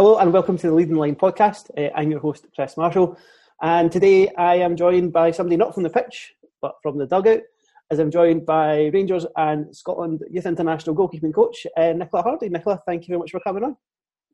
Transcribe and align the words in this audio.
Hello 0.00 0.16
and 0.16 0.32
welcome 0.32 0.56
to 0.56 0.66
the 0.66 0.72
Leading 0.72 0.94
Line 0.94 1.14
podcast. 1.14 1.68
Uh, 1.76 1.90
I'm 1.94 2.10
your 2.10 2.20
host, 2.20 2.46
Chris 2.54 2.78
Marshall, 2.78 3.18
and 3.60 3.92
today 3.92 4.30
I 4.38 4.54
am 4.54 4.74
joined 4.74 5.12
by 5.12 5.30
somebody 5.30 5.58
not 5.58 5.74
from 5.74 5.82
the 5.82 5.90
pitch 5.90 6.32
but 6.62 6.76
from 6.82 6.96
the 6.96 7.04
dugout, 7.04 7.42
as 7.90 7.98
I'm 7.98 8.10
joined 8.10 8.46
by 8.46 8.86
Rangers 8.94 9.26
and 9.36 9.76
Scotland 9.76 10.24
Youth 10.30 10.46
International 10.46 10.96
goalkeeping 10.96 11.34
coach 11.34 11.66
uh, 11.76 11.92
Nicola 11.92 12.22
Hardy. 12.22 12.48
Nicola, 12.48 12.80
thank 12.86 13.02
you 13.02 13.08
very 13.08 13.18
much 13.18 13.30
for 13.30 13.40
coming 13.40 13.62
on. 13.62 13.76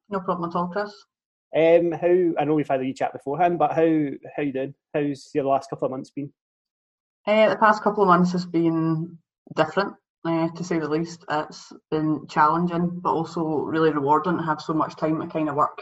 No 0.08 0.20
problem 0.20 0.48
at 0.48 0.54
all, 0.54 0.68
Chris. 0.68 0.94
Um, 1.56 1.91
how 1.91 2.41
I 2.41 2.44
know 2.44 2.55
we've 2.55 2.69
had 2.69 2.78
a 2.78 2.84
wee 2.84 2.94
chat 2.94 3.12
beforehand, 3.12 3.58
but 3.58 3.72
how 3.72 4.10
how 4.36 4.44
you 4.44 4.52
doing? 4.52 4.74
How's 4.94 5.30
your 5.34 5.46
last 5.46 5.69
couple 5.69 5.86
of 5.86 5.91
months 5.91 6.10
been? 6.10 6.33
Uh, 7.27 7.48
the 7.48 7.56
past 7.56 7.83
couple 7.83 8.05
of 8.05 8.08
months 8.08 8.30
has 8.30 8.46
been 8.46 9.19
different 9.56 9.94
uh, 10.26 10.48
to 10.50 10.64
say 10.64 10.78
the 10.78 10.88
least. 10.88 11.24
It's 11.30 11.72
been 11.90 12.26
challenging, 12.28 13.00
but 13.00 13.12
also 13.12 13.42
really 13.42 13.90
rewarding 13.90 14.38
to 14.38 14.42
have 14.44 14.60
so 14.60 14.74
much 14.74 14.96
time 14.96 15.20
to 15.20 15.26
kind 15.26 15.48
of 15.48 15.54
work 15.54 15.80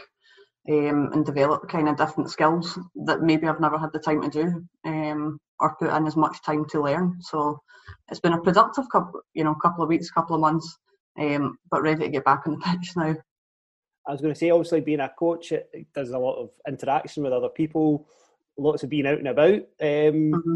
um, 0.69 1.09
and 1.13 1.25
develop 1.25 1.69
kind 1.69 1.89
of 1.89 1.97
different 1.97 2.29
skills 2.29 2.77
that 3.05 3.21
maybe 3.21 3.47
I've 3.47 3.59
never 3.59 3.77
had 3.77 3.91
the 3.93 3.99
time 3.99 4.21
to 4.21 4.29
do 4.29 4.65
um, 4.85 5.39
or 5.59 5.75
put 5.75 5.89
in 5.89 6.07
as 6.07 6.15
much 6.15 6.43
time 6.43 6.65
to 6.69 6.81
learn. 6.81 7.17
So 7.21 7.59
it's 8.09 8.19
been 8.19 8.33
a 8.33 8.41
productive 8.41 8.85
couple, 8.91 9.21
you 9.33 9.43
know, 9.43 9.55
couple 9.55 9.83
of 9.83 9.89
weeks, 9.89 10.11
couple 10.11 10.35
of 10.35 10.41
months, 10.41 10.77
um, 11.19 11.57
but 11.69 11.81
ready 11.81 12.03
to 12.05 12.09
get 12.09 12.25
back 12.25 12.43
on 12.45 12.53
the 12.53 12.59
pitch 12.65 12.93
now. 12.95 13.15
I 14.07 14.11
was 14.11 14.21
going 14.21 14.33
to 14.33 14.39
say, 14.39 14.51
obviously, 14.51 14.81
being 14.81 14.99
a 14.99 15.09
coach, 15.17 15.51
it 15.51 15.87
does 15.95 16.11
a 16.11 16.19
lot 16.19 16.35
of 16.35 16.51
interaction 16.67 17.23
with 17.23 17.33
other 17.33 17.49
people, 17.49 18.07
lots 18.55 18.83
of 18.83 18.89
being 18.89 19.07
out 19.07 19.17
and 19.17 19.27
about. 19.27 19.55
Um, 19.55 20.31
mm-hmm. 20.31 20.55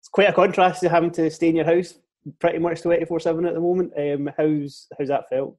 It's 0.00 0.08
quite 0.08 0.28
a 0.28 0.32
contrast 0.32 0.80
to 0.80 0.88
having 0.88 1.12
to 1.12 1.30
stay 1.30 1.48
in 1.48 1.56
your 1.56 1.64
house 1.64 1.94
pretty 2.38 2.58
much 2.58 2.82
24 2.82 3.20
7 3.20 3.46
at 3.46 3.54
the 3.54 3.60
moment. 3.60 3.92
Um, 3.96 4.30
how's 4.36 4.86
how's 4.98 5.08
that 5.08 5.28
felt? 5.28 5.56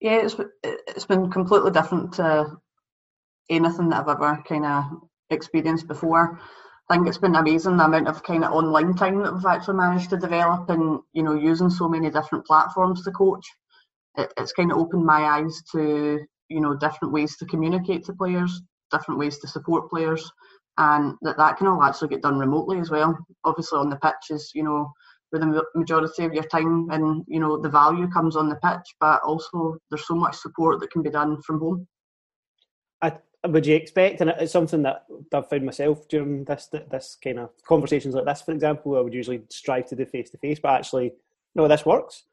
Yeah, 0.00 0.22
it's 0.22 0.36
it's 0.62 1.06
been 1.06 1.30
completely 1.30 1.70
different 1.70 2.14
to 2.14 2.56
anything 3.48 3.90
that 3.90 4.00
I've 4.00 4.08
ever 4.08 4.42
kind 4.48 4.64
of 4.64 4.84
experienced 5.30 5.88
before. 5.88 6.40
I 6.88 6.94
think 6.94 7.06
it's 7.06 7.18
been 7.18 7.36
amazing 7.36 7.76
the 7.76 7.84
amount 7.84 8.08
of 8.08 8.22
kind 8.22 8.44
of 8.44 8.52
online 8.52 8.94
time 8.94 9.22
that 9.22 9.32
we've 9.32 9.46
actually 9.46 9.76
managed 9.76 10.10
to 10.10 10.16
develop, 10.16 10.68
and 10.70 11.00
you 11.12 11.22
know, 11.22 11.34
using 11.34 11.70
so 11.70 11.88
many 11.88 12.10
different 12.10 12.46
platforms 12.46 13.04
to 13.04 13.12
coach. 13.12 13.46
It, 14.16 14.32
it's 14.36 14.52
kind 14.52 14.72
of 14.72 14.78
opened 14.78 15.04
my 15.04 15.22
eyes 15.22 15.62
to 15.72 16.20
you 16.48 16.60
know 16.60 16.76
different 16.76 17.12
ways 17.12 17.36
to 17.36 17.46
communicate 17.46 18.04
to 18.06 18.14
players, 18.14 18.62
different 18.90 19.20
ways 19.20 19.38
to 19.38 19.48
support 19.48 19.88
players, 19.88 20.30
and 20.78 21.14
that 21.22 21.36
that 21.36 21.58
can 21.58 21.68
all 21.68 21.82
actually 21.82 22.08
get 22.08 22.22
done 22.22 22.38
remotely 22.38 22.80
as 22.80 22.90
well. 22.90 23.16
Obviously, 23.44 23.78
on 23.78 23.90
the 23.90 23.96
pitch 23.96 24.30
is 24.30 24.50
you 24.54 24.64
know 24.64 24.92
where 25.30 25.40
the 25.40 25.64
majority 25.74 26.24
of 26.24 26.34
your 26.34 26.44
time 26.44 26.88
and 26.90 27.24
you 27.26 27.40
know 27.40 27.56
the 27.56 27.68
value 27.68 28.08
comes 28.10 28.36
on 28.36 28.48
the 28.48 28.56
pitch, 28.56 28.94
but 29.00 29.20
also 29.22 29.76
there's 29.90 30.06
so 30.06 30.14
much 30.14 30.36
support 30.36 30.80
that 30.80 30.90
can 30.90 31.02
be 31.02 31.10
done 31.10 31.40
from 31.42 31.60
home. 31.60 31.86
I, 33.02 33.12
would 33.46 33.66
you 33.66 33.74
expect, 33.74 34.20
and 34.20 34.30
it's 34.30 34.52
something 34.52 34.82
that 34.82 35.04
I've 35.32 35.48
found 35.48 35.64
myself 35.64 36.06
during 36.08 36.44
this 36.44 36.68
this 36.90 37.16
kind 37.22 37.38
of 37.38 37.50
conversations 37.66 38.14
like 38.14 38.26
this, 38.26 38.42
for 38.42 38.52
example, 38.52 38.96
I 38.96 39.00
would 39.00 39.14
usually 39.14 39.42
strive 39.48 39.86
to 39.86 39.96
do 39.96 40.04
face 40.04 40.30
to 40.30 40.38
face, 40.38 40.58
but 40.60 40.72
actually, 40.72 41.12
no, 41.54 41.66
this 41.66 41.86
works. 41.86 42.24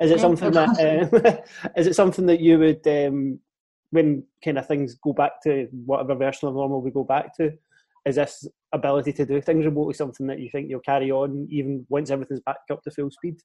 Is 0.00 0.10
it 0.10 0.20
something 0.20 0.52
that 0.52 0.78
uh, 0.78 1.70
is 1.76 1.86
it 1.86 1.94
something 1.94 2.26
that 2.26 2.40
you 2.40 2.58
would 2.58 2.86
um, 2.86 3.40
when 3.90 4.24
kind 4.44 4.58
of 4.58 4.66
things 4.66 4.94
go 4.94 5.12
back 5.12 5.42
to 5.42 5.68
whatever 5.84 6.14
version 6.14 6.48
of 6.48 6.54
normal 6.54 6.80
we 6.80 6.90
go 6.90 7.04
back 7.04 7.36
to? 7.36 7.52
is 8.04 8.16
this 8.16 8.46
ability 8.72 9.12
to 9.12 9.26
do 9.26 9.40
things 9.40 9.64
remotely 9.64 9.94
something 9.94 10.26
that 10.26 10.40
you 10.40 10.48
think 10.50 10.68
you'll 10.68 10.80
carry 10.80 11.10
on 11.10 11.46
even 11.50 11.86
once 11.88 12.10
everything's 12.10 12.40
back 12.40 12.58
up 12.70 12.82
to 12.82 12.90
full 12.90 13.10
speed? 13.10 13.36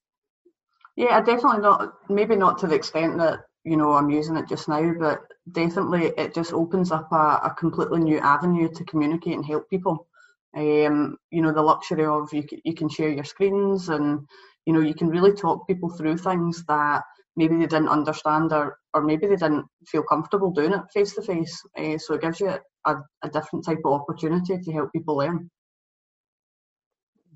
Yeah, 0.96 1.20
definitely 1.20 1.60
not. 1.60 1.94
Maybe 2.08 2.34
not 2.34 2.58
to 2.58 2.66
the 2.66 2.74
extent 2.74 3.18
that 3.18 3.40
you 3.64 3.76
know 3.76 3.92
I'm 3.92 4.10
using 4.10 4.36
it 4.36 4.48
just 4.48 4.68
now, 4.68 4.94
but 4.98 5.20
definitely 5.52 6.12
it 6.16 6.34
just 6.34 6.52
opens 6.52 6.90
up 6.90 7.12
a, 7.12 7.40
a 7.44 7.54
completely 7.56 8.00
new 8.00 8.18
avenue 8.18 8.68
to 8.74 8.84
communicate 8.84 9.34
and 9.34 9.46
help 9.46 9.70
people. 9.70 10.08
Um, 10.56 11.18
you 11.30 11.42
know, 11.42 11.52
the 11.52 11.62
luxury 11.62 12.04
of 12.04 12.32
you 12.32 12.44
you 12.64 12.74
can 12.74 12.88
share 12.88 13.10
your 13.10 13.24
screens 13.24 13.88
and 13.90 14.26
you 14.66 14.72
know 14.72 14.80
you 14.80 14.94
can 14.94 15.08
really 15.08 15.32
talk 15.32 15.68
people 15.68 15.90
through 15.90 16.16
things 16.18 16.64
that 16.66 17.02
maybe 17.38 17.54
they 17.56 17.66
didn't 17.66 17.88
understand 17.88 18.52
or, 18.52 18.78
or 18.92 19.02
maybe 19.02 19.26
they 19.26 19.36
didn't 19.36 19.64
feel 19.86 20.02
comfortable 20.02 20.50
doing 20.50 20.72
it 20.72 20.80
face 20.92 21.14
to 21.14 21.22
face. 21.22 21.62
So 22.04 22.14
it 22.14 22.20
gives 22.20 22.40
you 22.40 22.48
a, 22.84 22.96
a, 23.22 23.28
different 23.30 23.64
type 23.64 23.78
of 23.84 23.92
opportunity 23.92 24.58
to 24.58 24.72
help 24.72 24.92
people 24.92 25.16
learn. 25.16 25.48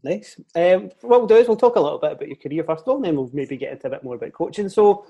Nice. 0.02 0.36
Um, 0.56 0.90
what 1.02 1.20
we'll 1.20 1.26
do 1.28 1.36
is 1.36 1.46
we'll 1.46 1.56
talk 1.56 1.76
a 1.76 1.80
little 1.80 2.00
bit 2.00 2.12
about 2.12 2.26
your 2.26 2.36
career 2.36 2.64
first 2.64 2.82
of 2.82 2.88
all, 2.88 2.96
and 2.96 3.04
then 3.04 3.16
we'll 3.16 3.30
maybe 3.32 3.56
get 3.56 3.72
into 3.72 3.86
a 3.86 3.90
bit 3.90 4.02
more 4.02 4.16
about 4.16 4.32
coaching. 4.32 4.68
So, 4.68 5.06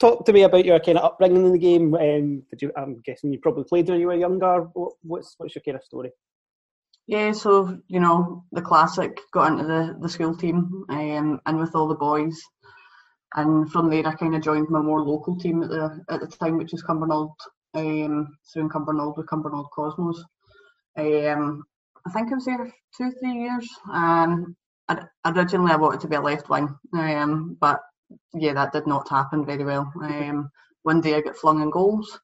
talk 0.00 0.24
to 0.24 0.32
me 0.32 0.44
about 0.44 0.64
your 0.64 0.80
kind 0.80 0.96
of 0.96 1.04
upbringing 1.04 1.44
in 1.44 1.52
the 1.52 1.58
game. 1.58 1.94
Um, 1.94 2.42
did 2.48 2.62
you? 2.62 2.72
I'm 2.74 3.02
guessing 3.04 3.30
you 3.30 3.38
probably 3.38 3.64
played 3.64 3.86
when 3.86 4.00
you 4.00 4.06
were 4.06 4.14
younger. 4.14 4.62
What, 4.72 4.94
what's 5.02 5.34
what's 5.36 5.54
your 5.54 5.62
kind 5.62 5.76
of 5.76 5.84
story? 5.84 6.10
Yeah, 7.06 7.32
so 7.32 7.78
you 7.88 8.00
know 8.00 8.44
the 8.52 8.62
classic. 8.62 9.20
Got 9.30 9.52
into 9.52 9.64
the 9.64 9.98
the 10.00 10.08
school 10.08 10.34
team, 10.34 10.86
um, 10.88 11.38
and 11.44 11.58
with 11.58 11.74
all 11.74 11.86
the 11.86 11.94
boys, 11.94 12.40
and 13.34 13.70
from 13.70 13.90
there 13.90 14.06
I 14.06 14.14
kind 14.14 14.34
of 14.34 14.42
joined 14.42 14.68
my 14.70 14.80
more 14.80 15.02
local 15.02 15.36
team 15.36 15.62
at 15.62 15.70
the 15.70 16.04
at 16.08 16.20
the 16.20 16.26
time, 16.26 16.56
which 16.56 16.74
is 16.74 16.82
Cumbernauld, 16.82 17.34
um, 17.74 18.36
soon 18.42 18.68
Cumbernauld 18.68 19.16
with 19.16 19.26
Cumbernauld 19.26 19.70
Cosmos. 19.70 20.22
Um, 20.96 21.64
I 22.06 22.10
think 22.10 22.30
I 22.30 22.34
was 22.34 22.44
there 22.44 22.72
two, 22.96 23.12
three 23.18 23.32
years. 23.32 23.68
Um, 23.92 24.56
originally 25.24 25.72
I 25.72 25.76
wanted 25.76 26.00
to 26.00 26.08
be 26.08 26.16
a 26.16 26.20
left 26.20 26.48
wing, 26.48 26.68
um, 26.92 27.56
but 27.60 27.80
yeah, 28.34 28.52
that 28.52 28.72
did 28.72 28.86
not 28.86 29.08
happen 29.08 29.44
very 29.44 29.64
well. 29.64 29.90
Um, 30.02 30.50
one 30.82 31.00
day 31.00 31.14
I 31.14 31.20
got 31.20 31.36
flung 31.36 31.62
in 31.62 31.70
goals. 31.70 32.18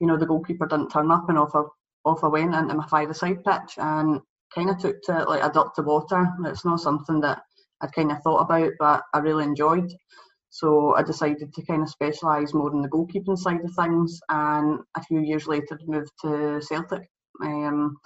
You 0.00 0.06
know, 0.06 0.16
the 0.16 0.26
goalkeeper 0.26 0.66
didn't 0.66 0.90
turn 0.90 1.10
up, 1.10 1.28
and 1.28 1.38
off 1.38 1.54
I 1.54 1.62
off 2.04 2.24
I 2.24 2.28
went 2.28 2.54
into 2.54 2.74
my 2.74 2.86
five-a-side 2.86 3.44
pitch, 3.44 3.74
and 3.78 4.20
kind 4.54 4.70
of 4.70 4.78
took 4.78 5.02
to 5.02 5.24
like 5.24 5.42
a 5.42 5.52
duck 5.52 5.74
to 5.74 5.82
water. 5.82 6.26
It's 6.44 6.64
not 6.64 6.80
something 6.80 7.20
that 7.20 7.42
I'd 7.80 7.92
kind 7.92 8.10
of 8.10 8.22
thought 8.22 8.40
about, 8.40 8.72
but 8.78 9.02
I 9.12 9.18
really 9.18 9.44
enjoyed. 9.44 9.92
So 10.56 10.94
I 10.94 11.02
decided 11.02 11.52
to 11.52 11.66
kind 11.66 11.82
of 11.82 11.90
specialise 11.90 12.54
more 12.54 12.72
in 12.72 12.80
the 12.80 12.88
goalkeeping 12.88 13.36
side 13.36 13.62
of 13.62 13.74
things, 13.74 14.18
and 14.30 14.80
a 14.96 15.02
few 15.02 15.20
years 15.20 15.46
later 15.46 15.78
moved 15.86 16.12
to 16.22 16.62
Celtic. 16.62 17.10
Um, 17.42 17.98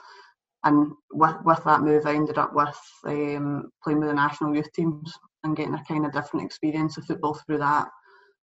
and 0.65 0.91
with 1.12 1.37
with 1.44 1.62
that 1.62 1.83
move, 1.83 2.06
I 2.06 2.16
ended 2.16 2.38
up 2.38 2.53
with 2.53 2.77
um, 3.06 3.71
playing 3.84 4.00
with 4.00 4.09
the 4.09 4.15
national 4.15 4.56
youth 4.56 4.72
teams 4.72 5.16
and 5.44 5.56
getting 5.56 5.75
a 5.75 5.84
kind 5.84 6.05
of 6.05 6.12
different 6.12 6.44
experience 6.44 6.97
of 6.97 7.05
football 7.05 7.34
through 7.34 7.59
that. 7.59 7.87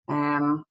Um, 0.07 0.63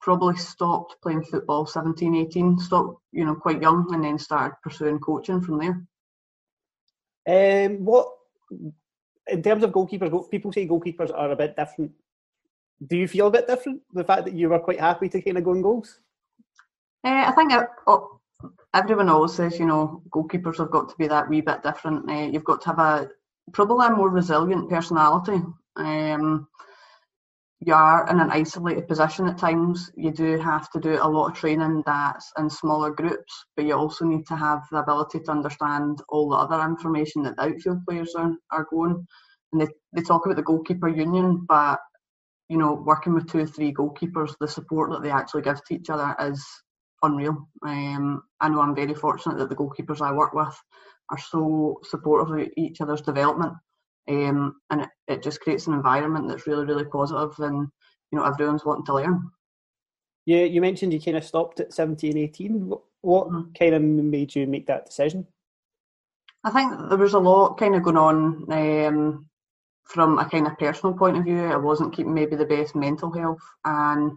probably 0.00 0.36
stopped 0.36 0.94
playing 1.02 1.24
football 1.24 1.66
17, 1.66 2.14
18, 2.14 2.60
stopped 2.60 3.02
you 3.10 3.24
know 3.24 3.34
quite 3.34 3.60
young, 3.60 3.92
and 3.92 4.04
then 4.04 4.20
started 4.20 4.54
pursuing 4.62 5.00
coaching 5.00 5.40
from 5.40 5.58
there. 5.58 7.66
Um, 7.66 7.84
what 7.84 8.06
in 9.26 9.42
terms 9.42 9.64
of 9.64 9.72
goalkeepers, 9.72 10.30
people 10.30 10.52
say 10.52 10.68
goalkeepers 10.68 11.12
are 11.12 11.32
a 11.32 11.36
bit 11.36 11.56
different 11.56 11.90
do 12.86 12.96
you 12.96 13.08
feel 13.08 13.26
a 13.26 13.30
bit 13.30 13.46
different? 13.46 13.82
The 13.92 14.04
fact 14.04 14.24
that 14.24 14.34
you 14.34 14.48
were 14.48 14.58
quite 14.58 14.80
happy 14.80 15.08
to 15.08 15.22
kind 15.22 15.38
of 15.38 15.44
go 15.44 15.52
in 15.52 15.62
goals? 15.62 16.00
Uh, 17.04 17.24
I 17.26 17.32
think 17.32 17.52
oh, 17.86 18.20
everyone 18.74 19.08
always 19.08 19.34
says, 19.34 19.58
you 19.58 19.66
know, 19.66 20.02
goalkeepers 20.10 20.58
have 20.58 20.70
got 20.70 20.88
to 20.88 20.96
be 20.96 21.08
that 21.08 21.28
wee 21.28 21.40
bit 21.40 21.62
different. 21.62 22.08
Uh, 22.10 22.28
you've 22.32 22.44
got 22.44 22.60
to 22.62 22.68
have 22.68 22.78
a 22.78 23.08
probably 23.52 23.86
a 23.86 23.90
more 23.90 24.10
resilient 24.10 24.68
personality. 24.68 25.40
Um, 25.76 26.48
you 27.60 27.74
are 27.74 28.08
in 28.08 28.20
an 28.20 28.30
isolated 28.30 28.86
position 28.86 29.26
at 29.26 29.38
times. 29.38 29.90
You 29.96 30.12
do 30.12 30.38
have 30.38 30.70
to 30.70 30.80
do 30.80 30.98
a 31.00 31.08
lot 31.08 31.28
of 31.28 31.36
training 31.36 31.82
that's 31.86 32.32
in 32.38 32.48
smaller 32.48 32.92
groups, 32.92 33.46
but 33.56 33.64
you 33.64 33.74
also 33.74 34.04
need 34.04 34.26
to 34.28 34.36
have 34.36 34.62
the 34.70 34.78
ability 34.78 35.20
to 35.20 35.30
understand 35.32 36.00
all 36.08 36.28
the 36.28 36.36
other 36.36 36.64
information 36.64 37.22
that 37.24 37.36
the 37.36 37.42
outfield 37.42 37.84
players 37.84 38.14
are, 38.14 38.32
are 38.52 38.66
going. 38.70 39.04
And 39.52 39.60
they, 39.60 39.66
they 39.92 40.02
talk 40.02 40.24
about 40.24 40.36
the 40.36 40.42
goalkeeper 40.42 40.88
union, 40.88 41.46
but 41.48 41.80
you 42.48 42.56
know, 42.56 42.72
working 42.74 43.14
with 43.14 43.30
two 43.30 43.40
or 43.40 43.46
three 43.46 43.72
goalkeepers, 43.72 44.34
the 44.40 44.48
support 44.48 44.90
that 44.90 45.02
they 45.02 45.10
actually 45.10 45.42
give 45.42 45.62
to 45.64 45.74
each 45.74 45.90
other 45.90 46.14
is 46.20 46.44
unreal. 47.02 47.48
Um, 47.62 48.22
I 48.40 48.48
know 48.48 48.60
I'm 48.60 48.74
very 48.74 48.94
fortunate 48.94 49.38
that 49.38 49.48
the 49.48 49.56
goalkeepers 49.56 50.00
I 50.00 50.12
work 50.12 50.32
with 50.32 50.56
are 51.10 51.18
so 51.18 51.80
supportive 51.84 52.34
of 52.34 52.48
each 52.56 52.80
other's 52.80 53.02
development, 53.02 53.52
um, 54.08 54.56
and 54.70 54.82
it, 54.82 54.88
it 55.06 55.22
just 55.22 55.40
creates 55.40 55.66
an 55.66 55.74
environment 55.74 56.28
that's 56.28 56.46
really, 56.46 56.64
really 56.64 56.84
positive, 56.84 57.38
and 57.40 57.68
you 58.10 58.18
know, 58.18 58.24
everyone's 58.24 58.64
wanting 58.64 58.86
to 58.86 58.94
learn. 58.94 59.30
Yeah, 60.26 60.44
you 60.44 60.60
mentioned 60.60 60.92
you 60.92 61.00
kind 61.00 61.16
of 61.16 61.24
stopped 61.24 61.60
at 61.60 61.72
17, 61.72 62.16
18. 62.16 62.72
What 63.00 63.28
mm-hmm. 63.28 63.52
kind 63.58 63.74
of 63.74 63.82
made 63.82 64.34
you 64.34 64.46
make 64.46 64.66
that 64.66 64.86
decision? 64.86 65.26
I 66.44 66.50
think 66.50 66.72
there 66.88 66.98
was 66.98 67.14
a 67.14 67.18
lot 67.18 67.58
kind 67.58 67.74
of 67.74 67.82
going 67.82 67.96
on 67.96 68.52
um, 68.52 69.27
from 69.88 70.18
a 70.18 70.28
kind 70.28 70.46
of 70.46 70.58
personal 70.58 70.94
point 70.94 71.16
of 71.16 71.24
view, 71.24 71.44
I 71.46 71.56
wasn't 71.56 71.94
keeping 71.94 72.14
maybe 72.14 72.36
the 72.36 72.44
best 72.44 72.74
mental 72.74 73.10
health, 73.12 73.40
and 73.64 74.12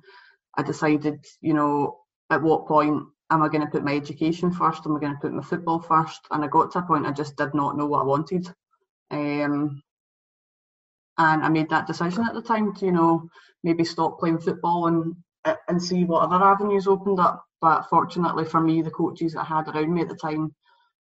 I 0.58 0.64
decided, 0.64 1.26
you 1.42 1.54
know, 1.54 2.00
at 2.30 2.42
what 2.42 2.68
point 2.68 3.04
am 3.30 3.42
I 3.42 3.48
going 3.48 3.62
to 3.62 3.72
put 3.72 3.84
my 3.84 3.96
education 3.96 4.52
first? 4.52 4.86
Am 4.86 4.96
I 4.96 5.00
going 5.00 5.14
to 5.14 5.20
put 5.20 5.34
my 5.34 5.42
football 5.42 5.80
first? 5.80 6.20
And 6.32 6.44
I 6.44 6.48
got 6.48 6.72
to 6.72 6.80
a 6.80 6.82
point 6.82 7.06
I 7.06 7.12
just 7.12 7.38
did 7.38 7.54
not 7.54 7.78
know 7.78 7.86
what 7.86 8.02
I 8.02 8.06
wanted, 8.06 8.48
um, 9.12 9.82
and 11.18 11.44
I 11.44 11.50
made 11.50 11.70
that 11.70 11.88
decision 11.88 12.26
at 12.28 12.34
the 12.34 12.42
time 12.42 12.74
to, 12.76 12.86
you 12.86 12.92
know, 12.92 13.30
maybe 13.64 13.86
stop 13.86 14.20
playing 14.20 14.40
football 14.40 14.88
and 14.88 15.16
and 15.68 15.82
see 15.82 16.04
what 16.06 16.24
other 16.24 16.44
avenues 16.44 16.88
opened 16.88 17.20
up. 17.20 17.44
But 17.62 17.84
fortunately 17.90 18.46
for 18.46 18.62
me, 18.62 18.82
the 18.82 18.92
coaches 18.92 19.34
that 19.34 19.42
I 19.42 19.58
had 19.58 19.68
around 19.68 19.94
me 19.94 20.02
at 20.02 20.10
the 20.10 20.16
time 20.16 20.54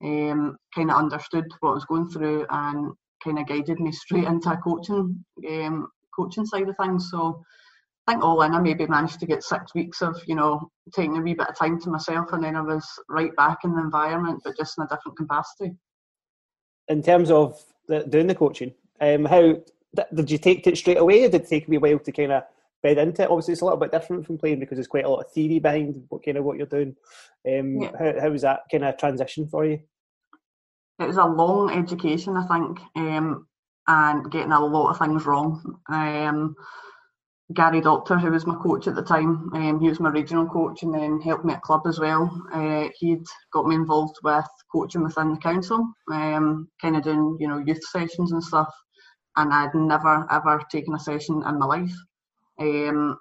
um, 0.03 0.57
kind 0.75 0.91
of 0.91 0.97
understood 0.97 1.47
what 1.61 1.71
I 1.71 1.75
was 1.75 1.85
going 1.85 2.09
through 2.09 2.47
and 2.51 2.93
kind 3.23 3.39
of 3.39 3.47
guided 3.47 3.81
me 3.81 3.93
straight 3.93 4.25
into 4.25 4.51
a 4.51 4.57
coaching 4.57 5.25
um, 5.49 5.89
coaching 6.15 6.47
side 6.47 6.69
of 6.69 6.77
things. 6.77 7.09
So 7.11 7.43
I 8.07 8.13
think 8.13 8.25
all 8.25 8.43
in, 8.43 8.53
I 8.53 8.61
maybe 8.61 8.87
managed 8.87 9.21
to 9.21 9.27
get 9.27 9.43
six 9.43 9.75
weeks 9.75 10.03
of 10.03 10.21
you 10.27 10.35
know 10.35 10.71
taking 10.95 11.17
a 11.17 11.21
wee 11.21 11.35
bit 11.35 11.49
of 11.49 11.59
time 11.59 11.81
to 11.81 11.91
myself, 11.91 12.33
and 12.33 12.43
then 12.43 12.57
I 12.57 12.61
was 12.61 12.87
right 13.09 13.35
back 13.37 13.59
in 13.65 13.75
the 13.75 13.81
environment, 13.81 14.41
but 14.45 14.57
just 14.57 14.79
in 14.79 14.85
a 14.85 14.89
different 14.89 15.17
capacity. 15.17 15.73
In 16.89 17.03
terms 17.03 17.31
of 17.31 17.63
the, 17.87 18.01
doing 18.01 18.27
the 18.27 18.35
coaching, 18.35 18.75
um, 19.01 19.25
how 19.25 19.57
did 20.15 20.31
you 20.31 20.39
take 20.39 20.67
it 20.67 20.77
straight 20.77 20.99
away? 20.99 21.25
Or 21.25 21.29
did 21.29 21.43
it 21.43 21.49
take 21.49 21.69
me 21.69 21.77
a 21.77 21.81
while 21.81 21.99
to 21.99 22.13
kind 22.13 22.33
of 22.33 22.45
bed 22.83 22.99
into 22.99 23.23
it? 23.23 23.31
Obviously, 23.31 23.53
it's 23.53 23.63
a 23.63 23.65
little 23.65 23.79
bit 23.79 23.93
different 23.93 24.27
from 24.27 24.39
playing 24.39 24.59
because 24.59 24.77
there's 24.77 24.89
quite 24.89 25.05
a 25.05 25.09
lot 25.09 25.25
of 25.25 25.31
theory 25.31 25.61
behind 25.61 26.05
what 26.09 26.25
kind 26.25 26.39
of 26.39 26.45
what 26.45 26.57
you're 26.57 26.67
doing. 26.67 26.97
Um, 27.47 27.83
yeah. 27.83 27.91
how, 27.99 28.21
how 28.21 28.31
was 28.31 28.43
that 28.43 28.63
kind 28.71 28.85
of 28.85 28.97
transition 28.97 29.47
for 29.47 29.65
you? 29.65 29.81
It 30.99 31.07
was 31.07 31.17
a 31.17 31.25
long 31.25 31.71
education, 31.71 32.37
I 32.37 32.47
think, 32.47 32.79
um, 32.97 33.47
and 33.89 34.31
getting 34.31 34.53
a 34.53 34.65
lot 34.65 34.91
of 34.91 34.99
things 34.99 35.27
wrong. 35.27 35.79
Um, 35.89 36.55
Gary 37.55 37.81
Doctor, 37.81 38.19
who 38.19 38.31
was 38.31 38.47
my 38.47 38.55
coach 38.55 38.87
at 38.87 38.95
the 38.95 39.03
time, 39.03 39.51
um, 39.55 39.81
he 39.81 39.89
was 39.89 40.01
my 40.01 40.11
regional 40.11 40.47
coach 40.47 40.83
and 40.83 40.95
then 40.95 41.21
helped 41.21 41.45
me 41.45 41.53
at 41.53 41.63
club 41.63 41.83
as 41.87 41.99
well. 41.99 42.31
Uh, 42.53 42.89
he'd 42.99 43.25
got 43.53 43.67
me 43.67 43.75
involved 43.75 44.17
with 44.23 44.47
coaching 44.71 45.03
within 45.03 45.33
the 45.35 45.41
council, 45.41 45.93
um, 46.11 46.69
kind 46.81 46.97
of 46.97 47.03
doing 47.03 47.37
you 47.41 47.49
know 47.49 47.59
youth 47.59 47.83
sessions 47.85 48.33
and 48.33 48.43
stuff. 48.43 48.73
And 49.37 49.53
I'd 49.53 49.75
never 49.75 50.27
ever 50.31 50.63
taken 50.71 50.95
a 50.95 50.99
session 50.99 51.43
in 51.47 51.59
my 51.59 51.67
life. 51.67 51.95
Um, 52.59 53.19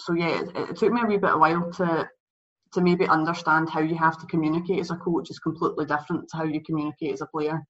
so 0.00 0.14
yeah, 0.14 0.40
it, 0.40 0.56
it, 0.56 0.76
took 0.76 0.92
me 0.92 1.02
a 1.02 1.06
wee 1.06 1.16
bit 1.16 1.30
of 1.30 1.40
while 1.40 1.70
to 1.72 2.08
to 2.72 2.80
maybe 2.80 3.06
understand 3.06 3.68
how 3.68 3.80
you 3.80 3.96
have 3.96 4.18
to 4.18 4.26
communicate 4.26 4.80
as 4.80 4.90
a 4.90 4.96
coach 4.96 5.30
is 5.30 5.38
completely 5.38 5.84
different 5.84 6.28
to 6.28 6.36
how 6.36 6.44
you 6.44 6.60
communicate 6.62 7.12
as 7.12 7.20
a 7.20 7.26
player. 7.26 7.62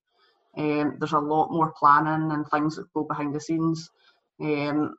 Um, 0.56 0.96
there's 0.98 1.12
a 1.12 1.18
lot 1.18 1.50
more 1.50 1.72
planning 1.78 2.30
and 2.30 2.46
things 2.48 2.76
that 2.76 2.92
go 2.92 3.04
behind 3.04 3.34
the 3.34 3.40
scenes. 3.40 3.90
Um, 4.40 4.94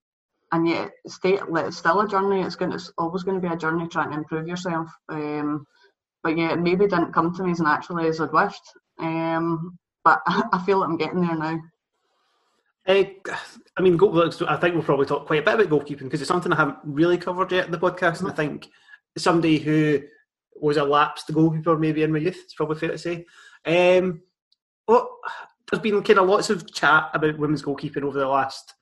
and 0.52 0.68
yet, 0.68 0.92
stay, 1.08 1.40
it's 1.42 1.78
still 1.78 2.02
a 2.02 2.08
journey. 2.08 2.42
It's 2.42 2.56
going. 2.56 2.72
It's 2.74 2.92
always 2.98 3.24
going 3.24 3.42
to 3.42 3.48
be 3.48 3.54
a 3.54 3.58
journey 3.58 3.88
trying 3.88 4.12
to 4.12 4.18
improve 4.18 4.48
yourself. 4.48 4.88
Um, 5.10 5.66
but 6.22 6.38
yeah, 6.38 6.54
it 6.54 6.60
maybe 6.60 6.88
didn't 6.88 7.14
come 7.14 7.34
to 7.34 7.44
me 7.44 7.52
as 7.52 7.60
naturally 7.60 8.08
as 8.08 8.22
I'd 8.22 8.32
wished. 8.32 8.62
Um, 9.00 9.78
but 10.04 10.22
I 10.28 10.62
feel 10.66 10.82
that 10.82 10.86
I'm 10.86 10.98
getting 10.98 11.22
there 11.22 11.36
now. 11.36 11.60
Uh, 12.86 13.04
I 13.78 13.82
mean, 13.82 13.98
I 13.98 14.58
think 14.58 14.76
we'll 14.76 14.84
probably 14.84 15.06
talk 15.06 15.26
quite 15.26 15.40
a 15.40 15.44
bit 15.44 15.54
about 15.54 15.68
goalkeeping 15.68 16.04
because 16.04 16.22
it's 16.22 16.28
something 16.28 16.52
I 16.52 16.58
haven't 16.58 16.80
really 16.84 17.18
covered 17.18 17.52
yet 17.52 17.66
in 17.66 17.72
the 17.72 17.78
podcast. 17.78 18.18
Mm-hmm. 18.18 18.26
And 18.26 18.34
I 18.34 18.36
think 18.36 18.68
somebody 19.18 19.60
who 19.60 20.02
was 20.56 20.78
a 20.78 20.84
lapsed 20.84 21.34
goalkeeper 21.34 21.78
maybe 21.78 22.04
in 22.04 22.12
my 22.12 22.20
youth, 22.20 22.40
it's 22.44 22.54
probably 22.54 22.78
fair 22.78 22.92
to 22.92 22.98
say. 22.98 23.26
Um, 23.66 24.22
well, 24.88 25.10
there's 25.70 25.82
been 25.82 26.04
kind 26.04 26.20
of 26.20 26.28
lots 26.28 26.50
of 26.50 26.72
chat 26.74 27.10
about 27.14 27.40
women's 27.40 27.64
goalkeeping 27.64 28.04
over 28.04 28.20
the 28.20 28.28
last 28.28 28.74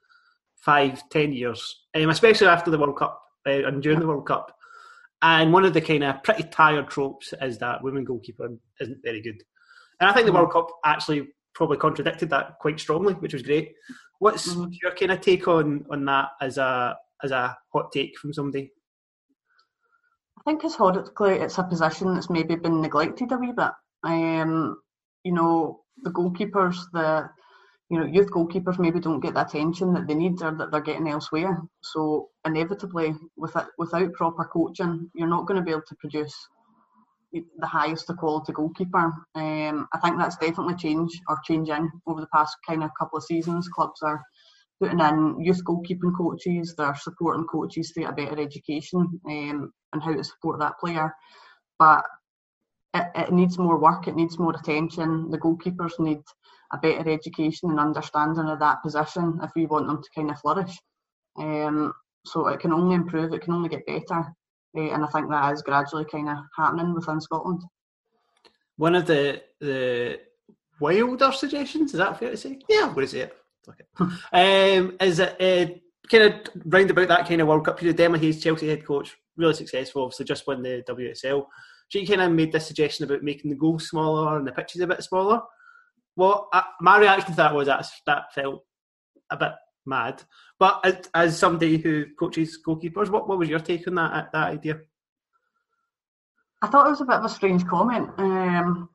five, 0.56 1.01
ten 1.10 1.33
years, 1.33 1.86
um, 1.95 2.10
especially 2.10 2.48
after 2.48 2.72
the 2.72 2.78
World 2.78 2.98
Cup 2.98 3.22
uh, 3.48 3.66
and 3.66 3.81
during 3.81 4.00
the 4.00 4.07
World 4.07 4.28
Cup. 4.28 4.56
And 5.22 5.54
one 5.54 5.66
of 5.66 5.74
the 5.74 5.81
kind 5.81 6.04
of 6.04 6.24
pretty 6.24 6.44
tired 6.44 6.89
tropes 6.89 7.34
is 7.42 7.57
that 7.60 7.84
women 7.84 8.04
goalkeeper 8.04 8.50
isn't 8.80 9.04
very 9.04 9.22
good. 9.22 9.42
And 10.00 10.10
I 10.10 10.13
think 10.13 10.25
the 10.25 10.31
mm-hmm. 10.31 10.42
World 10.42 10.51
Cup 10.51 10.68
actually 10.84 11.30
probably 11.54 11.77
contradicted 11.77 12.30
that 12.31 12.57
quite 12.60 12.80
strongly, 12.80 13.13
which 13.13 13.34
was 13.34 13.44
great. 13.44 13.74
What's 14.19 14.54
mm-hmm. 14.54 14.72
your 14.81 14.94
kind 14.95 15.12
of 15.12 15.22
take 15.22 15.48
on 15.48 15.86
on 15.92 16.06
that 16.06 16.30
as 16.42 16.57
a 16.57 16.98
as 17.24 17.31
a 17.31 17.56
hot 17.72 17.92
take 17.92 18.18
from 18.18 18.34
somebody? 18.34 18.72
I 20.41 20.51
think 20.51 20.63
historically 20.63 21.35
it's 21.35 21.59
a 21.59 21.63
position 21.63 22.13
that's 22.15 22.29
maybe 22.29 22.55
been 22.55 22.81
neglected 22.81 23.31
a 23.31 23.38
wee 23.38 23.53
bit. 23.55 23.71
Um, 24.03 24.81
you 25.23 25.33
know, 25.33 25.81
the 26.03 26.09
goalkeepers, 26.09 26.77
the 26.93 27.29
you 27.91 27.99
know, 27.99 28.05
youth 28.05 28.31
goalkeepers 28.31 28.79
maybe 28.79 28.99
don't 28.99 29.19
get 29.19 29.35
the 29.35 29.45
attention 29.45 29.93
that 29.93 30.07
they 30.07 30.15
need 30.15 30.41
or 30.41 30.55
that 30.55 30.71
they're 30.71 30.81
getting 30.81 31.09
elsewhere. 31.09 31.61
So 31.83 32.29
inevitably, 32.45 33.13
with 33.35 33.55
it, 33.55 33.65
without 33.77 34.13
proper 34.13 34.45
coaching, 34.45 35.11
you're 35.13 35.27
not 35.27 35.45
going 35.45 35.59
to 35.59 35.65
be 35.65 35.71
able 35.71 35.83
to 35.89 35.95
produce 35.95 36.33
the 37.33 37.67
highest 37.67 38.11
quality 38.17 38.53
goalkeeper. 38.53 39.11
Um, 39.35 39.88
I 39.93 39.99
think 39.99 40.17
that's 40.17 40.38
definitely 40.38 40.75
changed 40.75 41.21
or 41.27 41.38
changing 41.45 41.89
over 42.07 42.21
the 42.21 42.27
past 42.33 42.55
kind 42.67 42.83
of 42.83 42.91
couple 42.97 43.17
of 43.17 43.25
seasons. 43.25 43.67
Clubs 43.67 44.01
are 44.01 44.21
putting 44.81 45.00
in 45.00 45.39
youth 45.39 45.63
goalkeeping 45.63 46.16
coaches. 46.18 46.74
They're 46.75 46.95
supporting 46.95 47.45
coaches 47.45 47.92
to 47.92 48.01
get 48.01 48.10
a 48.10 48.13
better 48.13 48.42
education 48.42 49.22
um, 49.25 49.72
and 49.94 50.04
how 50.04 50.13
to 50.13 50.24
support 50.24 50.60
that 50.60 50.80
player. 50.80 51.13
But 51.78 52.04
it, 52.94 53.06
it 53.16 53.31
needs 53.31 53.57
more 53.57 53.80
work. 53.80 54.07
It 54.07 54.16
needs 54.16 54.39
more 54.39 54.56
attention. 54.56 55.30
The 55.30 55.38
goalkeepers 55.38 56.00
need 56.00 56.22
a 56.74 56.78
better 56.78 57.10
education 57.10 57.69
and 57.69 57.80
understanding 57.80 58.48
of 58.48 58.60
that 58.60 58.81
position 58.81 59.39
if 59.44 59.51
we 59.56 59.68
want 59.68 59.88
them 59.88 60.01
to 60.01 60.10
kind 60.16 60.31
of 60.31 60.39
flourish. 60.39 60.75
Um, 61.38 61.94
so 62.25 62.48
it 62.48 62.60
can 62.60 62.74
only 62.74 62.95
improve, 62.95 63.34
it 63.34 63.42
can 63.42 63.54
only 63.54 63.69
get 63.69 63.86
better, 63.86 64.19
uh, 64.77 64.94
and 64.94 65.04
I 65.04 65.07
think 65.07 65.30
that 65.30 65.54
is 65.54 65.62
gradually 65.62 66.06
kind 66.06 66.30
of 66.30 66.38
happening 66.56 66.94
within 66.94 67.19
Scotland. 67.19 67.62
One 68.77 68.95
of 68.95 69.06
the 69.06 69.42
the 69.60 70.19
wilder 70.80 71.31
suggestions 71.31 71.94
is 71.94 71.98
that 71.98 72.19
fair 72.19 72.31
to 72.31 72.38
say? 72.38 72.60
Yeah, 72.69 72.84
I'm 72.84 72.94
going 72.94 73.07
to 73.07 73.30
Okay. 73.69 73.84
um, 74.80 74.98
is 75.00 75.19
it 75.19 75.42
uh, 75.42 75.74
kind 76.10 76.24
of 76.24 76.50
round 76.66 76.90
about 76.92 77.08
that 77.08 77.28
kind 77.28 77.42
of 77.42 77.48
World 77.48 77.66
Cup 77.66 77.78
period? 77.78 78.00
Emma 78.00 78.18
Hayes, 78.18 78.44
Chelsea 78.44 78.69
head 78.69 78.86
coach, 78.86 79.16
really 79.38 79.54
successful. 79.54 80.04
Obviously, 80.04 80.25
just 80.25 80.48
won 80.48 80.62
the 80.62 80.84
WSL. 80.88 81.46
She 81.90 82.06
kind 82.06 82.22
of 82.22 82.31
made 82.31 82.52
this 82.52 82.68
suggestion 82.68 83.06
about 83.06 83.24
making 83.24 83.52
the 83.52 83.58
goal 83.58 83.78
smaller 83.80 84.38
and 84.38 84.48
the 84.48 84.52
pitches 84.52 84.81
a 84.81 84.88
bit 84.88 85.04
smaller 85.04 85.42
well, 86.16 86.50
my 86.80 86.98
reaction 86.98 87.31
to 87.31 87.38
that 87.38 87.56
was 87.56 87.68
that 87.68 87.86
that 88.06 88.34
felt 88.34 88.63
a 89.30 89.38
bit 89.38 89.54
mad. 89.86 90.24
But 90.60 90.81
as, 90.84 91.10
as 91.13 91.40
somebody 91.40 91.78
who 91.78 92.06
coaches 92.19 92.60
goalkeepers, 92.66 93.10
what, 93.10 93.28
what 93.28 93.38
was 93.38 93.50
your 93.50 93.60
take 93.60 93.88
on 93.88 93.96
that 93.96 94.31
that 94.34 94.50
idea? 94.50 94.80
I 96.62 96.68
thought 96.68 96.86
it 96.86 96.92
was 96.92 97.01
a 97.01 97.06
bit 97.06 97.15
of 97.15 97.25
a 97.25 97.30
strange 97.30 97.65
comment. 97.65 98.10
Um, 98.18 98.89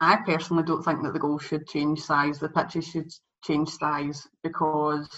I 0.00 0.16
personally 0.26 0.64
don't 0.64 0.82
think 0.82 1.02
that 1.02 1.14
the 1.14 1.18
goal 1.18 1.38
should 1.38 1.66
change 1.66 2.00
size. 2.00 2.38
The 2.38 2.50
pitches 2.50 2.86
should 2.86 3.10
change 3.44 3.68
size 3.70 4.26
because 4.42 5.08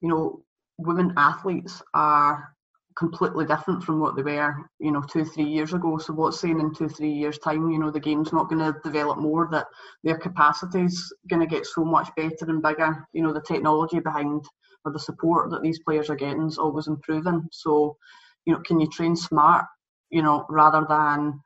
you 0.00 0.08
know 0.08 0.42
women 0.78 1.12
athletes 1.16 1.82
are 1.94 2.54
completely 2.96 3.46
different 3.46 3.82
from 3.82 4.00
what 4.00 4.16
they 4.16 4.22
were, 4.22 4.54
you 4.78 4.92
know, 4.92 5.02
two, 5.02 5.24
three 5.24 5.44
years 5.44 5.72
ago. 5.72 5.98
So 5.98 6.12
what's 6.12 6.40
saying 6.40 6.60
in 6.60 6.74
two, 6.74 6.88
three 6.88 7.12
years' 7.12 7.38
time, 7.38 7.70
you 7.70 7.78
know, 7.78 7.90
the 7.90 8.00
game's 8.00 8.32
not 8.32 8.48
going 8.48 8.60
to 8.60 8.78
develop 8.84 9.18
more, 9.18 9.48
that 9.50 9.66
their 10.04 10.18
capacity's 10.18 11.12
going 11.28 11.40
to 11.40 11.46
get 11.46 11.66
so 11.66 11.84
much 11.84 12.08
better 12.16 12.44
and 12.48 12.62
bigger. 12.62 13.06
You 13.12 13.22
know, 13.22 13.32
the 13.32 13.40
technology 13.40 14.00
behind 14.00 14.44
or 14.84 14.92
the 14.92 14.98
support 14.98 15.50
that 15.50 15.62
these 15.62 15.78
players 15.80 16.10
are 16.10 16.16
getting 16.16 16.46
is 16.46 16.58
always 16.58 16.88
improving. 16.88 17.46
So, 17.52 17.96
you 18.44 18.52
know, 18.52 18.60
can 18.66 18.80
you 18.80 18.88
train 18.88 19.16
smart, 19.16 19.64
you 20.10 20.22
know, 20.22 20.44
rather 20.48 20.84
than 20.88 21.40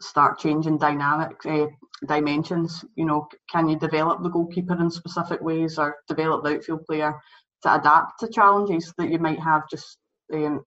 start 0.00 0.38
changing 0.38 0.78
dynamic 0.78 1.36
uh, 1.46 1.66
dimensions? 2.06 2.84
You 2.94 3.06
know, 3.06 3.28
can 3.50 3.68
you 3.68 3.78
develop 3.78 4.22
the 4.22 4.28
goalkeeper 4.28 4.78
in 4.80 4.90
specific 4.90 5.40
ways 5.40 5.78
or 5.78 5.96
develop 6.08 6.44
the 6.44 6.56
outfield 6.56 6.84
player 6.84 7.14
to 7.62 7.74
adapt 7.74 8.20
to 8.20 8.28
challenges 8.28 8.92
that 8.98 9.10
you 9.10 9.18
might 9.18 9.40
have 9.40 9.62
just 9.70 9.98
um, 10.32 10.64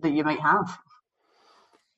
that 0.00 0.12
you 0.12 0.24
might 0.24 0.40
have. 0.40 0.78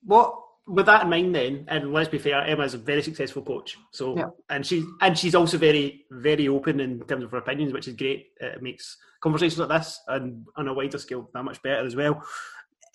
What 0.04 0.34
with 0.66 0.86
that 0.86 1.02
in 1.02 1.10
mind, 1.10 1.34
then, 1.34 1.66
and 1.68 1.92
let's 1.92 2.08
be 2.08 2.16
fair, 2.16 2.42
Emma 2.42 2.64
is 2.64 2.72
a 2.72 2.78
very 2.78 3.02
successful 3.02 3.42
coach. 3.42 3.76
So, 3.92 4.16
yeah. 4.16 4.28
and 4.48 4.64
she 4.66 4.84
and 5.00 5.18
she's 5.18 5.34
also 5.34 5.58
very 5.58 6.04
very 6.10 6.48
open 6.48 6.80
in 6.80 7.00
terms 7.00 7.24
of 7.24 7.30
her 7.30 7.38
opinions, 7.38 7.72
which 7.72 7.88
is 7.88 7.94
great. 7.94 8.28
It 8.40 8.62
makes 8.62 8.96
conversations 9.20 9.58
like 9.58 9.68
this 9.68 10.00
and 10.08 10.46
on 10.56 10.68
a 10.68 10.74
wider 10.74 10.98
scale 10.98 11.30
that 11.34 11.42
much 11.42 11.62
better 11.62 11.84
as 11.84 11.96
well. 11.96 12.22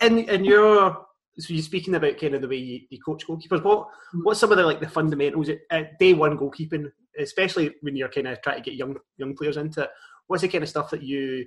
In 0.02 0.20
in 0.20 0.46
your 0.46 1.06
so 1.38 1.54
you're 1.54 1.64
speaking 1.64 1.96
about 1.96 2.20
kind 2.20 2.36
of 2.36 2.42
the 2.42 2.48
way 2.48 2.58
you, 2.58 2.82
you 2.90 3.00
coach 3.00 3.26
goalkeepers. 3.26 3.64
What 3.64 3.88
what's 4.24 4.40
some 4.40 4.52
of 4.52 4.58
the 4.58 4.66
like 4.66 4.80
the 4.80 4.90
fundamentals 4.90 5.50
at 5.72 6.00
day 6.00 6.14
one 6.14 6.38
goalkeeping, 6.38 6.92
especially 7.18 7.76
when 7.82 7.96
you're 7.96 8.10
kind 8.10 8.28
of 8.28 8.42
trying 8.42 8.62
to 8.62 8.70
get 8.70 8.78
young 8.78 8.98
young 9.18 9.36
players 9.36 9.58
into 9.58 9.84
it? 9.84 9.90
What's 10.28 10.42
the 10.42 10.50
kind 10.50 10.64
of 10.64 10.70
stuff 10.70 10.92
that 10.92 11.04
you 11.04 11.46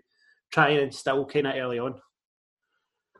try 0.52 0.70
and 0.70 0.80
instill 0.80 1.26
kind 1.26 1.46
of 1.46 1.54
early 1.54 1.78
on? 1.78 2.00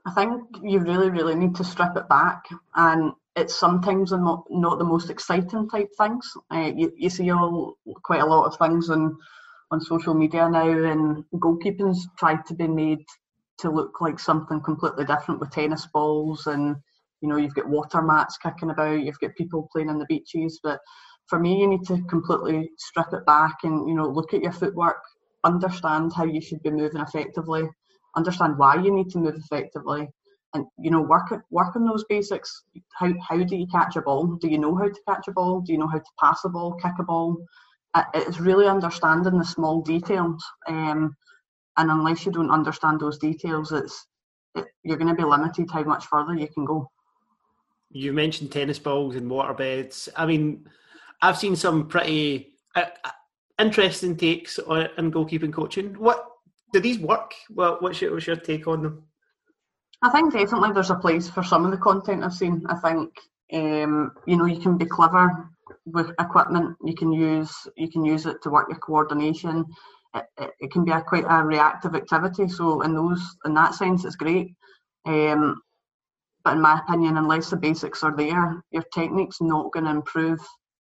I 0.07 0.13
think 0.13 0.43
you 0.63 0.81
really, 0.81 1.11
really 1.11 1.35
need 1.35 1.55
to 1.57 1.65
strip 1.65 1.97
it 1.97 2.09
back, 2.09 2.45
and 2.75 3.13
it's 3.37 3.55
sometimes 3.55 4.11
not, 4.11 4.45
not 4.51 4.79
the 4.79 4.85
most 4.85 5.11
exciting 5.11 5.69
type 5.69 5.91
things. 5.97 6.31
Uh, 6.53 6.73
you, 6.75 6.93
you 6.97 7.09
see 7.09 7.31
all 7.31 7.79
quite 8.03 8.21
a 8.21 8.27
lot 8.27 8.47
of 8.47 8.57
things 8.57 8.91
on 8.91 9.17
on 9.71 9.81
social 9.81 10.13
media 10.13 10.49
now, 10.51 10.69
and 10.69 11.25
goalkeeping's 11.37 12.07
tried 12.19 12.45
to 12.47 12.55
be 12.55 12.69
made 12.69 13.05
to 13.63 13.71
look 13.71 14.01
like 14.01 14.19
something 14.19 14.61
completely 14.61 15.05
different 15.05 15.41
with 15.41 15.51
tennis 15.51 15.87
balls, 15.93 16.47
and 16.47 16.77
you 17.21 17.29
know 17.29 17.37
you've 17.37 17.55
got 17.55 17.69
water 17.69 18.03
mats 18.03 18.39
kicking 18.39 18.71
about, 18.71 19.03
you've 19.03 19.19
got 19.21 19.35
people 19.37 19.69
playing 19.73 19.89
on 19.89 19.99
the 19.99 20.07
beaches, 20.07 20.61
but 20.63 20.81
for 21.27 21.39
me, 21.39 21.61
you 21.61 21.69
need 21.69 21.85
to 21.87 22.03
completely 22.09 22.71
strip 22.79 23.13
it 23.13 23.25
back 23.27 23.59
and 23.65 23.89
you 23.89 23.95
know 23.95 24.09
look 24.09 24.35
at 24.35 24.43
your 24.43 24.53
footwork, 24.53 25.03
understand 25.45 26.13
how 26.15 26.25
you 26.25 26.41
should 26.41 26.63
be 26.63 26.71
moving 26.71 27.01
effectively, 27.01 27.69
understand 28.17 28.59
why 28.59 28.75
you 28.77 28.95
need 28.95 29.11
to 29.11 29.19
move 29.19 29.37
effectively, 29.37 30.09
and 30.55 30.67
you 30.79 30.91
know 30.91 31.03
work 31.03 31.33
work 31.51 31.77
on 31.77 31.87
those 31.87 32.05
basics. 32.09 32.65
How 32.99 33.13
how 33.27 33.43
do 33.43 33.57
you 33.57 33.67
catch 33.69 33.97
a 33.97 34.03
ball? 34.03 34.37
Do 34.41 34.49
you 34.49 34.59
know 34.59 34.77
how 34.77 34.89
to 34.89 35.01
catch 35.09 35.29
a 35.29 35.33
ball? 35.33 35.61
Do 35.61 35.73
you 35.73 35.79
know 35.79 35.89
how 35.89 35.99
to 35.99 36.13
pass 36.21 36.41
a 36.45 36.49
ball, 36.49 36.75
kick 36.75 36.93
a 36.99 37.05
ball? 37.05 37.37
It's 38.15 38.41
really 38.41 38.67
understanding 38.67 39.39
the 39.39 39.45
small 39.45 39.83
details. 39.83 40.43
Um, 40.67 41.15
and 41.77 41.91
unless 41.91 42.27
you 42.27 42.33
don't 42.33 42.51
understand 42.51 43.01
those 43.01 43.19
details, 43.19 43.73
it's 43.73 44.07
it, 44.55 44.67
you're 44.83 44.99
going 44.99 45.09
to 45.09 45.15
be 45.15 45.29
limited 45.29 45.71
how 45.71 45.83
much 45.85 46.07
further 46.07 46.35
you 46.35 46.49
can 46.49 46.65
go. 46.65 46.91
You 47.91 48.13
mentioned 48.13 48.53
tennis 48.53 48.79
balls 48.79 49.17
and 49.17 49.31
water 49.31 49.55
beds. 49.55 50.09
I 50.17 50.27
mean, 50.27 50.67
I've 51.21 51.39
seen 51.39 51.57
some 51.57 51.89
pretty 51.89 52.55
uh, 52.75 52.87
uh 53.05 53.11
interesting 53.59 54.17
takes 54.17 54.59
on 54.59 54.89
in 54.99 55.13
goalkeeping 55.13 55.53
coaching. 55.53 55.95
What 55.95 56.27
do 56.73 56.81
these 56.81 56.99
work? 56.99 57.35
Well, 57.51 57.77
what's 57.81 58.01
your, 58.01 58.13
what's 58.13 58.27
your 58.27 58.37
take 58.37 58.67
on 58.67 58.83
them? 58.83 59.05
I 60.03 60.11
think 60.11 60.33
definitely 60.33 60.73
there's 60.73 60.91
a 60.91 60.97
place 60.97 61.31
for 61.31 61.45
some 61.45 61.65
of 61.65 61.71
the 61.71 61.77
content 61.77 62.25
I've 62.25 62.35
seen. 62.35 62.65
I 62.69 62.77
think 62.77 63.11
um, 63.53 64.13
you 64.27 64.37
know 64.37 64.47
you 64.47 64.61
can 64.61 64.77
be 64.77 64.87
clever 64.87 65.49
with 65.87 66.11
equipment. 66.19 66.77
You 66.85 66.95
can 66.95 67.13
use 67.13 67.55
you 67.77 67.91
can 67.91 68.05
use 68.05 68.27
it 68.27 68.43
to 68.43 68.51
work 68.51 68.69
your 68.69 68.79
coordination. 68.79 69.65
It, 70.15 70.51
it, 70.61 70.71
can 70.71 70.85
be 70.85 70.93
a 70.93 71.01
quite 71.01 71.25
a 71.29 71.43
reactive 71.43 71.95
activity. 71.95 72.49
So 72.49 72.83
in 72.83 72.95
those 72.95 73.23
in 73.45 73.55
that 73.55 73.75
sense, 73.75 74.05
it's 74.05 74.17
great. 74.17 74.55
Um, 75.07 75.63
but 76.45 76.55
in 76.55 76.61
my 76.61 76.81
opinion, 76.81 77.17
unless 77.17 77.51
the 77.51 77.57
basics 77.57 78.03
are 78.03 78.15
there, 78.17 78.63
your 78.73 78.85
technique's 78.93 79.41
not 79.41 79.73
going 79.73 79.85
to 79.85 79.91
improve 79.91 80.41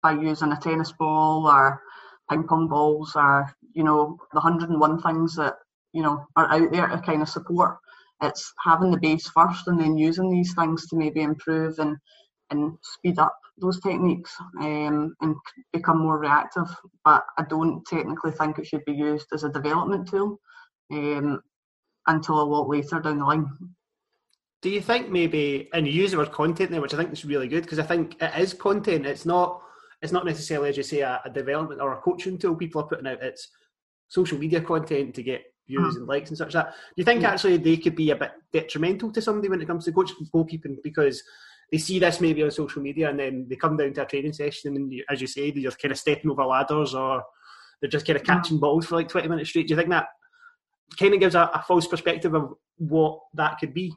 by 0.01 0.13
using 0.13 0.51
a 0.51 0.59
tennis 0.59 0.93
ball 0.93 1.47
or 1.47 1.81
ping 2.29 2.43
pong 2.43 2.67
balls 2.67 3.13
or 3.15 3.53
you 3.73 3.83
know 3.83 4.17
the 4.33 4.39
hundred 4.39 4.69
and 4.69 4.79
one 4.79 5.01
things 5.01 5.35
that 5.35 5.55
you 5.91 6.01
know 6.01 6.25
are 6.35 6.49
out 6.51 6.71
there 6.71 6.87
to 6.87 6.99
kind 7.01 7.21
of 7.21 7.29
support. 7.29 7.77
It's 8.21 8.53
having 8.63 8.91
the 8.91 8.99
base 8.99 9.29
first 9.29 9.67
and 9.67 9.79
then 9.79 9.97
using 9.97 10.29
these 10.29 10.53
things 10.53 10.87
to 10.87 10.95
maybe 10.95 11.21
improve 11.21 11.79
and 11.79 11.97
and 12.51 12.77
speed 12.81 13.19
up 13.19 13.35
those 13.57 13.79
techniques 13.81 14.35
um, 14.61 15.15
and 15.21 15.35
become 15.73 15.99
more 15.99 16.17
reactive. 16.17 16.67
But 17.03 17.25
I 17.37 17.43
don't 17.43 17.85
technically 17.85 18.31
think 18.31 18.57
it 18.57 18.67
should 18.67 18.85
be 18.85 18.93
used 18.93 19.27
as 19.33 19.43
a 19.43 19.49
development 19.49 20.07
tool 20.07 20.39
um, 20.91 21.41
until 22.07 22.41
a 22.41 22.43
lot 22.43 22.69
later 22.69 22.99
down 22.99 23.19
the 23.19 23.25
line. 23.25 23.49
Do 24.61 24.69
you 24.69 24.81
think 24.81 25.09
maybe, 25.09 25.69
and 25.73 25.87
you 25.87 25.93
use 25.93 26.11
the 26.11 26.17
word 26.17 26.31
content 26.31 26.71
there, 26.71 26.81
which 26.81 26.93
I 26.93 26.97
think 26.97 27.13
is 27.13 27.23
really 27.23 27.47
good 27.47 27.63
because 27.63 27.79
I 27.79 27.83
think 27.83 28.21
it 28.21 28.31
is 28.37 28.53
content. 28.53 29.05
It's 29.05 29.25
not. 29.25 29.61
It's 30.01 30.13
not 30.13 30.25
necessarily, 30.25 30.69
as 30.69 30.77
you 30.77 30.83
say, 30.83 31.01
a, 31.01 31.19
a 31.25 31.29
development 31.29 31.81
or 31.81 31.91
a 31.91 31.97
coaching 31.97 32.37
tool 32.37 32.55
people 32.55 32.81
are 32.81 32.87
putting 32.87 33.05
out. 33.05 33.21
It's 33.21 33.49
social 34.07 34.37
media 34.37 34.61
content 34.61 35.13
to 35.15 35.23
get 35.23 35.43
views 35.69 35.95
and 35.95 36.07
likes 36.07 36.29
and 36.29 36.37
such 36.37 36.53
that. 36.53 36.71
Do 36.71 36.93
you 36.95 37.03
think 37.05 37.21
yeah. 37.21 37.31
actually 37.31 37.57
they 37.57 37.77
could 37.77 37.95
be 37.95 38.11
a 38.11 38.15
bit 38.15 38.31
detrimental 38.51 39.11
to 39.11 39.21
somebody 39.21 39.49
when 39.49 39.61
it 39.61 39.67
comes 39.67 39.85
to 39.85 39.91
coach 39.91 40.11
goalkeeping 40.33 40.77
because 40.83 41.23
they 41.71 41.77
see 41.77 41.99
this 41.99 42.19
maybe 42.19 42.43
on 42.43 42.51
social 42.51 42.81
media 42.81 43.09
and 43.09 43.19
then 43.19 43.45
they 43.49 43.55
come 43.55 43.77
down 43.77 43.93
to 43.93 44.01
a 44.01 44.05
training 44.05 44.33
session 44.33 44.75
and 44.75 44.91
you, 44.91 45.03
as 45.09 45.21
you 45.21 45.27
say 45.27 45.51
they're 45.51 45.71
kind 45.71 45.91
of 45.91 45.97
stepping 45.97 46.31
over 46.31 46.43
ladders 46.43 46.93
or 46.93 47.23
they're 47.81 47.89
just 47.89 48.05
kind 48.05 48.17
of 48.17 48.23
catching 48.23 48.57
mm. 48.57 48.61
balls 48.61 48.85
for 48.85 48.95
like 48.95 49.07
20 49.07 49.27
minutes 49.27 49.49
straight. 49.49 49.67
Do 49.67 49.73
you 49.73 49.77
think 49.77 49.89
that 49.89 50.07
kind 50.99 51.13
of 51.13 51.19
gives 51.19 51.35
a, 51.35 51.49
a 51.53 51.63
false 51.67 51.87
perspective 51.87 52.33
of 52.33 52.53
what 52.77 53.19
that 53.35 53.57
could 53.59 53.73
be? 53.73 53.93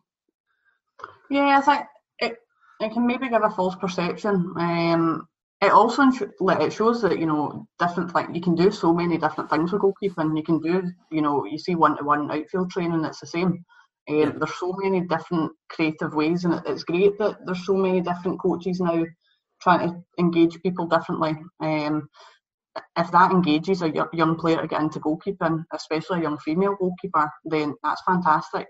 Yeah, 1.31 1.59
I 1.59 1.61
think 1.63 1.87
it, 2.19 2.37
it 2.81 2.93
can 2.93 3.07
maybe 3.07 3.29
give 3.29 3.43
a 3.43 3.51
false 3.51 3.75
perception. 3.75 4.53
Um, 4.59 5.27
it 5.63 5.71
also 5.71 6.03
it 6.03 6.73
shows 6.73 7.01
that 7.03 7.19
you 7.19 7.27
know 7.27 7.67
different 7.79 8.13
like 8.15 8.27
you 8.35 8.41
can 8.41 8.57
do 8.57 8.71
so 8.71 8.93
many 8.93 9.17
different 9.17 9.49
things 9.49 9.73
with 9.73 9.81
goalkeeping. 9.81 10.37
You 10.37 10.43
can 10.43 10.59
do 10.59 10.91
you 11.11 11.23
know 11.23 11.45
you 11.45 11.59
see 11.59 11.77
one 11.77 11.97
to 11.97 12.05
one 12.05 12.31
outfield 12.31 12.71
training. 12.71 13.05
It's 13.05 13.21
the 13.21 13.29
same. 13.29 13.65
Um, 14.11 14.39
there's 14.39 14.59
so 14.59 14.75
many 14.79 15.03
different 15.03 15.53
creative 15.71 16.15
ways, 16.15 16.45
and 16.45 16.61
it's 16.67 16.85
great 16.85 17.19
that 17.19 17.39
there's 17.47 17.65
so 17.65 17.75
many 17.75 18.01
different 18.01 18.41
coaches 18.41 18.81
now 18.81 19.05
trying 19.63 19.89
to 19.89 20.03
engage 20.19 20.61
people 20.63 20.87
differently. 20.87 21.37
Um, 21.61 22.09
if 22.97 23.11
that 23.13 23.31
engages 23.31 23.83
a 23.83 23.93
young 24.13 24.37
player 24.37 24.61
to 24.61 24.67
get 24.67 24.81
into 24.81 25.01
goalkeeping, 25.01 25.65
especially 25.73 26.21
a 26.21 26.23
young 26.23 26.39
female 26.39 26.77
goalkeeper, 26.79 27.31
then 27.45 27.75
that's 27.83 28.03
fantastic. 28.07 28.67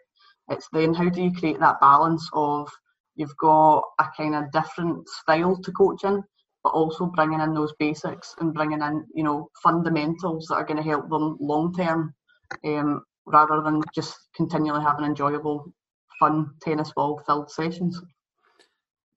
It's 0.51 0.69
then 0.73 0.93
how 0.93 1.09
do 1.09 1.23
you 1.23 1.33
create 1.33 1.61
that 1.61 1.81
balance 1.81 2.29
of 2.33 2.69
you've 3.15 3.37
got 3.37 3.83
a 4.01 4.07
kind 4.17 4.35
of 4.35 4.51
different 4.51 5.09
style 5.09 5.57
to 5.57 5.73
coaching, 5.73 6.23
but 6.65 6.71
also 6.71 7.07
bringing 7.07 7.41
in 7.41 7.55
those 7.55 7.73
basics 7.79 8.35
and 8.41 8.55
bringing 8.55 8.83
in 8.83 9.05
you 9.15 9.23
know 9.23 9.49
fundamentals 9.63 10.47
that 10.49 10.57
are 10.57 10.65
going 10.67 10.83
to 10.83 10.83
help 10.83 11.09
them 11.09 11.37
long 11.41 11.73
term, 11.73 12.15
um, 12.65 13.03
rather 13.27 13.61
than 13.63 13.83
just 13.95 14.17
continually 14.35 14.83
having 14.83 15.05
enjoyable, 15.05 15.73
fun 16.19 16.51
tennis 16.61 16.93
ball 16.93 17.23
filled 17.27 17.51
sessions. 17.51 18.01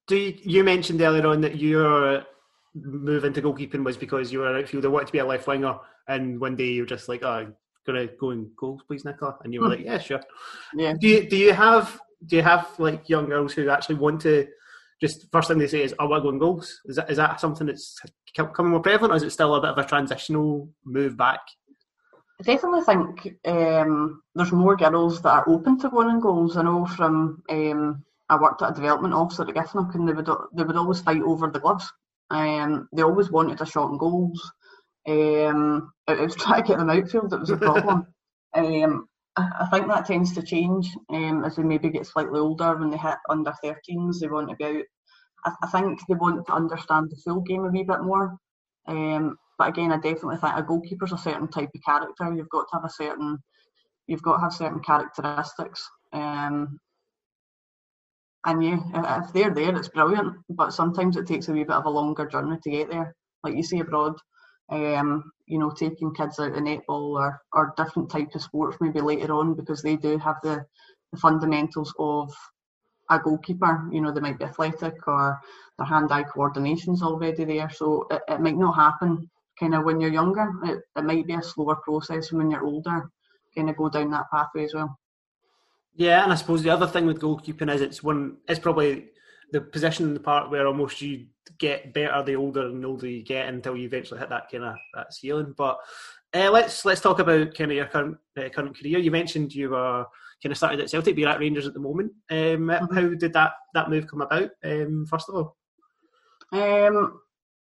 Do 0.08 0.16
you, 0.16 0.38
you 0.44 0.64
mentioned 0.64 1.02
earlier 1.02 1.26
on 1.28 1.42
that 1.42 1.58
your 1.58 2.24
move 2.76 3.24
into 3.24 3.42
goalkeeping 3.42 3.84
was 3.84 3.98
because 3.98 4.32
you 4.32 4.40
were 4.40 4.54
an 4.54 4.62
outfielder, 4.62 4.90
wanted 4.90 5.08
to 5.08 5.14
be 5.14 5.20
a 5.20 5.26
left 5.26 5.48
winger, 5.48 5.78
and 6.08 6.40
one 6.40 6.56
day 6.56 6.68
you're 6.68 6.86
just 6.86 7.10
like, 7.10 7.24
oh, 7.24 7.52
gonna 7.86 8.08
go 8.20 8.32
and 8.32 8.50
goals, 8.56 8.82
please, 8.88 9.06
Nicola? 9.06 9.38
And 9.44 9.54
you 9.54 9.62
were 9.62 9.70
like, 9.70 9.80
yeah, 9.86 9.98
sure. 9.98 10.22
Yeah. 10.76 10.94
Do 11.00 11.08
you 11.08 11.30
do 11.30 11.38
you 11.38 11.54
have 11.54 12.00
do 12.26 12.36
you 12.36 12.42
have 12.42 12.68
like 12.78 13.10
young 13.10 13.28
girls 13.28 13.54
who 13.54 13.70
actually 13.70 13.96
want 13.96 14.22
to 14.22 14.48
just 15.02 15.28
first 15.32 15.48
thing 15.48 15.58
they 15.58 15.68
say 15.68 15.84
is, 15.84 15.94
"I 16.00 16.06
want 16.06 16.22
to 16.22 16.24
go 16.24 16.34
in 16.34 16.40
goals." 16.40 16.82
Is 16.86 16.96
that 16.96 17.10
is 17.10 17.18
that 17.18 17.40
something 17.40 17.68
that's 17.68 18.00
coming 18.36 18.72
more 18.72 18.80
prevalent, 18.80 19.14
or 19.14 19.18
is 19.18 19.24
it 19.24 19.32
still 19.32 19.56
a 19.56 19.62
bit 19.62 19.72
of 19.72 19.78
a 19.78 19.84
transitional 19.84 20.70
move 20.86 21.18
back? 21.18 21.42
I 22.39 22.44
definitely 22.44 22.82
think 22.82 23.38
um, 23.46 24.22
there's 24.36 24.51
more 24.51 24.75
girls 24.75 25.22
that 25.22 25.30
are 25.30 25.50
open 25.50 25.80
to 25.80 25.89
going 25.89 26.10
in 26.10 26.20
goals. 26.20 26.58
I 26.58 26.63
know 26.63 26.86
from 26.86 27.42
um, 27.50 28.04
I 28.27 28.38
worked 28.38 28.62
at 28.62 28.72
a 28.72 28.74
development 28.74 29.13
office 29.13 29.39
at 29.39 29.48
Giffnock, 29.48 29.96
and 29.96 30.08
they 30.08 30.13
would 30.13 30.27
they 30.54 30.63
would 30.63 30.75
always 30.75 31.00
fight 31.00 31.22
over 31.22 31.48
the 31.48 31.60
gloves. 31.60 31.89
Um, 32.30 32.89
they 32.94 33.04
always 33.04 33.32
wanted 33.32 33.62
a 33.62 33.65
shot 33.65 33.92
in 33.92 33.98
goals. 33.98 34.51
Um, 35.08 35.94
it 36.08 36.20
was 36.20 36.36
trying 36.38 36.63
to 36.63 36.68
get 36.68 36.77
them 36.77 36.89
outfield 36.89 37.30
that 37.30 37.39
was 37.39 37.51
a 37.51 37.58
problem. 37.58 38.08
um, 38.54 39.08
I 39.38 39.68
think 39.72 39.88
that 39.88 40.06
tends 40.06 40.34
to 40.34 40.42
change 40.42 40.89
um, 41.10 41.44
as 41.44 41.58
they 41.58 41.63
maybe 41.63 41.89
get 41.89 42.06
slightly 42.06 42.39
older 42.39 42.75
when 42.75 42.89
they 42.89 42.98
hit 42.98 43.18
under 43.30 43.54
13s. 43.63 44.20
They 44.20 44.27
want 44.27 44.50
to 44.50 44.56
be 44.56 44.65
out. 44.65 44.84
I, 45.46 45.54
I 45.63 45.68
think 45.68 46.00
they 46.08 46.15
want 46.15 46.46
to 46.46 46.54
understand 46.54 47.10
the 47.10 47.18
full 47.18 47.42
game 47.42 47.65
a 47.65 47.70
wee 47.70 47.84
bit 47.84 48.01
more. 48.01 48.38
Um, 48.88 49.38
but 49.58 49.70
again, 49.70 49.92
I 49.92 49.96
definitely 49.96 50.38
think 50.38 50.54
a 50.56 50.64
goalkeeper's 50.64 51.14
a 51.14 51.18
certain 51.18 51.48
type 51.48 51.70
of 51.74 51.82
character. 51.84 52.34
You've 52.34 52.50
got 52.50 52.66
to 52.70 52.76
have 52.76 52.86
a 52.86 52.90
certain, 52.90 53.38
you've 54.08 54.22
got 54.22 54.38
to 54.38 54.42
have 54.42 54.54
certain 54.54 54.82
characteristics. 54.82 55.88
Um, 56.12 56.80
and 58.46 58.64
yeah, 58.64 59.24
if 59.24 59.34
they're 59.34 59.54
there, 59.54 59.76
it's 59.76 59.88
brilliant. 59.88 60.36
But 60.50 60.74
sometimes 60.74 61.18
it 61.18 61.26
takes 61.26 61.48
a 61.48 61.54
wee 61.54 61.64
bit 61.64 61.72
of 61.72 61.86
a 61.86 61.90
longer 61.90 62.26
journey 62.26 62.58
to 62.64 62.70
get 62.70 62.90
there. 62.90 63.16
Like 63.44 63.56
you 63.56 63.64
see 63.64 63.80
abroad, 63.80 64.14
um, 64.70 65.24
you 65.48 65.58
know, 65.58 65.72
taking 65.72 66.14
kids 66.14 66.40
out 66.40 66.52
of 66.52 66.64
netball 66.64 67.18
or, 67.20 67.40
or 67.54 67.74
different 67.78 68.10
types 68.10 68.36
of 68.36 68.42
sports 68.42 68.78
maybe 68.82 69.02
later 69.02 69.34
on 69.34 69.56
because 69.56 69.82
they 69.82 69.96
do 69.96 70.18
have 70.18 70.36
the, 70.44 70.66
the 71.12 71.20
fundamentals 71.20 71.94
of 71.98 72.34
a 73.10 73.20
goalkeeper. 73.20 73.88
You 73.92 74.02
know, 74.02 74.12
they 74.12 74.22
might 74.22 74.38
be 74.38 74.46
athletic 74.46 75.08
or 75.08 75.40
their 75.78 75.88
hand-eye 75.88 76.24
coordination's 76.24 77.02
already 77.02 77.46
there. 77.46 77.70
So 77.70 78.06
it, 78.12 78.22
it 78.28 78.42
might 78.42 78.58
not 78.58 78.76
happen 78.76 79.30
kind 79.60 79.76
of 79.76 79.84
when 79.84 80.00
you're 80.00 80.12
younger. 80.12 80.52
It, 80.64 80.80
it 80.96 81.04
might 81.04 81.28
be 81.28 81.34
a 81.34 81.42
slower 81.42 81.76
process 81.76 82.32
and 82.32 82.40
when 82.40 82.52
you're 82.52 82.66
older, 82.66 83.10
kind 83.56 83.70
of 83.70 83.78
go 83.78 83.90
down 83.90 84.12
that 84.12 84.30
pathway 84.32 84.66
as 84.66 84.74
well. 84.74 84.98
Yeah, 85.96 86.24
and 86.24 86.32
I 86.32 86.36
suppose 86.36 86.62
the 86.62 86.72
other 86.72 86.88
thing 86.88 87.06
with 87.06 87.22
goalkeeping 87.22 87.74
is 87.74 87.82
it's 87.82 88.04
one 88.04 88.38
it's 88.50 88.60
probably 88.60 89.08
the 89.52 89.62
position 89.62 90.08
in 90.08 90.14
the 90.14 90.20
part 90.20 90.50
where 90.50 90.68
almost 90.68 91.02
you 91.02 91.28
get 91.60 91.94
better 91.94 92.24
the 92.24 92.36
older 92.36 92.68
and 92.68 92.86
older 92.86 93.08
you 93.08 93.24
get 93.24 93.48
until 93.48 93.78
you 93.78 93.86
eventually 93.86 94.20
hit 94.20 94.30
that 94.30 94.50
kind 94.52 94.66
of 94.66 94.76
that 94.94 95.14
ceiling. 95.14 95.54
But 95.56 95.78
uh, 96.34 96.52
let's 96.52 96.84
let's 96.84 97.02
talk 97.02 97.20
about 97.20 97.56
kind 97.56 97.72
of 97.72 97.78
your 97.78 97.86
current 97.86 98.18
uh, 98.38 98.50
current 98.50 98.78
career. 98.78 99.00
You 99.00 99.12
mentioned 99.12 99.56
you 99.56 99.70
were 99.70 100.06
kind 100.44 100.52
of 100.52 100.58
started 100.58 100.82
at 100.82 100.90
Celtic, 100.90 101.16
but 101.16 101.22
you're 101.22 101.30
at 101.30 101.40
Rangers 101.40 101.68
at 101.68 101.74
the 101.74 101.80
moment. 101.80 102.12
Um, 102.30 102.68
mm-hmm. 102.68 102.94
How 102.94 103.08
did 103.16 103.34
that 103.34 103.54
that 103.74 103.90
move 103.90 104.08
come 104.08 104.22
about? 104.22 104.50
Um, 104.64 105.06
first 105.10 105.30
of 105.30 105.36
all, 105.36 105.58
um, 106.52 107.22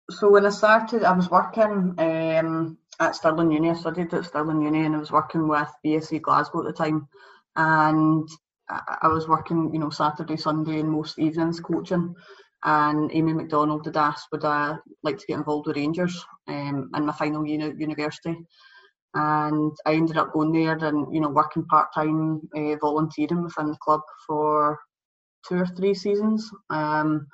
so 0.10 0.32
when 0.32 0.46
I 0.46 0.50
started, 0.50 1.04
I 1.04 1.12
was 1.12 1.30
working 1.30 1.96
um, 1.98 2.78
at 3.00 3.16
Stirling 3.16 3.52
Uni. 3.52 3.70
I 3.70 3.74
studied 3.74 4.14
at 4.14 4.26
Stirling 4.26 4.62
Uni, 4.62 4.86
and 4.86 4.96
I 4.96 5.00
was 5.00 5.12
working 5.12 5.48
with 5.48 5.70
BSC 5.86 6.22
Glasgow 6.22 6.62
at 6.62 6.68
the 6.68 6.74
time, 6.74 7.08
and 7.56 8.28
I 8.70 9.08
was 9.08 9.28
working, 9.28 9.74
you 9.74 9.80
know, 9.80 9.90
Saturday, 9.90 10.38
Sunday, 10.38 10.80
and 10.80 10.90
most 10.90 11.20
evenings 11.20 11.60
coaching 11.60 12.16
and 12.64 13.12
Amy 13.14 13.34
McDonald 13.34 13.86
had 13.86 13.98
asked 13.98 14.28
would 14.32 14.44
I 14.44 14.78
like 15.04 15.18
to 15.18 15.26
get 15.28 15.38
involved 15.38 15.68
with 15.68 15.78
Rangers 15.78 16.26
um, 16.48 16.90
in 16.96 17.06
my 17.06 17.14
final 17.14 17.44
at 17.44 17.80
university. 17.80 18.36
And 19.14 19.72
I 19.86 19.94
ended 19.94 20.18
up 20.18 20.34
going 20.34 20.52
there 20.52 20.78
and, 20.78 21.14
you 21.14 21.22
know, 21.22 21.30
working 21.30 21.66
part 21.66 21.94
time, 21.94 22.42
uh, 22.56 22.76
volunteering 22.82 23.44
within 23.44 23.68
the 23.68 23.78
club 23.82 24.02
for 24.28 24.80
two 25.48 25.56
or 25.56 25.66
three 25.66 25.94
seasons. 25.94 26.50
Um, 26.70 27.28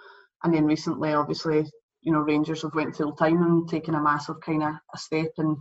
and 0.43 0.53
then 0.53 0.65
recently, 0.65 1.13
obviously, 1.13 1.65
you 2.03 2.11
know, 2.11 2.19
Rangers 2.19 2.61
have 2.61 2.75
went 2.75 2.95
full 2.95 3.13
time 3.13 3.41
and 3.41 3.67
taken 3.67 3.95
a 3.95 4.01
massive 4.01 4.39
kind 4.41 4.63
of 4.63 4.73
a 4.93 4.97
step 4.97 5.31
in 5.37 5.57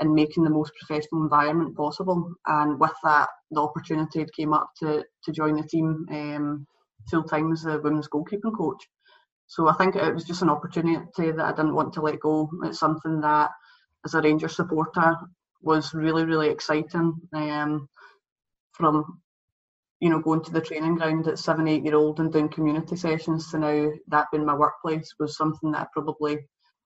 and 0.00 0.14
making 0.14 0.44
the 0.44 0.50
most 0.50 0.72
professional 0.78 1.22
environment 1.22 1.76
possible. 1.76 2.32
And 2.46 2.78
with 2.78 2.92
that, 3.02 3.28
the 3.50 3.60
opportunity 3.60 4.24
came 4.36 4.52
up 4.52 4.70
to 4.80 5.04
to 5.24 5.32
join 5.32 5.56
the 5.56 5.64
team 5.64 6.06
um, 6.10 6.66
full 7.10 7.24
time 7.24 7.52
as 7.52 7.62
the 7.62 7.80
women's 7.80 8.08
goalkeeping 8.08 8.56
coach. 8.56 8.82
So 9.46 9.68
I 9.68 9.74
think 9.74 9.96
it 9.96 10.14
was 10.14 10.24
just 10.24 10.42
an 10.42 10.50
opportunity 10.50 11.32
that 11.32 11.40
I 11.40 11.52
didn't 11.52 11.74
want 11.74 11.94
to 11.94 12.02
let 12.02 12.20
go. 12.20 12.50
It's 12.64 12.78
something 12.78 13.20
that, 13.22 13.50
as 14.04 14.14
a 14.14 14.20
Rangers 14.20 14.56
supporter, 14.56 15.16
was 15.62 15.94
really 15.94 16.24
really 16.24 16.50
exciting. 16.50 17.14
Um, 17.32 17.88
from 18.72 19.20
you 20.00 20.10
know 20.10 20.20
going 20.20 20.42
to 20.44 20.52
the 20.52 20.60
training 20.60 20.94
ground 20.94 21.26
at 21.26 21.38
seven 21.38 21.66
eight 21.66 21.84
year 21.84 21.96
old 21.96 22.20
and 22.20 22.32
doing 22.32 22.48
community 22.48 22.96
sessions 22.96 23.50
to 23.50 23.58
now 23.58 23.90
that 24.08 24.26
being 24.30 24.44
my 24.44 24.54
workplace 24.54 25.12
was 25.18 25.36
something 25.36 25.72
that 25.72 25.82
I 25.82 25.86
probably 25.92 26.38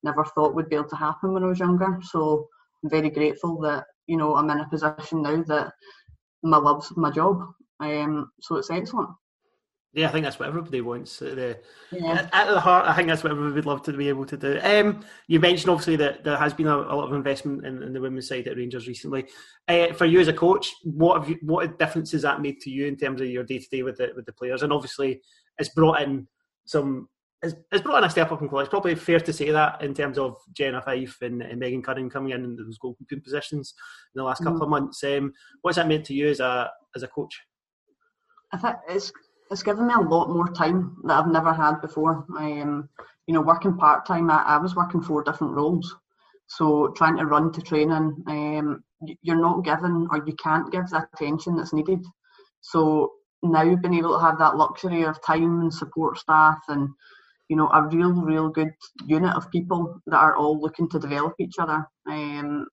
never 0.02 0.24
thought 0.24 0.54
would 0.54 0.68
be 0.68 0.76
able 0.76 0.88
to 0.88 0.96
happen 0.96 1.32
when 1.32 1.44
I 1.44 1.46
was 1.46 1.60
younger. 1.60 2.00
So 2.02 2.48
I'm 2.82 2.90
very 2.90 3.10
grateful 3.10 3.60
that 3.60 3.84
you 4.06 4.16
know 4.16 4.36
I'm 4.36 4.50
in 4.50 4.60
a 4.60 4.68
position 4.68 5.22
now 5.22 5.42
that 5.44 5.72
my 6.42 6.58
love's 6.58 6.92
my 6.96 7.10
job. 7.10 7.42
Um, 7.80 8.30
so 8.40 8.56
it's 8.56 8.70
excellent. 8.70 9.10
Yeah, 9.94 10.08
I 10.08 10.12
think 10.12 10.24
that's 10.24 10.38
what 10.38 10.48
everybody 10.48 10.80
wants. 10.80 11.18
The, 11.18 11.58
yeah. 11.90 12.26
At 12.32 12.50
the 12.50 12.60
heart, 12.60 12.88
I 12.88 12.94
think 12.94 13.08
that's 13.08 13.22
what 13.22 13.30
everybody 13.30 13.54
would 13.56 13.66
love 13.66 13.82
to 13.82 13.92
be 13.92 14.08
able 14.08 14.24
to 14.24 14.38
do. 14.38 14.58
Um, 14.62 15.04
you 15.26 15.38
mentioned 15.38 15.68
obviously 15.68 15.96
that 15.96 16.24
there 16.24 16.38
has 16.38 16.54
been 16.54 16.66
a, 16.66 16.76
a 16.76 16.96
lot 16.96 17.08
of 17.08 17.12
investment 17.12 17.66
in, 17.66 17.82
in, 17.82 17.92
the 17.92 18.00
women's 18.00 18.26
side 18.26 18.48
at 18.48 18.56
Rangers 18.56 18.88
recently. 18.88 19.26
Uh, 19.68 19.92
for 19.92 20.06
you 20.06 20.18
as 20.18 20.28
a 20.28 20.32
coach, 20.32 20.72
what 20.82 21.20
have 21.20 21.28
you, 21.28 21.36
what 21.42 21.78
difference 21.78 22.12
has 22.12 22.22
that 22.22 22.40
made 22.40 22.58
to 22.60 22.70
you 22.70 22.86
in 22.86 22.96
terms 22.96 23.20
of 23.20 23.26
your 23.26 23.44
day 23.44 23.58
to 23.58 23.68
day 23.70 23.82
with 23.82 23.98
the 23.98 24.12
with 24.16 24.24
the 24.24 24.32
players? 24.32 24.62
And 24.62 24.72
obviously, 24.72 25.20
it's 25.58 25.68
brought 25.68 26.00
in 26.00 26.26
some. 26.64 27.10
It's, 27.42 27.54
it's 27.70 27.82
brought 27.82 27.98
in 27.98 28.04
a 28.04 28.10
step 28.10 28.32
up 28.32 28.40
in 28.40 28.48
quality. 28.48 28.66
It's 28.66 28.70
probably 28.70 28.94
fair 28.94 29.20
to 29.20 29.32
say 29.32 29.50
that 29.50 29.82
in 29.82 29.92
terms 29.92 30.16
of 30.16 30.38
Jenna 30.54 30.80
Fife 30.80 31.18
and, 31.20 31.42
and 31.42 31.58
Megan 31.58 31.82
Curran 31.82 32.08
coming 32.08 32.32
in 32.32 32.44
in 32.44 32.56
those 32.56 32.78
goalkeeping 32.78 33.22
positions 33.22 33.74
in 34.14 34.20
the 34.20 34.24
last 34.24 34.40
mm. 34.40 34.46
couple 34.46 34.62
of 34.62 34.70
months. 34.70 35.04
Um, 35.04 35.34
what's 35.60 35.76
that 35.76 35.88
meant 35.88 36.06
to 36.06 36.14
you 36.14 36.28
as 36.28 36.40
a 36.40 36.70
as 36.96 37.02
a 37.02 37.08
coach? 37.08 37.38
I 38.52 38.58
think 38.58 38.76
it's 38.88 39.12
it's 39.52 39.62
given 39.62 39.86
me 39.86 39.94
a 39.94 40.00
lot 40.00 40.30
more 40.30 40.48
time 40.48 40.96
that 41.04 41.18
I've 41.18 41.30
never 41.30 41.52
had 41.52 41.80
before. 41.80 42.24
I 42.36 42.60
um, 42.60 42.88
you 43.26 43.34
know, 43.34 43.42
working 43.42 43.76
part 43.76 44.06
time, 44.06 44.30
I, 44.30 44.42
I, 44.42 44.58
was 44.58 44.74
working 44.74 45.02
four 45.02 45.22
different 45.22 45.54
roles. 45.54 45.94
So 46.48 46.88
trying 46.96 47.16
to 47.18 47.26
run 47.26 47.52
to 47.52 47.60
training, 47.60 48.24
um, 48.26 48.82
you're 49.22 49.40
not 49.40 49.64
given 49.64 50.08
or 50.10 50.22
you 50.26 50.34
can't 50.34 50.72
give 50.72 50.88
the 50.88 51.06
attention 51.14 51.56
that's 51.56 51.72
needed. 51.72 52.04
So 52.62 53.12
now 53.42 53.76
being 53.76 53.94
able 53.94 54.18
to 54.18 54.24
have 54.24 54.38
that 54.38 54.56
luxury 54.56 55.02
of 55.04 55.22
time 55.22 55.60
and 55.60 55.72
support 55.72 56.18
staff 56.18 56.58
and 56.68 56.88
you 57.48 57.56
know 57.56 57.68
a 57.68 57.86
real, 57.88 58.12
real 58.12 58.48
good 58.48 58.72
unit 59.06 59.34
of 59.36 59.50
people 59.50 60.00
that 60.06 60.18
are 60.18 60.36
all 60.36 60.60
looking 60.60 60.88
to 60.90 60.98
develop 60.98 61.34
each 61.38 61.58
other. 61.58 61.86
Um, 62.06 62.66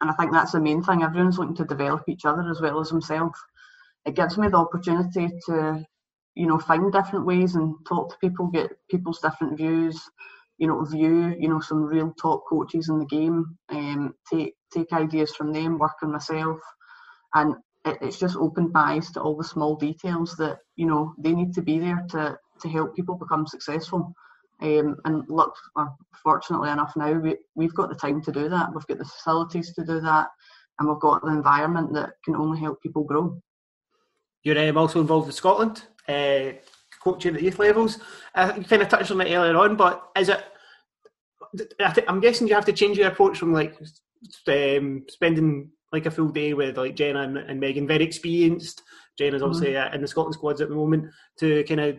and 0.00 0.10
I 0.10 0.12
think 0.14 0.32
that's 0.32 0.52
the 0.52 0.60
main 0.60 0.82
thing. 0.82 1.02
Everyone's 1.02 1.38
looking 1.38 1.56
to 1.56 1.64
develop 1.64 2.02
each 2.08 2.24
other 2.24 2.48
as 2.50 2.60
well 2.60 2.80
as 2.80 2.88
themselves. 2.90 3.38
It 4.04 4.16
gives 4.16 4.36
me 4.36 4.48
the 4.48 4.56
opportunity 4.56 5.28
to 5.46 5.84
you 6.34 6.46
know, 6.46 6.58
find 6.58 6.92
different 6.92 7.26
ways 7.26 7.54
and 7.54 7.74
talk 7.86 8.10
to 8.10 8.18
people, 8.18 8.46
get 8.48 8.70
people's 8.90 9.20
different 9.20 9.56
views, 9.56 10.00
you 10.58 10.66
know, 10.66 10.84
view, 10.84 11.34
you 11.38 11.48
know, 11.48 11.60
some 11.60 11.82
real 11.82 12.12
top 12.20 12.44
coaches 12.48 12.88
in 12.88 12.98
the 12.98 13.06
game, 13.06 13.56
um, 13.70 14.14
take 14.32 14.54
take 14.72 14.92
ideas 14.92 15.34
from 15.34 15.52
them, 15.52 15.78
work 15.78 15.96
on 16.02 16.12
myself. 16.12 16.58
And 17.34 17.54
it, 17.84 17.98
it's 18.00 18.18
just 18.18 18.36
opened 18.36 18.72
my 18.72 18.94
eyes 18.94 19.10
to 19.12 19.20
all 19.20 19.36
the 19.36 19.44
small 19.44 19.76
details 19.76 20.36
that, 20.36 20.58
you 20.76 20.86
know, 20.86 21.14
they 21.18 21.32
need 21.32 21.54
to 21.54 21.62
be 21.62 21.78
there 21.78 22.04
to, 22.10 22.36
to 22.60 22.68
help 22.68 22.96
people 22.96 23.16
become 23.16 23.46
successful. 23.46 24.12
Um, 24.60 24.96
and 25.04 25.24
look, 25.28 25.54
well, 25.76 25.96
fortunately 26.22 26.70
enough 26.70 26.94
now, 26.96 27.12
we, 27.12 27.36
we've 27.54 27.74
got 27.74 27.88
the 27.88 27.94
time 27.94 28.22
to 28.22 28.32
do 28.32 28.48
that. 28.48 28.72
We've 28.72 28.86
got 28.86 28.98
the 28.98 29.04
facilities 29.04 29.72
to 29.74 29.84
do 29.84 30.00
that. 30.00 30.28
And 30.78 30.88
we've 30.88 31.00
got 31.00 31.22
the 31.22 31.28
environment 31.28 31.92
that 31.94 32.14
can 32.24 32.34
only 32.34 32.58
help 32.58 32.82
people 32.82 33.04
grow. 33.04 33.40
You're 34.42 34.68
um, 34.68 34.76
also 34.76 35.00
involved 35.00 35.26
with 35.26 35.36
Scotland 35.36 35.84
uh, 36.08 36.52
coaching 37.02 37.36
at 37.36 37.42
youth 37.42 37.58
levels. 37.58 37.98
I 38.34 38.56
you 38.56 38.64
kind 38.64 38.82
of 38.82 38.88
touched 38.88 39.10
on 39.10 39.20
it 39.20 39.32
earlier 39.34 39.56
on, 39.56 39.76
but 39.76 40.10
is 40.16 40.28
it? 40.28 40.44
I'm 42.08 42.20
guessing 42.20 42.48
you 42.48 42.54
have 42.54 42.64
to 42.64 42.72
change 42.72 42.98
your 42.98 43.08
approach 43.08 43.38
from 43.38 43.52
like 43.52 43.76
um, 44.48 45.04
spending 45.08 45.70
like 45.92 46.06
a 46.06 46.10
full 46.10 46.28
day 46.28 46.54
with 46.54 46.76
like 46.76 46.96
Jenna 46.96 47.22
and, 47.22 47.38
and 47.38 47.60
Megan, 47.60 47.86
very 47.86 48.04
experienced. 48.04 48.82
Jenna's 49.16 49.42
mm-hmm. 49.42 49.50
obviously 49.50 49.74
mm-hmm. 49.74 49.94
in 49.94 50.00
the 50.02 50.08
Scotland 50.08 50.34
squads 50.34 50.60
at 50.60 50.68
the 50.68 50.74
moment 50.74 51.10
to 51.38 51.62
kind 51.64 51.80
of 51.80 51.98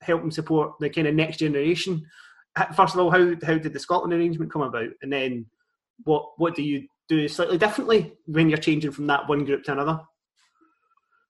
help 0.00 0.22
and 0.22 0.32
support 0.32 0.74
the 0.78 0.90
kind 0.90 1.08
of 1.08 1.14
next 1.14 1.38
generation. 1.38 2.06
First 2.76 2.94
of 2.94 3.00
all, 3.00 3.10
how 3.10 3.34
how 3.44 3.58
did 3.58 3.72
the 3.72 3.80
Scotland 3.80 4.12
arrangement 4.12 4.52
come 4.52 4.62
about, 4.62 4.90
and 5.02 5.12
then 5.12 5.46
what 6.04 6.32
what 6.36 6.54
do 6.54 6.62
you 6.62 6.86
do 7.08 7.26
slightly 7.28 7.58
differently 7.58 8.12
when 8.26 8.48
you're 8.48 8.58
changing 8.58 8.92
from 8.92 9.06
that 9.08 9.28
one 9.28 9.44
group 9.44 9.64
to 9.64 9.72
another? 9.72 10.00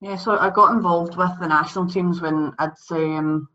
Yeah, 0.02 0.16
so 0.16 0.36
I 0.36 0.50
got 0.50 0.72
involved 0.72 1.16
with 1.16 1.30
the 1.38 1.46
national 1.46 1.86
teams 1.86 2.20
when 2.20 2.52
I'd 2.58 2.72
um, 2.90 3.48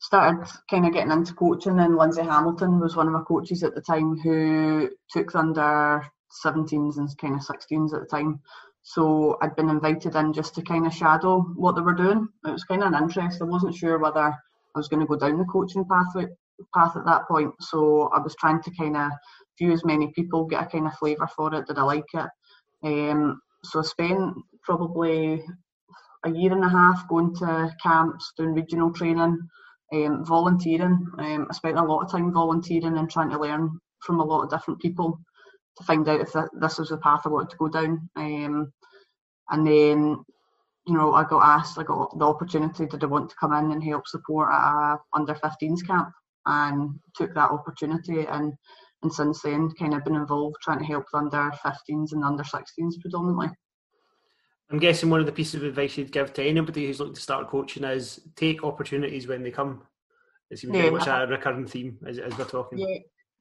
started 0.00 0.44
kind 0.68 0.84
of 0.84 0.92
getting 0.92 1.12
into 1.12 1.34
coaching, 1.34 1.78
and 1.78 1.96
Lindsay 1.96 2.22
Hamilton 2.22 2.80
was 2.80 2.96
one 2.96 3.06
of 3.06 3.12
my 3.12 3.22
coaches 3.22 3.62
at 3.62 3.76
the 3.76 3.80
time 3.80 4.18
who 4.18 4.90
took 5.08 5.32
under 5.36 6.04
17s 6.44 6.96
and 6.96 7.16
kind 7.18 7.36
of 7.36 7.42
16s 7.42 7.94
at 7.94 8.00
the 8.00 8.08
time. 8.10 8.40
So 8.82 9.38
I'd 9.40 9.54
been 9.54 9.68
invited 9.68 10.16
in 10.16 10.32
just 10.32 10.56
to 10.56 10.62
kind 10.62 10.84
of 10.84 10.92
shadow 10.92 11.42
what 11.54 11.76
they 11.76 11.80
were 11.80 11.94
doing. 11.94 12.26
It 12.44 12.50
was 12.50 12.64
kind 12.64 12.82
of 12.82 12.92
an 12.92 13.00
interest. 13.00 13.40
I 13.40 13.44
wasn't 13.44 13.76
sure 13.76 14.00
whether 14.00 14.18
I 14.18 14.34
was 14.74 14.88
going 14.88 15.00
to 15.00 15.06
go 15.06 15.16
down 15.16 15.38
the 15.38 15.44
coaching 15.44 15.84
pathway 15.84 16.26
path 16.74 16.96
at 16.96 17.04
that 17.04 17.28
point. 17.28 17.54
So 17.60 18.08
I 18.08 18.18
was 18.18 18.34
trying 18.34 18.62
to 18.62 18.70
kind 18.72 18.96
of 18.96 19.12
view 19.56 19.70
as 19.70 19.84
many 19.84 20.08
people, 20.08 20.44
get 20.44 20.64
a 20.64 20.66
kind 20.66 20.88
of 20.88 20.94
flavour 20.94 21.28
for 21.36 21.54
it. 21.54 21.68
Did 21.68 21.78
I 21.78 21.82
like 21.82 22.12
it? 22.14 22.28
Um, 22.82 23.40
so 23.62 23.78
I 23.78 23.82
spent 23.82 24.34
probably 24.64 25.44
a 26.28 26.38
year 26.38 26.52
and 26.52 26.64
a 26.64 26.68
half 26.68 27.08
going 27.08 27.34
to 27.36 27.74
camps, 27.82 28.32
doing 28.36 28.54
regional 28.54 28.92
training, 28.92 29.38
um, 29.92 30.24
volunteering. 30.24 31.06
Um, 31.18 31.46
I 31.50 31.54
spent 31.54 31.78
a 31.78 31.82
lot 31.82 32.02
of 32.02 32.10
time 32.10 32.32
volunteering 32.32 32.96
and 32.98 33.10
trying 33.10 33.30
to 33.30 33.40
learn 33.40 33.78
from 34.00 34.20
a 34.20 34.24
lot 34.24 34.42
of 34.42 34.50
different 34.50 34.80
people 34.80 35.18
to 35.76 35.84
find 35.84 36.08
out 36.08 36.20
if 36.20 36.32
this 36.32 36.78
was 36.78 36.88
the 36.90 36.98
path 36.98 37.22
I 37.24 37.28
wanted 37.28 37.50
to 37.50 37.56
go 37.56 37.68
down. 37.68 38.08
Um, 38.16 38.72
and 39.50 39.66
then, 39.66 40.24
you 40.86 40.94
know, 40.94 41.14
I 41.14 41.24
got 41.24 41.42
asked, 41.42 41.78
I 41.78 41.84
got 41.84 42.18
the 42.18 42.24
opportunity, 42.24 42.86
did 42.86 43.02
I 43.02 43.06
want 43.06 43.30
to 43.30 43.36
come 43.40 43.52
in 43.52 43.72
and 43.72 43.82
help 43.82 44.06
support 44.06 44.50
at 44.52 44.94
a 44.94 44.98
under 45.14 45.34
15s 45.34 45.86
camp? 45.86 46.10
And 46.46 46.98
took 47.14 47.34
that 47.34 47.50
opportunity 47.50 48.24
and 48.24 48.54
and 49.02 49.12
since 49.12 49.42
then 49.42 49.70
kind 49.78 49.94
of 49.94 50.04
been 50.04 50.16
involved 50.16 50.56
trying 50.62 50.78
to 50.80 50.84
help 50.84 51.04
the 51.12 51.18
under 51.18 51.52
15s 51.64 52.12
and 52.12 52.24
under 52.24 52.42
16s 52.42 53.00
predominantly. 53.00 53.48
I'm 54.70 54.78
guessing 54.78 55.08
one 55.08 55.20
of 55.20 55.26
the 55.26 55.32
pieces 55.32 55.54
of 55.54 55.64
advice 55.64 55.96
you'd 55.96 56.12
give 56.12 56.32
to 56.34 56.44
anybody 56.44 56.86
who's 56.86 57.00
looking 57.00 57.14
to 57.14 57.20
start 57.20 57.48
coaching 57.48 57.84
is 57.84 58.20
take 58.36 58.62
opportunities 58.64 59.26
when 59.26 59.42
they 59.42 59.50
come. 59.50 59.82
It 60.50 60.58
seems 60.58 60.74
yeah, 60.74 60.82
very 60.82 60.92
much 60.92 61.06
a 61.06 61.26
recurring 61.26 61.66
theme 61.66 61.98
as, 62.06 62.18
as 62.18 62.36
we're 62.36 62.44
talking. 62.44 62.78
Yeah, 62.78 62.98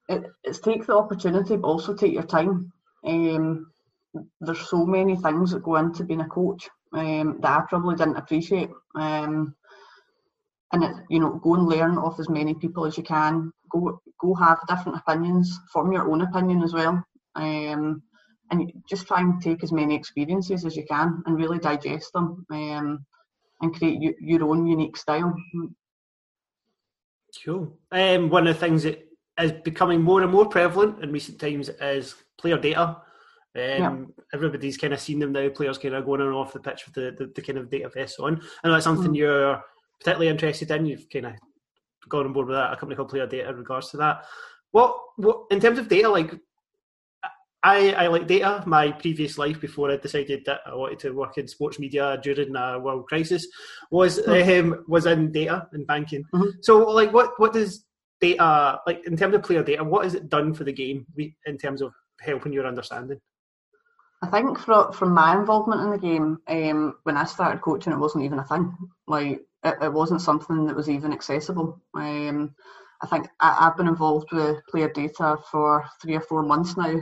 it, 0.10 0.24
it's 0.44 0.60
take 0.60 0.86
the 0.86 0.96
opportunity, 0.96 1.58
but 1.58 1.68
also 1.68 1.94
take 1.94 2.14
your 2.14 2.24
time. 2.24 2.72
Um, 3.06 3.72
there's 4.40 4.70
so 4.70 4.86
many 4.86 5.16
things 5.18 5.52
that 5.52 5.64
go 5.64 5.76
into 5.76 6.06
being 6.06 6.22
a 6.22 6.28
coach 6.28 6.70
um, 6.94 7.40
that 7.42 7.60
I 7.60 7.64
probably 7.68 7.96
didn't 7.96 8.18
appreciate. 8.18 8.70
Um, 8.96 9.56
and 10.74 10.84
it, 10.84 10.92
you 11.10 11.20
know, 11.20 11.40
go 11.44 11.56
and 11.56 11.68
learn 11.68 11.98
off 11.98 12.20
as 12.20 12.30
many 12.30 12.54
people 12.54 12.86
as 12.86 12.98
you 12.98 13.04
can. 13.04 13.52
Go, 13.70 14.02
go 14.20 14.34
have 14.36 14.60
different 14.68 14.98
opinions. 14.98 15.58
Form 15.72 15.92
your 15.92 16.10
own 16.10 16.22
opinion 16.22 16.64
as 16.64 16.74
well. 16.74 17.04
Um, 17.36 18.02
and 18.52 18.72
just 18.90 19.08
try 19.08 19.22
and 19.22 19.42
take 19.42 19.64
as 19.64 19.72
many 19.72 19.96
experiences 19.96 20.66
as 20.66 20.76
you 20.76 20.86
can 20.86 21.22
and 21.26 21.38
really 21.38 21.60
digest 21.60 22.14
them 22.14 22.46
um, 22.52 23.06
and 23.62 23.76
create 23.76 24.00
y- 24.00 24.14
your 24.20 24.44
own 24.44 24.66
unique 24.66 24.98
style. 24.98 25.36
Cool. 27.44 27.78
Um, 27.92 28.30
one 28.30 28.48
of 28.48 28.56
the 28.56 28.60
things 28.60 28.84
that 28.84 29.08
is 29.40 29.52
becoming 29.64 30.02
more 30.02 30.22
and 30.22 30.32
more 30.32 30.48
prevalent 30.48 31.04
in 31.04 31.12
recent 31.12 31.40
times 31.40 31.70
is 31.70 32.16
player 32.38 32.58
data. 32.58 32.84
Um, 32.90 33.02
yeah. 33.56 33.96
Everybody's 34.34 34.78
kind 34.78 34.94
of 34.94 35.00
seen 35.00 35.20
them 35.20 35.32
now. 35.32 35.50
Players 35.50 35.78
kind 35.78 35.96
of 35.96 36.06
going 36.06 36.22
on 36.22 36.28
and 36.28 36.36
off 36.36 36.54
the 36.54 36.60
pitch 36.60 36.86
with 36.86 36.96
the, 36.96 37.16
the, 37.18 37.32
the 37.34 37.42
kind 37.42 37.58
of 37.58 37.70
data 37.70 37.90
vests 37.90 38.20
on. 38.20 38.42
I 38.64 38.68
know 38.68 38.74
that's 38.74 38.84
something 38.84 39.12
mm. 39.12 39.18
you're 39.18 39.62
particularly 40.00 40.30
interested 40.30 40.72
in. 40.72 40.86
You've 40.86 41.10
kind 41.12 41.28
of 41.28 41.34
gone 42.10 42.26
on 42.26 42.34
board 42.34 42.48
with 42.48 42.56
that, 42.56 42.74
a 42.74 42.78
company 42.78 42.96
called 42.96 43.10
Player 43.10 43.28
Data 43.28 43.50
in 43.50 43.56
regards 43.56 43.90
to 43.92 43.98
that. 43.98 44.26
What, 44.72 44.98
what 45.16 45.46
in 45.50 45.60
terms 45.60 45.80
of 45.80 45.88
data, 45.88 46.10
like 46.10 46.36
I, 47.68 47.92
I 47.92 48.08
like 48.08 48.28
data. 48.28 48.64
My 48.66 48.94
previous 48.94 49.38
life 49.38 49.60
before 49.60 49.92
I 49.92 49.98
decided 49.98 50.46
that 50.46 50.62
I 50.66 50.74
wanted 50.74 51.00
to 51.00 51.12
work 51.12 51.38
in 51.38 51.50
sports 51.50 51.80
media 51.80 52.18
during 52.24 52.56
a 52.56 52.80
world 52.80 53.08
crisis 53.08 53.46
was 53.92 54.20
mm-hmm. 54.20 54.72
um, 54.72 54.86
was 54.88 55.06
in 55.06 55.34
data 55.34 55.68
and 55.74 55.86
banking. 55.86 56.24
Mm-hmm. 56.34 56.62
So, 56.62 56.90
like, 56.90 57.12
what 57.12 57.32
what 57.38 57.52
does 57.52 57.84
data 58.22 58.80
like 58.88 59.06
in 59.06 59.18
terms 59.18 59.36
of 59.36 59.44
player 59.44 59.64
data? 59.64 59.84
What 59.84 60.06
has 60.06 60.16
it 60.16 60.30
done 60.30 60.54
for 60.54 60.64
the 60.64 60.72
game 60.72 61.06
in 61.46 61.58
terms 61.58 61.82
of 61.82 61.92
helping 62.22 62.54
your 62.54 62.66
understanding? 62.66 63.20
I 64.22 64.28
think 64.28 64.58
from 64.60 64.94
from 64.94 65.14
my 65.14 65.38
involvement 65.38 65.82
in 65.82 65.92
the 65.92 65.98
game, 65.98 66.38
um, 66.48 66.96
when 67.04 67.18
I 67.18 67.26
started 67.26 67.62
coaching, 67.62 67.92
it 67.92 68.00
wasn't 68.00 68.24
even 68.24 68.40
a 68.40 68.46
thing. 68.46 68.74
Like, 69.08 69.42
it, 69.66 69.76
it 69.82 69.92
wasn't 69.92 70.22
something 70.22 70.68
that 70.68 70.76
was 70.76 70.90
even 70.90 71.12
accessible. 71.12 71.82
Um, 71.94 72.56
I 73.04 73.08
think 73.08 73.28
I, 73.42 73.58
I've 73.60 73.76
been 73.76 73.90
involved 73.90 74.30
with 74.32 74.66
player 74.70 74.90
data 74.90 75.38
for 75.52 75.86
three 76.02 76.16
or 76.16 76.22
four 76.22 76.44
months 76.44 76.78
now 76.78 76.96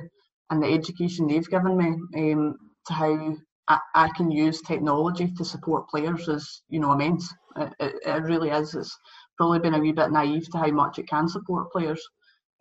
and 0.49 0.61
the 0.61 0.67
education 0.67 1.27
they've 1.27 1.49
given 1.49 1.77
me 1.77 2.33
um, 2.33 2.55
to 2.87 2.93
how 2.93 3.35
I, 3.67 3.79
I, 3.95 4.09
can 4.09 4.29
use 4.29 4.61
technology 4.61 5.31
to 5.37 5.45
support 5.45 5.89
players 5.89 6.27
is 6.27 6.61
you 6.69 6.79
know 6.79 6.93
immense. 6.93 7.33
It, 7.57 7.73
it, 7.79 7.95
it, 8.05 8.23
really 8.23 8.49
is. 8.49 8.75
It's 8.75 8.95
probably 9.37 9.59
been 9.59 9.73
a 9.73 9.79
wee 9.79 9.91
bit 9.91 10.11
naive 10.11 10.49
to 10.51 10.57
how 10.57 10.71
much 10.71 10.99
it 10.99 11.07
can 11.07 11.27
support 11.27 11.71
players. 11.71 12.01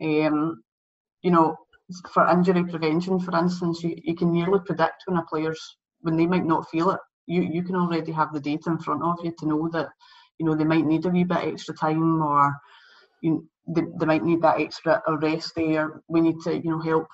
Um, 0.02 0.62
you 1.22 1.30
know, 1.30 1.56
for 2.12 2.28
injury 2.28 2.64
prevention, 2.64 3.20
for 3.20 3.36
instance, 3.36 3.82
you, 3.82 3.96
you 4.02 4.14
can 4.14 4.32
nearly 4.32 4.60
predict 4.64 5.02
when 5.06 5.18
a 5.18 5.24
player's 5.24 5.60
when 6.00 6.16
they 6.16 6.26
might 6.26 6.46
not 6.46 6.68
feel 6.70 6.90
it. 6.90 7.00
You 7.26 7.42
you 7.42 7.62
can 7.62 7.76
already 7.76 8.12
have 8.12 8.32
the 8.32 8.40
data 8.40 8.70
in 8.70 8.78
front 8.78 9.02
of 9.02 9.18
you 9.22 9.32
to 9.38 9.46
know 9.46 9.68
that 9.72 9.88
you 10.38 10.46
know 10.46 10.54
they 10.54 10.64
might 10.64 10.86
need 10.86 11.04
a 11.04 11.10
wee 11.10 11.24
bit 11.24 11.44
extra 11.44 11.74
time 11.74 12.22
or 12.22 12.54
you 13.22 13.46
they, 13.66 13.82
they 13.98 14.06
might 14.06 14.24
need 14.24 14.42
that 14.42 14.60
extra 14.60 15.02
rest 15.20 15.52
there. 15.56 16.00
We 16.08 16.20
need 16.20 16.36
to 16.44 16.54
you 16.56 16.70
know 16.70 16.80
help. 16.80 17.06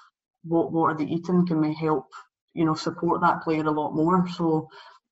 What 0.45 0.73
what 0.73 0.93
are 0.93 0.97
they 0.97 1.05
eating? 1.05 1.47
Can 1.47 1.61
we 1.61 1.75
help 1.75 2.07
you 2.55 2.65
know 2.65 2.75
support 2.75 3.21
that 3.21 3.43
player 3.43 3.65
a 3.65 3.71
lot 3.71 3.95
more? 3.95 4.27
So 4.29 4.69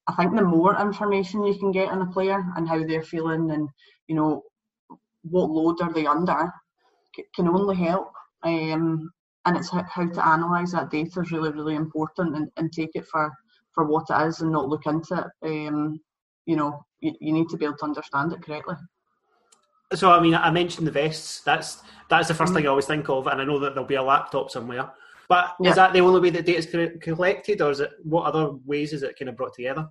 I 0.07 0.15
think 0.15 0.35
the 0.35 0.43
more 0.43 0.81
information 0.81 1.45
you 1.45 1.59
can 1.59 1.73
get 1.73 1.91
on 1.91 2.03
a 2.03 2.07
player 2.07 2.45
and 2.57 2.69
how 2.69 2.85
they're 2.85 3.03
feeling 3.03 3.51
and 3.51 3.69
you 4.07 4.15
know 4.15 4.43
what 5.23 5.51
load 5.51 5.81
are 5.83 5.93
they 5.93 6.07
under 6.07 6.53
can 7.35 7.49
only 7.49 7.77
help. 7.77 8.13
Um, 8.43 9.11
and 9.45 9.57
it's 9.57 9.71
how, 9.71 9.85
how 9.91 10.07
to 10.07 10.35
analyse 10.35 10.73
that 10.73 10.91
data 10.91 11.21
is 11.21 11.33
really 11.33 11.51
really 11.51 11.75
important 11.75 12.37
and, 12.37 12.51
and 12.57 12.73
take 12.73 12.91
it 12.95 13.07
for 13.07 13.33
for 13.73 13.87
what 13.87 14.07
it 14.11 14.27
is 14.27 14.41
and 14.41 14.53
not 14.53 14.69
look 14.69 14.87
into 14.87 15.31
it. 15.43 15.69
Um, 15.69 16.01
you 16.47 16.57
know, 16.57 16.85
you, 17.01 17.15
you 17.21 17.33
need 17.33 17.49
to 17.51 17.57
be 17.57 17.65
able 17.65 17.77
to 17.79 17.85
understand 17.85 18.33
it 18.33 18.43
correctly. 18.43 18.75
So 19.95 20.11
I 20.11 20.21
mean, 20.21 20.35
I 20.35 20.51
mentioned 20.51 20.87
the 20.87 20.91
vests. 20.93 21.41
That's 21.41 21.83
that's 22.11 22.29
the 22.29 22.35
1st 22.35 22.39
mm-hmm. 22.39 22.55
thing 22.55 22.67
I 22.67 22.71
always 22.71 22.87
think 22.87 23.09
of, 23.09 23.27
and 23.27 23.41
I 23.41 23.45
know 23.45 23.59
that 23.59 23.75
there'll 23.75 23.89
be 23.89 23.95
a 23.95 24.03
laptop 24.03 24.51
somewhere. 24.51 24.91
But 25.29 25.55
yeah. 25.61 25.71
is 25.71 25.77
that 25.77 25.93
the 25.93 26.01
only 26.01 26.21
way 26.21 26.31
that 26.31 26.47
data 26.47 26.59
is 26.59 26.99
collected, 27.03 27.61
or 27.61 27.71
is 27.71 27.81
it 27.81 27.91
what 28.03 28.25
other 28.25 28.53
ways 28.65 28.93
is 28.93 29.03
it 29.03 29.19
kind 29.19 29.29
of 29.29 29.37
brought 29.37 29.55
together? 29.55 29.89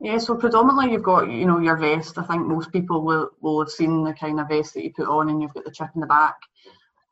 Yeah, 0.00 0.16
so 0.16 0.34
predominantly 0.34 0.92
you've 0.92 1.02
got 1.02 1.30
you 1.30 1.46
know 1.46 1.60
your 1.60 1.76
vest. 1.76 2.16
I 2.16 2.22
think 2.22 2.46
most 2.46 2.72
people 2.72 3.04
will 3.04 3.30
will 3.42 3.60
have 3.60 3.70
seen 3.70 4.02
the 4.02 4.14
kind 4.14 4.40
of 4.40 4.48
vest 4.48 4.72
that 4.74 4.82
you 4.82 4.92
put 4.96 5.08
on, 5.08 5.28
and 5.28 5.42
you've 5.42 5.52
got 5.52 5.64
the 5.64 5.70
chip 5.70 5.90
in 5.94 6.00
the 6.00 6.06
back. 6.06 6.36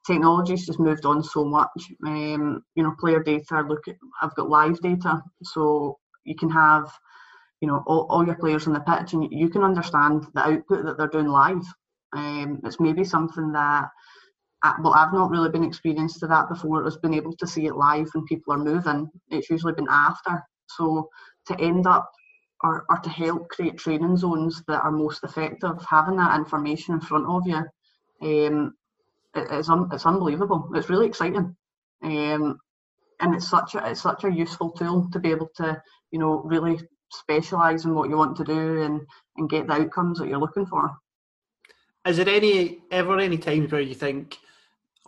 Technology's 0.06 0.64
just 0.64 0.80
moved 0.80 1.04
on 1.04 1.22
so 1.22 1.44
much. 1.44 1.92
Um, 2.06 2.64
you 2.74 2.82
know, 2.82 2.94
player 2.98 3.22
data. 3.22 3.60
Look, 3.60 3.86
at, 3.88 3.96
I've 4.22 4.34
got 4.34 4.48
live 4.48 4.80
data, 4.80 5.22
so 5.42 5.98
you 6.24 6.34
can 6.34 6.48
have 6.48 6.90
you 7.60 7.68
know 7.68 7.84
all, 7.86 8.06
all 8.08 8.24
your 8.24 8.36
players 8.36 8.66
on 8.66 8.72
the 8.72 8.80
pitch, 8.80 9.12
and 9.12 9.30
you 9.30 9.50
can 9.50 9.62
understand 9.62 10.26
the 10.32 10.48
output 10.48 10.86
that 10.86 10.96
they're 10.96 11.08
doing 11.08 11.28
live. 11.28 11.66
Um, 12.14 12.62
it's 12.64 12.80
maybe 12.80 13.04
something 13.04 13.52
that 13.52 13.90
well, 14.82 14.94
I've 14.94 15.12
not 15.12 15.30
really 15.30 15.50
been 15.50 15.64
experienced 15.64 16.20
to 16.20 16.26
that 16.26 16.48
before. 16.48 16.86
It's 16.86 16.96
been 16.96 17.14
able 17.14 17.36
to 17.36 17.46
see 17.46 17.66
it 17.66 17.76
live 17.76 18.08
when 18.12 18.24
people 18.24 18.54
are 18.54 18.58
moving. 18.58 19.08
It's 19.30 19.50
usually 19.50 19.74
been 19.74 19.88
after. 19.88 20.42
So 20.66 21.08
to 21.46 21.60
end 21.60 21.86
up 21.86 22.10
or, 22.62 22.84
or 22.90 22.98
to 22.98 23.10
help 23.10 23.48
create 23.48 23.78
training 23.78 24.16
zones 24.16 24.62
that 24.66 24.82
are 24.82 24.90
most 24.90 25.22
effective, 25.22 25.76
having 25.88 26.16
that 26.16 26.36
information 26.36 26.94
in 26.94 27.00
front 27.00 27.26
of 27.26 27.46
you, 27.46 27.64
um, 28.20 28.74
it, 29.34 29.46
it's 29.50 29.68
un, 29.68 29.88
it's 29.92 30.06
unbelievable. 30.06 30.68
It's 30.74 30.90
really 30.90 31.06
exciting, 31.06 31.54
um, 32.02 32.58
and 33.20 33.34
it's 33.34 33.48
such 33.48 33.74
a 33.74 33.90
it's 33.90 34.02
such 34.02 34.24
a 34.24 34.32
useful 34.32 34.70
tool 34.70 35.08
to 35.12 35.20
be 35.20 35.30
able 35.30 35.50
to 35.56 35.80
you 36.10 36.18
know 36.18 36.42
really 36.42 36.80
specialize 37.12 37.84
in 37.84 37.94
what 37.94 38.10
you 38.10 38.16
want 38.16 38.36
to 38.36 38.44
do 38.44 38.82
and 38.82 39.00
and 39.36 39.48
get 39.48 39.66
the 39.66 39.74
outcomes 39.74 40.18
that 40.18 40.28
you're 40.28 40.38
looking 40.38 40.66
for. 40.66 40.90
Is 42.06 42.16
there 42.16 42.28
any 42.28 42.78
ever 42.90 43.18
any 43.18 43.38
times 43.38 43.70
where 43.70 43.80
you 43.80 43.94
think, 43.94 44.38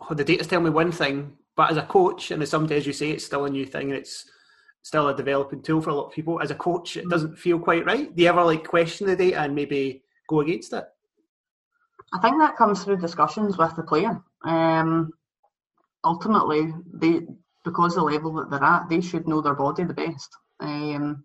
oh, 0.09 0.13
the 0.13 0.23
data's 0.23 0.47
telling 0.47 0.65
me 0.65 0.71
one 0.71 0.91
thing, 0.91 1.33
but 1.55 1.71
as 1.71 1.77
a 1.77 1.83
coach, 1.83 2.31
and 2.31 2.41
as 2.41 2.49
sometimes 2.49 2.85
you 2.85 2.93
say 2.93 3.11
it's 3.11 3.25
still 3.25 3.45
a 3.45 3.49
new 3.49 3.65
thing, 3.65 3.89
and 3.89 3.97
it's 3.97 4.29
still 4.83 5.09
a 5.09 5.15
developing 5.15 5.61
tool 5.61 5.81
for 5.81 5.89
a 5.91 5.93
lot 5.93 6.07
of 6.07 6.13
people. 6.13 6.41
As 6.41 6.51
a 6.51 6.55
coach, 6.55 6.97
it 6.97 7.09
doesn't 7.09 7.37
feel 7.37 7.59
quite 7.59 7.85
right. 7.85 8.13
Do 8.15 8.23
you 8.23 8.29
ever 8.29 8.43
like 8.43 8.67
question 8.67 9.07
the 9.07 9.15
data 9.15 9.41
and 9.41 9.55
maybe 9.55 10.03
go 10.27 10.41
against 10.41 10.73
it? 10.73 10.85
I 12.13 12.19
think 12.19 12.39
that 12.39 12.57
comes 12.57 12.83
through 12.83 12.97
discussions 12.97 13.57
with 13.57 13.75
the 13.75 13.83
player. 13.83 14.21
Um, 14.43 15.11
ultimately, 16.03 16.73
they 16.93 17.21
because 17.63 17.95
the 17.95 18.01
level 18.01 18.33
that 18.33 18.49
they're 18.49 18.63
at, 18.63 18.89
they 18.89 19.01
should 19.01 19.27
know 19.27 19.41
their 19.41 19.55
body 19.55 19.83
the 19.83 19.93
best. 19.93 20.35
Um, 20.59 21.23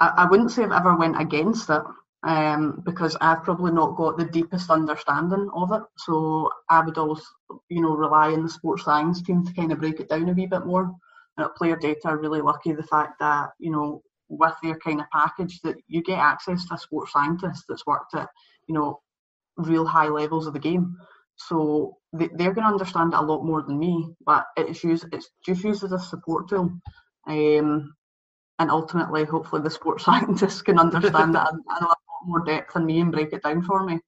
I, 0.00 0.08
I, 0.16 0.26
wouldn't 0.30 0.50
say 0.50 0.64
I've 0.64 0.72
ever 0.72 0.96
went 0.96 1.20
against 1.20 1.68
it 1.68 1.82
um, 2.24 2.82
because 2.84 3.16
I've 3.20 3.42
probably 3.42 3.72
not 3.72 3.96
got 3.96 4.16
the 4.16 4.24
deepest 4.24 4.70
understanding 4.70 5.50
of 5.54 5.72
it. 5.72 5.82
So 5.98 6.50
I 6.68 6.84
would 6.84 6.98
always, 6.98 7.22
you 7.68 7.82
know, 7.82 7.96
rely 7.96 8.32
on 8.32 8.44
the 8.44 8.48
sports 8.48 8.84
science 8.84 9.22
team 9.22 9.44
to 9.44 9.52
kind 9.54 9.72
of 9.72 9.80
break 9.80 9.98
it 9.98 10.08
down 10.08 10.28
a 10.28 10.32
wee 10.32 10.46
bit 10.46 10.64
more. 10.64 10.94
And 11.36 11.46
at 11.46 11.56
player 11.56 11.76
data 11.76 12.08
are 12.08 12.18
really 12.18 12.40
lucky 12.40 12.72
the 12.72 12.82
fact 12.84 13.18
that 13.20 13.50
you 13.58 13.70
know 13.70 14.02
with 14.28 14.54
their 14.62 14.78
kind 14.78 15.00
of 15.00 15.06
package 15.12 15.60
that 15.62 15.76
you 15.88 16.02
get 16.02 16.18
access 16.18 16.66
to 16.66 16.74
a 16.74 16.78
sports 16.78 17.12
scientist 17.12 17.64
that's 17.68 17.86
worked 17.86 18.14
at 18.14 18.28
you 18.68 18.74
know 18.74 19.00
real 19.56 19.86
high 19.86 20.08
levels 20.08 20.46
of 20.46 20.52
the 20.52 20.60
game. 20.60 20.96
So 21.36 21.96
they, 22.12 22.26
are 22.26 22.52
going 22.52 22.66
to 22.66 22.72
understand 22.72 23.14
it 23.14 23.18
a 23.18 23.22
lot 23.22 23.44
more 23.44 23.62
than 23.62 23.78
me 23.78 24.06
but 24.24 24.44
it's 24.56 24.84
used 24.84 25.06
it's 25.12 25.30
just 25.44 25.64
used 25.64 25.82
as 25.82 25.92
a 25.92 25.98
support 25.98 26.48
tool. 26.48 26.70
Um, 27.26 27.94
and 28.58 28.70
ultimately 28.70 29.24
hopefully 29.24 29.62
the 29.62 29.70
sports 29.70 30.04
scientists 30.06 30.62
can 30.62 30.78
understand 30.78 31.34
that 31.34 31.52
more 32.26 32.44
depth 32.44 32.74
than 32.74 32.86
me 32.86 33.00
and 33.00 33.12
break 33.12 33.32
it 33.32 33.42
down 33.42 33.62
for 33.62 33.84
me 33.84 33.98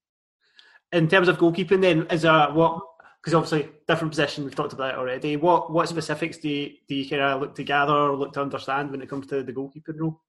in 0.92 1.08
terms 1.08 1.28
of 1.28 1.38
goalkeeping 1.38 1.80
then 1.80 2.06
is 2.10 2.22
there 2.22 2.50
what 2.52 2.80
because 3.24 3.34
obviously 3.34 3.70
different 3.88 4.12
position 4.12 4.44
we've 4.44 4.54
talked 4.54 4.74
about 4.74 4.94
it 4.94 4.98
already. 4.98 5.36
What 5.36 5.72
what 5.72 5.88
specifics 5.88 6.38
do 6.38 6.48
you, 6.48 6.72
do 6.88 6.94
you 6.94 7.08
kind 7.08 7.22
of 7.22 7.40
look 7.40 7.54
to 7.54 7.64
gather 7.64 7.92
or 7.92 8.16
look 8.16 8.34
to 8.34 8.42
understand 8.42 8.90
when 8.90 9.00
it 9.00 9.08
comes 9.08 9.26
to 9.28 9.42
the 9.42 9.52
goalkeeping 9.52 9.98
role? 9.98 10.20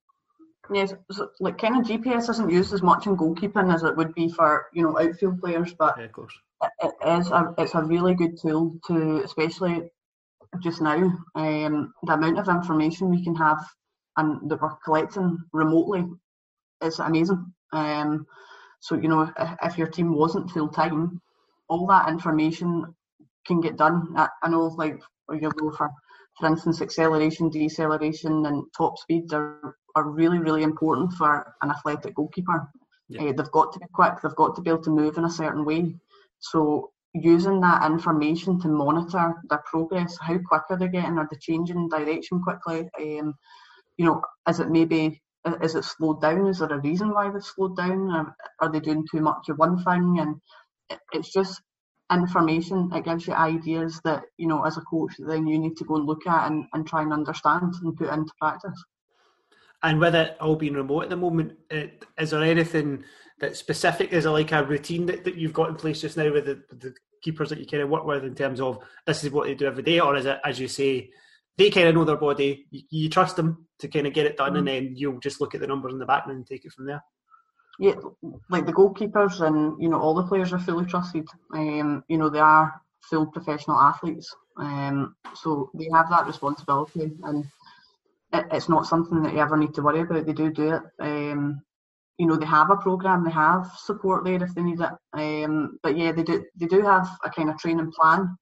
Yes, 0.73 0.93
so, 1.11 1.29
like 1.41 1.59
kind 1.59 1.77
of 1.77 1.85
GPS 1.85 2.29
isn't 2.29 2.49
used 2.49 2.73
as 2.73 2.81
much 2.81 3.05
in 3.05 3.17
goalkeeping 3.17 3.71
as 3.73 3.83
it 3.83 3.95
would 3.95 4.15
be 4.15 4.29
for 4.29 4.67
you 4.73 4.83
know 4.83 4.97
outfield 4.97 5.41
players, 5.41 5.73
but 5.73 5.95
yeah, 5.97 6.05
of 6.05 6.11
course. 6.13 6.33
it, 6.63 6.93
it 7.01 7.19
is 7.19 7.31
a 7.31 7.53
it's 7.57 7.75
a 7.75 7.83
really 7.83 8.15
good 8.15 8.39
tool 8.41 8.79
to 8.87 9.21
especially 9.23 9.89
just 10.63 10.81
now 10.81 10.95
um, 11.35 11.93
the 12.03 12.13
amount 12.13 12.39
of 12.39 12.47
information 12.47 13.09
we 13.09 13.23
can 13.23 13.35
have 13.35 13.59
and 14.15 14.49
that 14.49 14.61
we're 14.61 14.73
collecting 14.85 15.37
remotely 15.51 16.05
is 16.81 16.99
amazing. 16.99 17.53
Um, 17.73 18.25
so 18.79 18.95
you 18.95 19.07
know 19.07 19.31
if, 19.37 19.49
if 19.63 19.77
your 19.77 19.87
team 19.87 20.13
wasn't 20.13 20.51
full 20.51 20.69
time, 20.69 21.21
all 21.67 21.87
that 21.87 22.09
information 22.09 22.93
can 23.45 23.61
get 23.61 23.77
done. 23.77 24.13
I, 24.15 24.27
I 24.43 24.49
know, 24.49 24.65
like, 24.65 25.01
you 25.31 25.39
go 25.39 25.71
for, 25.71 25.89
for 26.39 26.47
instance, 26.47 26.81
acceleration, 26.81 27.49
deceleration, 27.49 28.45
and 28.45 28.63
top 28.75 28.97
speed 28.97 29.33
are, 29.33 29.75
are 29.95 30.09
really, 30.09 30.39
really 30.39 30.63
important 30.63 31.13
for 31.13 31.53
an 31.61 31.71
athletic 31.71 32.15
goalkeeper. 32.15 32.69
Yeah. 33.07 33.23
Uh, 33.23 33.33
they've 33.33 33.51
got 33.51 33.71
to 33.73 33.79
be 33.79 33.85
quick, 33.93 34.13
they've 34.21 34.35
got 34.35 34.55
to 34.55 34.61
be 34.61 34.69
able 34.69 34.83
to 34.83 34.89
move 34.89 35.17
in 35.17 35.25
a 35.25 35.29
certain 35.29 35.63
way. 35.63 35.95
So, 36.39 36.91
using 37.13 37.61
that 37.61 37.89
information 37.89 38.59
to 38.59 38.67
monitor 38.67 39.35
their 39.49 39.63
progress, 39.65 40.17
how 40.19 40.37
quick 40.49 40.63
are 40.69 40.77
they 40.77 40.89
getting? 40.89 41.17
Are 41.17 41.27
they 41.31 41.37
changing 41.39 41.87
direction 41.87 42.41
quickly? 42.41 42.89
Um, 42.99 43.33
you 43.97 44.05
know, 44.05 44.21
is 44.49 44.59
it 44.59 44.69
maybe 44.69 45.21
is 45.61 45.75
it 45.75 45.83
slowed 45.83 46.21
down? 46.21 46.47
Is 46.47 46.59
there 46.59 46.71
a 46.71 46.79
reason 46.79 47.11
why 47.11 47.29
they've 47.29 47.43
slowed 47.43 47.77
down? 47.77 48.09
Are, 48.11 48.35
are 48.59 48.71
they 48.71 48.79
doing 48.79 49.05
too 49.09 49.21
much 49.21 49.49
of 49.49 49.57
one 49.57 49.83
thing? 49.83 50.17
And 50.19 50.99
it's 51.13 51.31
just 51.31 51.61
information. 52.11 52.91
It 52.93 53.05
gives 53.05 53.27
you 53.27 53.33
ideas 53.33 53.99
that, 54.03 54.23
you 54.37 54.47
know, 54.47 54.63
as 54.63 54.77
a 54.77 54.81
coach, 54.81 55.13
then 55.19 55.47
you 55.47 55.59
need 55.59 55.77
to 55.77 55.85
go 55.85 55.95
and 55.95 56.05
look 56.05 56.25
at 56.27 56.51
and, 56.51 56.65
and 56.73 56.87
try 56.87 57.01
and 57.01 57.13
understand 57.13 57.73
and 57.83 57.95
put 57.95 58.09
into 58.09 58.31
practice. 58.39 58.83
And 59.83 59.99
with 59.99 60.15
it 60.15 60.37
all 60.39 60.55
being 60.55 60.73
remote 60.73 61.03
at 61.03 61.09
the 61.09 61.17
moment, 61.17 61.53
it, 61.69 62.05
is 62.17 62.31
there 62.31 62.41
anything 62.41 63.03
that 63.39 63.55
specific? 63.55 64.13
Is 64.13 64.25
it 64.25 64.29
like 64.29 64.51
a 64.51 64.63
routine 64.63 65.05
that, 65.07 65.23
that 65.25 65.35
you've 65.35 65.53
got 65.53 65.69
in 65.69 65.75
place 65.75 66.01
just 66.01 66.17
now 66.17 66.31
with 66.31 66.45
the, 66.45 66.63
the 66.75 66.95
keepers 67.21 67.49
that 67.49 67.59
you 67.59 67.67
kind 67.67 67.83
of 67.83 67.89
work 67.89 68.05
with 68.05 68.23
in 68.23 68.33
terms 68.33 68.61
of 68.61 68.79
this 69.05 69.23
is 69.23 69.31
what 69.31 69.47
they 69.47 69.53
do 69.53 69.67
every 69.67 69.83
day? 69.83 69.99
Or 69.99 70.15
is 70.15 70.25
it, 70.25 70.39
as 70.43 70.59
you 70.59 70.67
say, 70.67 71.11
they 71.57 71.69
kind 71.69 71.87
of 71.87 71.95
know 71.95 72.03
their 72.03 72.17
body, 72.17 72.65
you, 72.71 72.81
you 72.89 73.09
trust 73.09 73.35
them 73.35 73.67
to 73.79 73.87
kind 73.87 74.07
of 74.07 74.13
get 74.13 74.25
it 74.25 74.37
done, 74.37 74.49
mm-hmm. 74.49 74.57
and 74.57 74.67
then 74.67 74.93
you'll 74.95 75.19
just 75.19 75.41
look 75.41 75.55
at 75.55 75.61
the 75.61 75.67
numbers 75.67 75.93
in 75.93 75.99
the 75.99 76.05
back 76.05 76.25
and 76.27 76.45
take 76.45 76.65
it 76.65 76.71
from 76.71 76.85
there? 76.85 77.03
yeah, 77.79 77.95
like 78.49 78.65
the 78.65 78.73
goalkeepers 78.73 79.41
and 79.41 79.81
you 79.81 79.89
know 79.89 79.99
all 79.99 80.13
the 80.13 80.23
players 80.23 80.53
are 80.53 80.59
fully 80.59 80.85
trusted. 80.85 81.27
Um, 81.53 82.03
you 82.07 82.17
know 82.17 82.29
they 82.29 82.39
are 82.39 82.81
full 83.01 83.27
professional 83.27 83.79
athletes, 83.79 84.33
um, 84.57 85.15
so 85.35 85.69
they 85.73 85.89
have 85.93 86.09
that 86.09 86.27
responsibility, 86.27 87.11
and 87.23 87.45
it, 88.33 88.45
it's 88.51 88.69
not 88.69 88.87
something 88.87 89.21
that 89.23 89.33
you 89.33 89.39
ever 89.39 89.57
need 89.57 89.73
to 89.75 89.81
worry 89.81 90.01
about. 90.01 90.25
They 90.25 90.33
do 90.33 90.51
do 90.51 90.73
it. 90.73 90.81
Um, 90.99 91.61
you 92.17 92.27
know 92.27 92.37
they 92.37 92.45
have 92.45 92.69
a 92.69 92.77
program, 92.77 93.25
they 93.25 93.31
have 93.31 93.69
support 93.77 94.23
there 94.23 94.41
if 94.41 94.55
they 94.55 94.63
need 94.63 94.79
it. 94.79 94.91
Um, 95.13 95.77
but 95.83 95.97
yeah, 95.97 96.11
they 96.13 96.23
do 96.23 96.45
they 96.55 96.67
do 96.67 96.81
have 96.81 97.09
a 97.25 97.29
kind 97.29 97.49
of 97.49 97.57
training 97.57 97.91
plan 97.91 98.37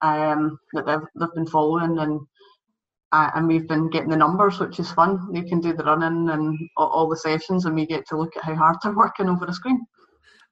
um, 0.00 0.58
that 0.72 0.86
they've 0.86 1.06
they've 1.14 1.34
been 1.34 1.46
following, 1.46 1.98
and 1.98 2.20
uh, 3.12 3.30
and 3.34 3.48
we've 3.48 3.66
been 3.66 3.88
getting 3.88 4.10
the 4.10 4.16
numbers, 4.16 4.60
which 4.60 4.78
is 4.78 4.92
fun. 4.92 5.32
They 5.32 5.42
can 5.42 5.60
do 5.60 5.72
the 5.72 5.84
running 5.84 6.28
and 6.30 6.58
all, 6.76 6.88
all, 6.88 7.08
the 7.08 7.16
sessions, 7.16 7.64
and 7.64 7.74
we 7.74 7.86
get 7.86 8.06
to 8.08 8.18
look 8.18 8.36
at 8.36 8.44
how 8.44 8.54
hard 8.54 8.76
they're 8.82 8.92
working 8.96 9.28
over 9.28 9.46
a 9.46 9.52
screen. 9.52 9.86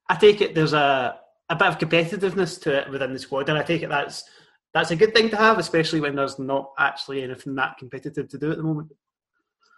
I 0.08 0.16
take 0.16 0.40
it 0.40 0.54
there's 0.54 0.72
a, 0.72 1.18
a 1.48 1.56
bit 1.56 1.68
of 1.68 1.78
competitiveness 1.78 2.60
to 2.62 2.78
it 2.78 2.90
within 2.90 3.12
the 3.12 3.18
squad, 3.18 3.48
and 3.48 3.58
I 3.58 3.62
take 3.62 3.82
it 3.82 3.90
that's 3.90 4.24
that's 4.72 4.90
a 4.90 4.96
good 4.96 5.14
thing 5.14 5.30
to 5.30 5.36
have, 5.36 5.58
especially 5.58 6.00
when 6.00 6.16
there's 6.16 6.38
not 6.38 6.70
actually 6.78 7.22
anything 7.22 7.54
that 7.54 7.78
competitive 7.78 8.28
to 8.28 8.38
do 8.38 8.50
at 8.50 8.58
the 8.58 8.62
moment. 8.62 8.90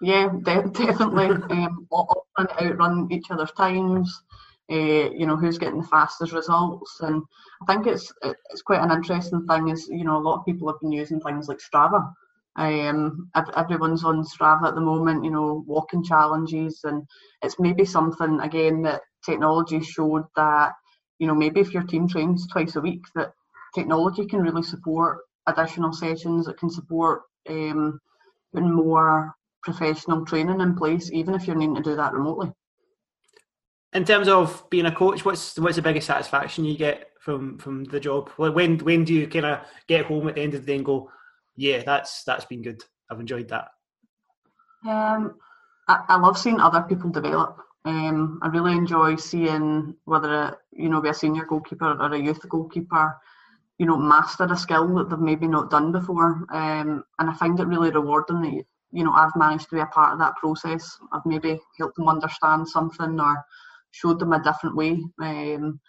Yeah, 0.00 0.28
de- 0.42 0.68
definitely. 0.72 1.26
um, 1.26 1.86
all, 1.90 2.26
trying 2.36 2.48
to 2.48 2.64
outrun 2.64 3.08
each 3.10 3.30
other's 3.30 3.52
times. 3.52 4.22
Uh, 4.70 5.08
you 5.10 5.24
know 5.24 5.34
who's 5.36 5.56
getting 5.56 5.80
the 5.80 5.86
fastest 5.86 6.32
results, 6.32 6.98
and 7.00 7.22
I 7.62 7.72
think 7.72 7.86
it's 7.86 8.12
it's 8.50 8.60
quite 8.62 8.82
an 8.82 8.92
interesting 8.92 9.46
thing. 9.46 9.68
Is 9.68 9.88
you 9.88 10.04
know 10.04 10.18
a 10.18 10.20
lot 10.20 10.38
of 10.38 10.44
people 10.44 10.68
have 10.68 10.80
been 10.80 10.92
using 10.92 11.20
things 11.20 11.48
like 11.48 11.58
Strava. 11.58 12.12
Um, 12.58 13.30
everyone's 13.56 14.04
on 14.04 14.24
Strava 14.24 14.68
at 14.68 14.74
the 14.74 14.80
moment. 14.80 15.24
You 15.24 15.30
know, 15.30 15.64
walking 15.66 16.04
challenges, 16.04 16.80
and 16.84 17.04
it's 17.42 17.58
maybe 17.58 17.84
something 17.84 18.40
again 18.40 18.82
that 18.82 19.02
technology 19.24 19.80
showed 19.80 20.24
that 20.36 20.72
you 21.18 21.26
know 21.26 21.34
maybe 21.34 21.60
if 21.60 21.72
your 21.72 21.84
team 21.84 22.08
trains 22.08 22.48
twice 22.48 22.76
a 22.76 22.80
week, 22.80 23.02
that 23.14 23.32
technology 23.74 24.26
can 24.26 24.42
really 24.42 24.62
support 24.62 25.18
additional 25.46 25.92
sessions. 25.92 26.48
It 26.48 26.58
can 26.58 26.68
support 26.68 27.22
um, 27.48 28.00
putting 28.52 28.72
more 28.72 29.34
professional 29.62 30.24
training 30.24 30.60
in 30.60 30.76
place, 30.76 31.10
even 31.12 31.34
if 31.34 31.46
you're 31.46 31.56
needing 31.56 31.76
to 31.76 31.82
do 31.82 31.96
that 31.96 32.12
remotely. 32.12 32.52
In 33.92 34.04
terms 34.04 34.28
of 34.28 34.68
being 34.68 34.86
a 34.86 34.94
coach, 34.94 35.24
what's 35.24 35.58
what's 35.58 35.76
the 35.76 35.82
biggest 35.82 36.08
satisfaction 36.08 36.64
you 36.64 36.76
get 36.76 37.12
from 37.20 37.56
from 37.58 37.84
the 37.84 38.00
job? 38.00 38.30
When 38.30 38.78
when 38.78 39.04
do 39.04 39.14
you 39.14 39.28
kind 39.28 39.46
of 39.46 39.60
get 39.86 40.06
home 40.06 40.28
at 40.28 40.34
the 40.34 40.42
end 40.42 40.54
of 40.54 40.62
the 40.62 40.66
day 40.66 40.76
and 40.76 40.84
go, 40.84 41.10
yeah, 41.58 41.82
that's 41.84 42.22
that's 42.22 42.44
been 42.44 42.62
good. 42.62 42.82
I've 43.10 43.18
enjoyed 43.18 43.48
that. 43.48 43.68
Um, 44.86 45.34
I, 45.88 46.04
I 46.08 46.16
love 46.16 46.38
seeing 46.38 46.60
other 46.60 46.82
people 46.82 47.10
develop. 47.10 47.58
Um, 47.84 48.38
I 48.42 48.48
really 48.48 48.72
enjoy 48.72 49.16
seeing 49.16 49.96
whether 50.04 50.32
a, 50.32 50.58
you 50.70 50.88
know 50.88 51.00
be 51.00 51.08
a 51.08 51.14
senior 51.14 51.44
goalkeeper 51.44 51.96
or 52.00 52.14
a 52.14 52.18
youth 52.18 52.48
goalkeeper, 52.48 53.16
you 53.78 53.86
know, 53.86 53.96
master 53.96 54.44
a 54.44 54.56
skill 54.56 54.94
that 54.94 55.10
they've 55.10 55.18
maybe 55.18 55.48
not 55.48 55.68
done 55.68 55.90
before. 55.90 56.46
Um, 56.50 57.02
and 57.18 57.28
I 57.28 57.34
find 57.34 57.58
it 57.58 57.66
really 57.66 57.90
rewarding 57.90 58.40
that 58.42 58.64
you 58.92 59.02
know 59.02 59.12
I've 59.12 59.34
managed 59.34 59.68
to 59.70 59.76
be 59.76 59.80
a 59.80 59.86
part 59.86 60.12
of 60.12 60.20
that 60.20 60.36
process. 60.36 60.96
I've 61.12 61.26
maybe 61.26 61.58
helped 61.76 61.96
them 61.96 62.08
understand 62.08 62.68
something 62.68 63.18
or 63.18 63.44
showed 63.90 64.20
them 64.20 64.32
a 64.32 64.42
different 64.44 64.76
way. 64.76 65.02
Um, 65.20 65.80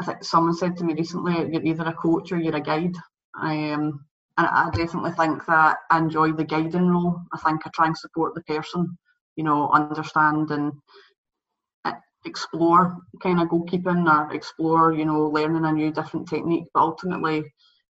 I 0.00 0.04
think 0.04 0.22
someone 0.22 0.54
said 0.54 0.76
to 0.76 0.84
me 0.84 0.94
recently, 0.94 1.34
"You're 1.52 1.64
either 1.64 1.86
a 1.86 1.92
coach 1.92 2.30
or 2.30 2.38
you're 2.38 2.54
a 2.54 2.60
guide." 2.60 2.94
Um, 3.40 4.04
and 4.38 4.46
I 4.46 4.70
definitely 4.70 5.12
think 5.12 5.44
that 5.46 5.78
I 5.90 5.98
enjoy 5.98 6.32
the 6.32 6.44
guiding 6.44 6.88
role. 6.88 7.20
I 7.32 7.38
think 7.38 7.62
I 7.66 7.70
try 7.74 7.86
and 7.86 7.96
support 7.96 8.34
the 8.34 8.42
person, 8.42 8.96
you 9.36 9.44
know, 9.44 9.70
understand 9.70 10.50
and 10.50 10.72
uh, 11.84 11.92
explore 12.24 12.96
kind 13.22 13.40
of 13.40 13.48
goalkeeping 13.48 14.10
or 14.10 14.32
explore, 14.32 14.92
you 14.92 15.04
know, 15.04 15.28
learning 15.28 15.64
a 15.64 15.72
new 15.72 15.92
different 15.92 16.28
technique. 16.28 16.64
But 16.72 16.80
ultimately, 16.80 17.44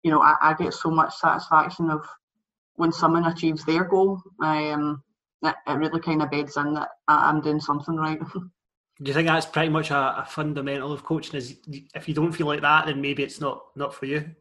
you 0.03 0.11
know, 0.11 0.23
I, 0.23 0.37
I 0.41 0.55
get 0.55 0.73
so 0.73 0.91
much 0.91 1.15
satisfaction 1.17 1.91
of 1.91 2.07
when 2.77 2.93
someone 2.93 3.27
achieves 3.27 3.65
their 3.65 3.85
goal. 3.85 4.23
Um, 4.43 5.03
it, 5.43 5.55
it 5.67 5.73
really 5.73 6.01
kind 6.01 6.23
of 6.23 6.31
beds 6.31 6.57
in 6.57 6.75
that 6.75 6.89
I'm 7.07 7.43
doing 7.43 7.61
something 7.61 7.97
right. 7.97 8.21
Do 9.03 9.09
you 9.09 9.15
think 9.15 9.29
that's 9.29 9.47
pretty 9.47 9.71
much 9.71 9.91
a, 9.91 10.19
a, 10.19 10.27
fundamental 10.29 10.93
of 10.93 11.05
coaching? 11.05 11.37
Is 11.37 11.57
if 11.95 12.07
you 12.07 12.13
don't 12.13 12.33
feel 12.33 12.47
like 12.47 12.61
that, 12.61 12.85
then 12.85 13.01
maybe 13.01 13.23
it's 13.23 13.41
not 13.41 13.63
not 13.75 13.95
for 13.95 14.05
you. 14.05 14.35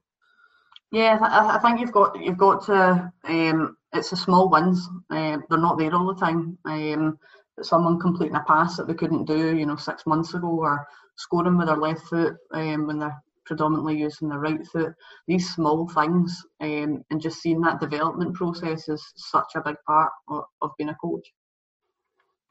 Yeah, 0.92 1.20
I, 1.22 1.58
I 1.58 1.60
think 1.60 1.80
you've 1.80 1.92
got 1.92 2.20
you've 2.20 2.38
got 2.38 2.66
to. 2.66 3.12
Um, 3.24 3.78
it's 3.94 4.10
the 4.10 4.18
small 4.18 4.50
wins. 4.50 4.88
Uh, 5.10 5.38
they're 5.50 5.60
not 5.60 5.78
there 5.78 5.94
all 5.94 6.14
the 6.14 6.20
time. 6.20 6.58
Um, 6.66 7.18
someone 7.62 8.00
completing 8.00 8.36
a 8.36 8.44
pass 8.48 8.78
that 8.78 8.88
they 8.88 8.94
couldn't 8.94 9.26
do, 9.26 9.56
you 9.56 9.66
know, 9.66 9.76
six 9.76 10.06
months 10.06 10.34
ago, 10.34 10.48
or 10.48 10.88
scoring 11.18 11.58
with 11.58 11.68
their 11.68 11.78
left 11.78 12.02
foot 12.08 12.38
um, 12.54 12.88
when 12.88 13.00
they're 13.00 13.22
predominantly 13.46 13.98
using 13.98 14.30
their 14.30 14.40
right 14.40 14.66
foot. 14.68 14.94
These 15.28 15.54
small 15.54 15.88
things, 15.90 16.44
um, 16.62 17.04
and 17.10 17.22
just 17.22 17.42
seeing 17.42 17.62
that 17.62 17.80
development 17.80 18.36
process 18.36 18.88
is 18.88 19.04
such 19.16 19.52
a 19.56 19.62
big 19.62 19.76
part 19.86 20.12
of, 20.30 20.44
of 20.62 20.72
being 20.78 20.90
a 20.90 20.96
coach. 20.96 21.28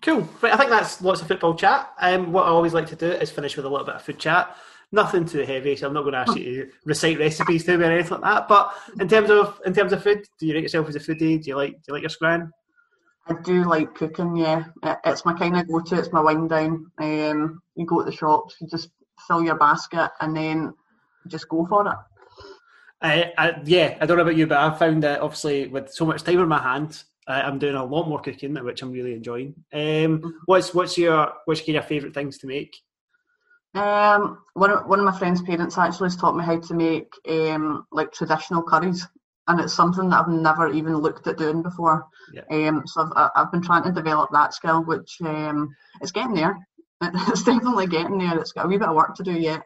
Cool. 0.02 0.28
Right, 0.40 0.52
I 0.52 0.56
think 0.56 0.70
that's 0.70 1.02
lots 1.02 1.20
of 1.20 1.28
football 1.28 1.54
chat. 1.54 1.92
Um, 2.00 2.32
what 2.32 2.46
I 2.46 2.48
always 2.48 2.74
like 2.74 2.86
to 2.88 2.96
do 2.96 3.10
is 3.10 3.30
finish 3.30 3.56
with 3.56 3.64
a 3.64 3.68
little 3.68 3.86
bit 3.86 3.96
of 3.96 4.02
food 4.02 4.18
chat. 4.18 4.56
Nothing 4.90 5.26
too 5.26 5.40
heavy, 5.40 5.76
so 5.76 5.86
I'm 5.86 5.92
not 5.92 6.02
going 6.02 6.14
to 6.14 6.20
ask 6.20 6.36
you 6.36 6.64
to 6.64 6.70
recite 6.86 7.18
recipes 7.18 7.64
to 7.64 7.76
me 7.76 7.84
or 7.84 7.92
anything 7.92 8.20
like 8.20 8.22
that. 8.22 8.48
But 8.48 8.74
in 8.98 9.08
terms 9.08 9.30
of 9.30 9.60
in 9.66 9.74
terms 9.74 9.92
of 9.92 10.02
food, 10.02 10.24
do 10.38 10.46
you 10.46 10.54
rate 10.54 10.62
yourself 10.62 10.88
as 10.88 10.96
a 10.96 11.00
foodie? 11.00 11.42
Do 11.42 11.50
you 11.50 11.56
like 11.56 11.72
do 11.72 11.82
you 11.88 11.94
like 11.94 12.02
your 12.02 12.10
scran? 12.10 12.50
I 13.26 13.34
do 13.42 13.64
like 13.64 13.94
cooking. 13.94 14.36
Yeah, 14.36 14.64
it's 15.04 15.26
my 15.26 15.34
kind 15.34 15.56
of 15.58 15.68
go-to. 15.68 15.98
It's 15.98 16.12
my 16.12 16.22
wind 16.22 16.48
down. 16.48 16.90
Um, 16.98 17.60
you 17.76 17.84
go 17.84 17.98
to 17.98 18.10
the 18.10 18.16
shops, 18.16 18.56
you 18.60 18.66
just 18.66 18.88
fill 19.26 19.42
your 19.42 19.56
basket, 19.56 20.10
and 20.20 20.34
then 20.34 20.74
just 21.26 21.48
go 21.48 21.66
for 21.66 21.86
it. 21.86 21.96
I, 23.00 23.32
I, 23.36 23.60
yeah, 23.64 23.96
I 24.00 24.06
don't 24.06 24.16
know 24.16 24.22
about 24.22 24.36
you, 24.36 24.46
but 24.46 24.58
I've 24.58 24.78
found 24.78 25.02
that 25.02 25.20
obviously 25.20 25.68
with 25.68 25.92
so 25.92 26.04
much 26.04 26.24
time 26.24 26.40
in 26.40 26.48
my 26.48 26.60
hands, 26.60 27.04
uh, 27.28 27.42
I'm 27.44 27.58
doing 27.58 27.76
a 27.76 27.84
lot 27.84 28.08
more 28.08 28.20
cooking, 28.20 28.54
which 28.54 28.82
I'm 28.82 28.90
really 28.90 29.12
enjoying. 29.12 29.54
Um, 29.72 29.80
mm-hmm. 29.80 30.28
what's 30.46 30.72
what's 30.74 30.96
your 30.96 31.32
what's 31.44 31.66
your 31.68 31.82
favourite 31.82 32.14
things 32.14 32.38
to 32.38 32.46
make? 32.46 32.76
Um, 33.74 34.38
one 34.54 34.70
of, 34.70 34.86
one 34.86 34.98
of 34.98 35.04
my 35.04 35.16
friend's 35.16 35.42
parents 35.42 35.78
actually 35.78 36.06
has 36.06 36.16
taught 36.16 36.36
me 36.36 36.44
how 36.44 36.58
to 36.58 36.74
make 36.74 37.12
um, 37.28 37.86
like 37.92 38.12
traditional 38.12 38.62
curries, 38.62 39.06
and 39.46 39.60
it's 39.60 39.74
something 39.74 40.08
that 40.08 40.20
I've 40.20 40.28
never 40.28 40.72
even 40.72 40.96
looked 40.96 41.26
at 41.26 41.38
doing 41.38 41.62
before. 41.62 42.06
Yeah. 42.32 42.42
Um, 42.50 42.84
so 42.86 43.08
I've, 43.14 43.30
I've 43.36 43.52
been 43.52 43.62
trying 43.62 43.84
to 43.84 43.92
develop 43.92 44.30
that 44.32 44.54
skill, 44.54 44.82
which 44.84 45.18
um, 45.20 45.74
it's 46.00 46.12
getting 46.12 46.34
there. 46.34 46.56
It's 47.28 47.44
definitely 47.44 47.86
getting 47.86 48.18
there. 48.18 48.36
It's 48.40 48.50
got 48.50 48.64
a 48.64 48.68
wee 48.68 48.76
bit 48.76 48.88
of 48.88 48.96
work 48.96 49.14
to 49.16 49.22
do 49.22 49.32
yet. 49.32 49.62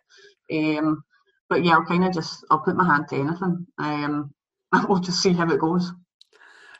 Um, 0.52 1.02
but 1.48 1.64
yeah, 1.64 1.72
I'll 1.72 1.84
kind 1.84 2.04
of 2.04 2.12
just 2.12 2.44
I'll 2.50 2.60
put 2.60 2.76
my 2.76 2.84
hand 2.84 3.08
to 3.08 3.16
anything. 3.16 3.66
Um, 3.78 4.34
we'll 4.88 5.00
just 5.00 5.22
see 5.22 5.32
how 5.32 5.50
it 5.50 5.60
goes. 5.60 5.92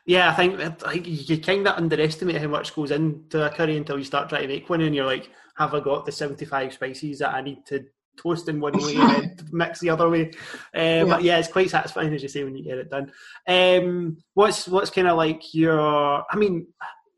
Yeah, 0.05 0.29
I 0.29 0.33
think, 0.33 0.59
I 0.59 0.69
think 0.69 1.29
you 1.29 1.37
kind 1.37 1.67
of 1.67 1.77
underestimate 1.77 2.41
how 2.41 2.47
much 2.47 2.75
goes 2.75 2.91
into 2.91 3.45
a 3.45 3.49
curry 3.49 3.77
until 3.77 3.97
you 3.97 4.03
start 4.03 4.29
trying 4.29 4.41
to 4.41 4.47
make 4.49 4.69
one, 4.69 4.81
and 4.81 4.93
you're 4.93 5.05
like, 5.05 5.29
have 5.55 5.73
I 5.73 5.79
got 5.79 6.05
the 6.05 6.11
75 6.11 6.73
spices 6.73 7.19
that 7.19 7.33
I 7.33 7.41
need 7.41 7.65
to 7.67 7.85
toast 8.17 8.47
in 8.49 8.59
one 8.59 8.73
way 8.73 8.95
and 8.95 9.43
mix 9.51 9.79
the 9.79 9.89
other 9.89 10.09
way? 10.09 10.31
Uh, 10.75 10.79
yeah. 10.79 11.03
But 11.05 11.23
yeah, 11.23 11.37
it's 11.39 11.47
quite 11.47 11.69
satisfying, 11.69 12.13
as 12.13 12.23
you 12.23 12.29
say, 12.29 12.43
when 12.43 12.55
you 12.55 12.63
get 12.63 12.77
it 12.77 12.89
done. 12.89 13.11
Um, 13.47 14.17
what's 14.33 14.67
what's 14.67 14.89
kind 14.89 15.07
of 15.07 15.17
like 15.17 15.53
your, 15.53 16.23
I 16.29 16.35
mean, 16.35 16.67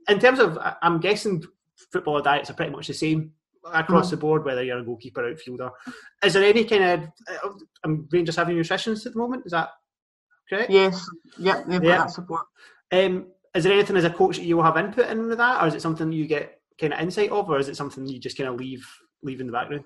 in 0.07 0.19
terms 0.19 0.39
of, 0.39 0.57
I'm 0.81 0.99
guessing 0.99 1.43
footballer 1.91 2.21
diets 2.21 2.49
are 2.49 2.53
pretty 2.53 2.71
much 2.71 2.87
the 2.87 2.93
same 2.93 3.31
across 3.73 4.07
mm 4.07 4.11
the 4.11 4.17
board, 4.17 4.45
whether 4.45 4.63
you're 4.63 4.79
a 4.79 4.85
goalkeeper, 4.85 5.27
outfielder. 5.27 5.71
Is 6.23 6.33
there 6.33 6.43
any 6.43 6.65
kind 6.65 6.83
of, 6.83 7.09
uh, 7.43 7.49
um, 7.83 8.07
Rangers 8.11 8.35
having 8.35 8.55
nutritionists 8.57 9.05
at 9.05 9.13
the 9.13 9.19
moment? 9.19 9.43
Is 9.45 9.53
that 9.53 9.69
correct? 10.47 10.69
Yes. 10.69 11.03
Yep, 11.39 11.65
they've 11.67 11.81
got 11.81 11.97
that 11.97 12.11
support. 12.11 12.45
Um, 12.91 13.27
is 13.55 13.63
there 13.63 13.73
anything 13.73 13.95
as 13.95 14.03
a 14.03 14.09
coach 14.09 14.35
that 14.37 14.43
you 14.45 14.57
will 14.57 14.63
have 14.63 14.77
input 14.77 15.09
in 15.09 15.27
with 15.27 15.37
that, 15.37 15.63
or 15.63 15.67
is 15.67 15.73
it 15.73 15.81
something 15.81 16.11
you 16.11 16.27
get 16.27 16.59
kind 16.79 16.93
of 16.93 16.99
insight 16.99 17.31
of, 17.31 17.49
or 17.49 17.59
is 17.59 17.67
it 17.67 17.77
something 17.77 18.05
you 18.05 18.19
just 18.19 18.37
kind 18.37 18.49
of 18.49 18.55
leave 18.55 18.85
leave 19.23 19.41
in 19.41 19.47
the 19.47 19.53
background? 19.53 19.85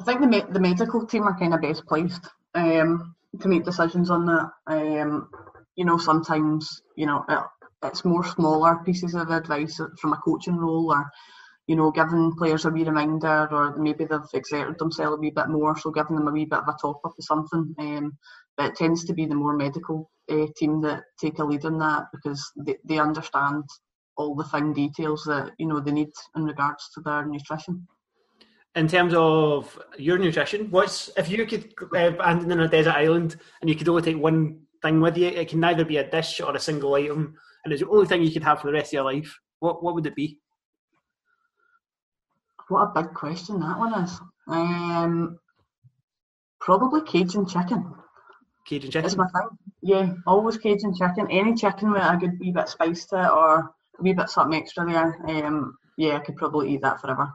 I 0.00 0.04
think 0.04 0.20
the 0.20 0.26
me- 0.26 0.44
the 0.50 0.60
medical 0.60 1.06
team 1.06 1.24
are 1.24 1.38
kind 1.38 1.54
of 1.54 1.60
best 1.60 1.86
placed 1.86 2.28
um, 2.54 3.14
to 3.40 3.48
make 3.48 3.64
decisions 3.64 4.10
on 4.10 4.26
that. 4.26 4.50
Um, 4.66 5.28
you 5.76 5.84
know, 5.84 5.98
sometimes 5.98 6.82
you 6.96 7.06
know 7.06 7.24
it, 7.28 7.38
it's 7.84 8.04
more 8.04 8.24
smaller 8.24 8.80
pieces 8.84 9.14
of 9.14 9.30
advice 9.30 9.80
from 10.00 10.12
a 10.12 10.20
coaching 10.24 10.56
role, 10.56 10.92
or 10.92 11.10
you 11.70 11.76
know, 11.76 11.92
giving 11.92 12.34
players 12.36 12.64
a 12.64 12.68
wee 12.70 12.82
reminder, 12.82 13.48
or 13.52 13.76
maybe 13.76 14.04
they've 14.04 14.18
exerted 14.34 14.76
themselves 14.78 15.16
a 15.16 15.20
wee 15.20 15.30
bit 15.30 15.48
more, 15.48 15.78
so 15.78 15.92
giving 15.92 16.16
them 16.16 16.26
a 16.26 16.32
wee 16.32 16.44
bit 16.44 16.58
of 16.58 16.66
a 16.66 16.76
top 16.80 17.00
up 17.04 17.12
or 17.16 17.22
something. 17.22 17.72
Um, 17.78 18.18
but 18.56 18.70
it 18.70 18.74
tends 18.74 19.04
to 19.04 19.14
be 19.14 19.24
the 19.24 19.36
more 19.36 19.56
medical 19.56 20.10
uh, 20.28 20.46
team 20.56 20.80
that 20.82 21.04
take 21.20 21.38
a 21.38 21.44
lead 21.44 21.64
in 21.64 21.78
that 21.78 22.06
because 22.12 22.44
they, 22.56 22.76
they 22.84 22.98
understand 22.98 23.62
all 24.16 24.34
the 24.34 24.44
fine 24.44 24.72
details 24.72 25.24
that 25.24 25.52
you 25.58 25.66
know 25.66 25.80
they 25.80 25.92
need 25.92 26.10
in 26.36 26.44
regards 26.44 26.90
to 26.94 27.00
their 27.00 27.24
nutrition. 27.24 27.86
In 28.76 28.86
terms 28.86 29.14
of 29.16 29.80
your 29.98 30.18
nutrition, 30.18 30.70
what's 30.70 31.10
if 31.16 31.28
you 31.28 31.44
could 31.46 31.74
uh, 31.94 32.08
abandon 32.08 32.52
in 32.52 32.60
a 32.60 32.68
desert 32.68 32.94
island 32.94 33.36
and 33.60 33.68
you 33.68 33.74
could 33.74 33.88
only 33.88 34.02
take 34.02 34.16
one 34.16 34.60
thing 34.82 35.00
with 35.00 35.16
you? 35.16 35.26
It 35.26 35.48
can 35.48 35.60
neither 35.60 35.84
be 35.84 35.96
a 35.96 36.08
dish 36.08 36.40
or 36.40 36.54
a 36.54 36.60
single 36.60 36.94
item, 36.94 37.36
and 37.64 37.72
it's 37.72 37.82
the 37.82 37.88
only 37.88 38.06
thing 38.06 38.22
you 38.22 38.30
could 38.30 38.44
have 38.44 38.60
for 38.60 38.68
the 38.68 38.74
rest 38.74 38.90
of 38.90 38.92
your 38.94 39.04
life. 39.04 39.38
What 39.58 39.82
what 39.82 39.94
would 39.94 40.06
it 40.06 40.14
be? 40.14 40.38
What 42.68 42.82
a 42.82 43.02
big 43.02 43.14
question 43.14 43.58
that 43.60 43.78
one 43.78 44.04
is. 44.04 44.20
Um, 44.46 45.38
probably 46.60 47.02
Cajun 47.02 47.46
chicken. 47.46 47.92
Cajun 48.64 48.90
chicken. 48.90 49.06
It's 49.06 49.16
my 49.16 49.26
thing. 49.26 49.48
Yeah, 49.82 50.12
always 50.26 50.58
Cajun 50.58 50.94
chicken. 50.94 51.28
Any 51.30 51.54
chicken 51.54 51.90
with 51.90 52.02
a 52.02 52.16
good 52.16 52.38
wee 52.38 52.52
bit 52.52 52.68
spice 52.68 53.06
to 53.06 53.24
it 53.24 53.30
or 53.30 53.74
wee 54.00 54.12
bit 54.12 54.28
something 54.28 54.60
extra 54.60 54.86
there. 54.86 55.46
Um, 55.46 55.76
yeah, 55.96 56.16
I 56.16 56.20
could 56.20 56.36
probably 56.36 56.74
eat 56.74 56.82
that 56.82 57.00
forever. 57.00 57.32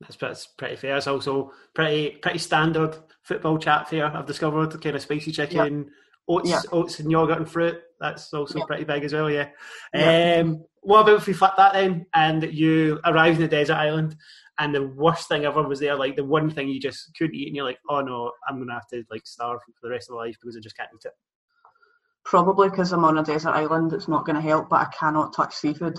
That's, 0.00 0.16
that's 0.16 0.46
pretty 0.46 0.76
fair. 0.76 0.96
It's 0.96 1.06
also 1.06 1.52
pretty 1.74 2.18
pretty 2.22 2.38
standard 2.38 2.96
football 3.22 3.58
chat 3.58 3.88
fare. 3.88 4.06
I've 4.06 4.26
discovered 4.26 4.80
kind 4.80 4.96
of 4.96 5.02
spicy 5.02 5.32
chicken, 5.32 5.78
yep. 5.78 5.86
oats, 6.28 6.50
yep. 6.50 6.62
oats 6.72 7.00
and 7.00 7.10
yogurt 7.10 7.38
and 7.38 7.50
fruit. 7.50 7.80
That's 8.00 8.32
also 8.32 8.58
yep. 8.58 8.68
pretty 8.68 8.84
big 8.84 9.04
as 9.04 9.12
well. 9.12 9.30
Yeah. 9.30 9.48
Um, 9.94 10.64
what 10.82 11.00
about 11.00 11.16
if 11.16 11.26
we 11.26 11.32
flip 11.32 11.52
that 11.56 11.72
then, 11.72 12.06
and 12.14 12.44
you 12.52 13.00
arrive 13.04 13.34
in 13.34 13.42
the 13.42 13.48
desert 13.48 13.74
island, 13.74 14.14
and 14.60 14.74
the 14.74 14.86
worst 14.86 15.28
thing 15.28 15.44
ever 15.44 15.62
was 15.62 15.80
there, 15.80 15.96
like 15.96 16.14
the 16.14 16.24
one 16.24 16.50
thing 16.50 16.68
you 16.68 16.80
just 16.80 17.10
couldn't 17.16 17.34
eat, 17.34 17.48
and 17.48 17.56
you're 17.56 17.64
like, 17.64 17.80
oh 17.90 18.00
no, 18.00 18.30
I'm 18.48 18.58
gonna 18.58 18.74
have 18.74 18.88
to 18.88 19.02
like 19.10 19.26
starve 19.26 19.60
for 19.62 19.72
the 19.82 19.90
rest 19.90 20.08
of 20.08 20.14
my 20.14 20.22
life 20.22 20.36
because 20.40 20.56
I 20.56 20.60
just 20.60 20.76
can't 20.76 20.90
eat 20.94 21.06
it. 21.06 21.12
Probably 22.28 22.68
because 22.68 22.92
I'm 22.92 23.06
on 23.06 23.16
a 23.16 23.22
desert 23.22 23.52
island, 23.52 23.94
it's 23.94 24.06
not 24.06 24.26
going 24.26 24.36
to 24.36 24.42
help, 24.42 24.68
but 24.68 24.82
I 24.82 24.92
cannot 24.92 25.34
touch 25.34 25.54
seafood. 25.54 25.98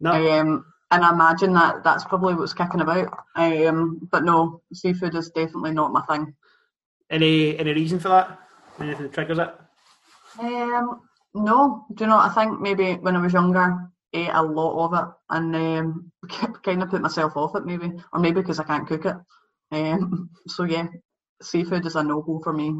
No, 0.00 0.12
Um, 0.12 0.64
and 0.92 1.04
I 1.04 1.12
imagine 1.12 1.52
that 1.54 1.82
that's 1.82 2.04
probably 2.04 2.34
what's 2.34 2.52
kicking 2.52 2.82
about. 2.82 3.08
Um, 3.34 4.08
but 4.12 4.22
no, 4.22 4.60
seafood 4.72 5.16
is 5.16 5.30
definitely 5.30 5.72
not 5.72 5.92
my 5.92 6.02
thing. 6.02 6.34
any 7.10 7.58
any 7.58 7.72
reason 7.72 7.98
for 7.98 8.10
that? 8.10 8.38
Anything 8.78 9.02
that 9.02 9.12
triggers 9.12 9.38
it? 9.38 9.54
Um, 10.38 11.00
no, 11.34 11.84
do 11.94 12.04
you 12.04 12.10
know? 12.10 12.16
what? 12.16 12.30
I 12.30 12.34
think 12.34 12.60
maybe 12.60 12.94
when 12.94 13.16
I 13.16 13.20
was 13.20 13.32
younger, 13.32 13.90
ate 14.12 14.30
a 14.32 14.42
lot 14.42 14.84
of 14.84 14.94
it, 14.94 15.14
and 15.30 15.56
um, 15.56 16.12
kind 16.62 16.80
of 16.80 16.90
put 16.90 17.02
myself 17.02 17.36
off 17.36 17.56
it, 17.56 17.66
maybe, 17.66 17.90
or 18.12 18.20
maybe 18.20 18.40
because 18.40 18.60
I 18.60 18.64
can't 18.64 18.86
cook 18.86 19.04
it. 19.06 19.16
Um, 19.72 20.30
so 20.46 20.62
yeah, 20.62 20.86
seafood 21.42 21.86
is 21.86 21.96
a 21.96 22.04
no 22.04 22.22
go 22.22 22.38
for 22.38 22.52
me. 22.52 22.72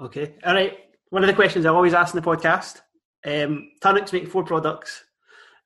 Okay, 0.00 0.34
all 0.44 0.54
right. 0.54 0.87
One 1.10 1.22
of 1.22 1.28
the 1.28 1.34
questions 1.34 1.64
I 1.66 1.70
always 1.70 1.94
ask 1.94 2.14
in 2.14 2.20
the 2.20 2.26
podcast: 2.26 2.80
um, 3.26 3.70
Tunnock's 3.82 4.12
make 4.12 4.28
four 4.28 4.44
products. 4.44 5.04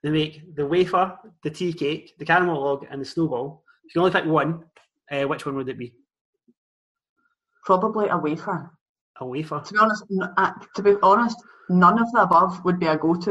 They 0.02 0.10
make 0.10 0.54
the 0.56 0.66
wafer, 0.66 1.16
the 1.44 1.50
tea 1.50 1.72
cake, 1.72 2.14
the 2.18 2.24
caramel 2.24 2.60
log, 2.60 2.86
and 2.90 3.00
the 3.00 3.04
snowball. 3.04 3.62
If 3.84 3.94
you 3.94 4.00
can 4.00 4.06
only 4.06 4.20
pick 4.20 4.30
one, 4.30 4.64
uh, 5.10 5.22
which 5.28 5.46
one 5.46 5.54
would 5.56 5.68
it 5.68 5.78
be? 5.78 5.94
Probably 7.64 8.08
a 8.08 8.18
wafer. 8.18 8.70
A 9.20 9.26
wafer. 9.26 9.60
To 9.64 9.72
be 9.72 9.78
honest, 9.78 10.04
n- 10.10 10.32
uh, 10.36 10.52
to 10.74 10.82
be 10.82 10.94
honest, 11.02 11.36
none 11.68 12.00
of 12.00 12.10
the 12.12 12.22
above 12.22 12.64
would 12.64 12.80
be 12.80 12.86
a 12.86 12.96
go 12.96 13.14
to. 13.14 13.30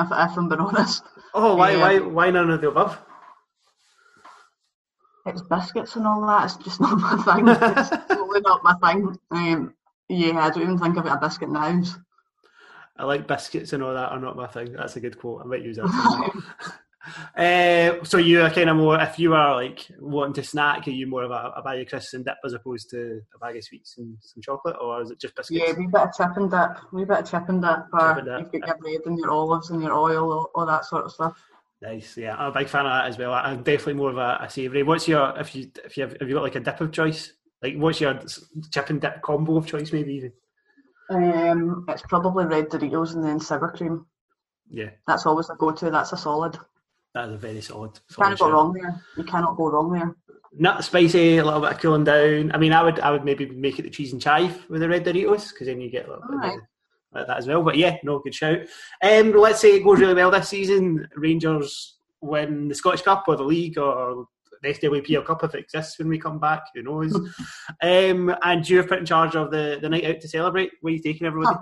If, 0.00 0.06
if 0.10 0.36
I'm 0.36 0.48
being 0.48 0.60
honest, 0.68 1.04
Oh, 1.34 1.54
why, 1.56 1.72
Yeah. 1.72 1.80
why, 1.80 1.98
why 2.00 2.30
none 2.30 2.50
of 2.50 2.60
the 2.60 2.68
above? 2.68 2.98
it's 5.26 5.42
biscuits 5.42 5.94
and 5.96 6.06
all 6.06 6.26
that. 6.26 6.44
It's 6.46 6.56
just 6.64 6.80
not 6.80 6.98
my 6.98 7.16
thing. 7.34 7.46
It's 7.48 7.90
totally 8.08 8.40
not 8.40 8.64
my 8.64 8.74
thing. 8.82 9.16
Um, 9.30 9.74
yeah, 10.08 10.38
I 10.38 10.50
don't 10.50 10.62
even 10.62 10.78
think 10.78 10.96
about 10.96 11.18
a 11.18 11.26
biscuit 11.26 11.50
now. 11.50 11.82
I 12.96 13.04
like 13.04 13.28
biscuits 13.28 13.72
and 13.72 13.82
all 13.82 13.94
that 13.94 14.10
are 14.10 14.18
not 14.18 14.36
my 14.36 14.46
thing. 14.46 14.72
That's 14.72 14.96
a 14.96 15.00
good 15.00 15.18
quote. 15.18 15.42
I 15.42 15.44
might 15.46 15.62
use 15.62 15.76
that. 15.76 16.42
uh, 17.36 18.04
so 18.04 18.18
you 18.18 18.42
are 18.42 18.50
kind 18.50 18.68
of 18.70 18.76
more, 18.76 19.00
if 19.00 19.18
you 19.20 19.34
are 19.34 19.54
like 19.54 19.86
wanting 20.00 20.34
to 20.34 20.42
snack, 20.42 20.88
are 20.88 20.90
you 20.90 21.06
more 21.06 21.22
of 21.22 21.30
a, 21.30 21.52
a 21.56 21.62
bag 21.62 21.80
of 21.80 21.88
crisps 21.88 22.14
and 22.14 22.24
dip 22.24 22.38
as 22.44 22.54
opposed 22.54 22.90
to 22.90 23.20
a 23.34 23.38
bag 23.38 23.56
of 23.56 23.64
sweets 23.64 23.98
and 23.98 24.16
some 24.20 24.42
chocolate, 24.42 24.76
or 24.80 25.00
is 25.02 25.12
it 25.12 25.20
just 25.20 25.36
biscuits? 25.36 25.62
Yeah, 25.64 25.74
wee 25.78 25.86
bit 25.86 26.00
of 26.00 26.14
chip 26.16 26.36
and 26.36 26.50
dip, 26.50 26.92
wee 26.92 27.04
bit 27.04 27.18
of 27.18 27.30
chip 27.30 27.48
and 27.48 27.62
dip, 27.62 27.78
or 27.92 28.00
Chip 28.00 28.18
and 28.18 28.26
dip, 28.26 28.52
you've 28.52 28.62
got 28.62 28.68
your 28.68 28.78
bread 28.78 29.06
and 29.06 29.18
your 29.18 29.30
olives 29.30 29.70
and 29.70 29.80
your 29.80 29.92
oil, 29.92 30.32
all, 30.32 30.50
all 30.56 30.66
that 30.66 30.84
sort 30.84 31.04
of 31.04 31.12
stuff. 31.12 31.40
Nice, 31.80 32.16
yeah. 32.16 32.34
I'm 32.34 32.50
a 32.50 32.58
big 32.58 32.68
fan 32.68 32.86
of 32.86 32.90
that 32.90 33.06
as 33.06 33.18
well. 33.18 33.32
I'm 33.32 33.62
definitely 33.62 33.94
more 33.94 34.10
of 34.10 34.18
a, 34.18 34.38
a 34.42 34.50
savoury. 34.50 34.82
What's 34.82 35.06
your 35.06 35.38
if 35.38 35.54
you 35.54 35.70
if 35.84 35.96
you 35.96 36.02
have, 36.02 36.16
have 36.18 36.28
you 36.28 36.34
got 36.34 36.42
like 36.42 36.56
a 36.56 36.60
dip 36.60 36.80
of 36.80 36.90
choice? 36.90 37.32
Like 37.62 37.76
what's 37.76 38.00
your 38.00 38.18
chip 38.72 38.90
and 38.90 39.00
dip 39.00 39.22
combo 39.22 39.56
of 39.56 39.66
choice? 39.66 39.92
Maybe 39.92 40.14
even. 40.14 40.32
Um, 41.10 41.86
it's 41.88 42.02
probably 42.02 42.44
red 42.44 42.68
Doritos 42.68 43.14
and 43.14 43.24
then 43.24 43.40
sour 43.40 43.70
cream. 43.70 44.06
Yeah, 44.70 44.90
That's 45.06 45.24
always 45.24 45.48
a 45.48 45.54
go-to. 45.54 45.90
That's 45.90 46.12
a 46.12 46.16
solid. 46.18 46.58
that 47.14 47.28
is 47.28 47.34
a 47.34 47.38
very 47.38 47.62
solid. 47.62 47.98
You 48.10 48.14
solid 48.14 48.28
can't 48.28 48.38
go 48.38 48.50
wrong 48.50 48.72
there. 48.74 49.02
You 49.16 49.24
cannot 49.24 49.56
go 49.56 49.70
wrong 49.70 49.90
there. 49.92 50.14
Not 50.52 50.84
spicy, 50.84 51.38
a 51.38 51.44
little 51.44 51.60
bit 51.60 51.72
of 51.72 51.78
cooling 51.80 52.04
down. 52.04 52.52
I 52.52 52.58
mean, 52.58 52.72
I 52.74 52.82
would 52.82 53.00
I 53.00 53.10
would 53.10 53.24
maybe 53.24 53.46
make 53.46 53.78
it 53.78 53.82
the 53.82 53.90
cheese 53.90 54.12
and 54.12 54.20
chive 54.20 54.68
with 54.68 54.82
the 54.82 54.88
red 54.88 55.04
Doritos 55.04 55.50
because 55.50 55.66
then 55.66 55.80
you 55.80 55.90
get 55.90 56.06
a 56.06 56.10
little 56.10 56.28
bit 56.40 56.52
of 56.54 56.60
like 57.12 57.26
that 57.26 57.38
as 57.38 57.46
well. 57.46 57.62
But 57.62 57.78
yeah, 57.78 57.96
no, 58.02 58.18
good 58.18 58.34
shout. 58.34 58.58
Um, 59.02 59.32
let's 59.32 59.60
say 59.60 59.76
it 59.76 59.84
goes 59.84 60.00
really 60.00 60.14
well 60.14 60.30
this 60.30 60.48
season. 60.50 61.08
Rangers 61.16 61.96
win 62.20 62.68
the 62.68 62.74
Scottish 62.74 63.02
Cup 63.02 63.24
or 63.28 63.36
the 63.36 63.42
league 63.44 63.78
or 63.78 64.26
the 64.62 64.68
SWPL 64.68 65.24
Cup 65.24 65.44
if 65.44 65.54
it 65.54 65.60
exists 65.60 65.98
when 65.98 66.08
we 66.08 66.18
come 66.18 66.38
back. 66.38 66.64
Who 66.74 66.82
knows? 66.82 67.14
um, 67.82 68.34
and 68.42 68.68
you're 68.68 68.86
put 68.86 68.98
in 68.98 69.06
charge 69.06 69.36
of 69.36 69.50
the, 69.50 69.78
the 69.80 69.88
night 69.88 70.04
out 70.04 70.20
to 70.20 70.28
celebrate. 70.28 70.70
Where 70.80 70.92
are 70.92 70.96
you 70.96 71.02
taking 71.02 71.26
everybody? 71.26 71.56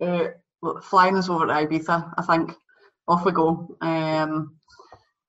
Uh, 0.00 0.28
look, 0.62 0.82
flying 0.82 1.16
us 1.16 1.28
over 1.28 1.46
to 1.46 1.52
Ibiza, 1.52 2.12
I 2.16 2.22
think. 2.22 2.54
Off 3.08 3.24
we 3.24 3.32
go. 3.32 3.76
Um, 3.80 4.56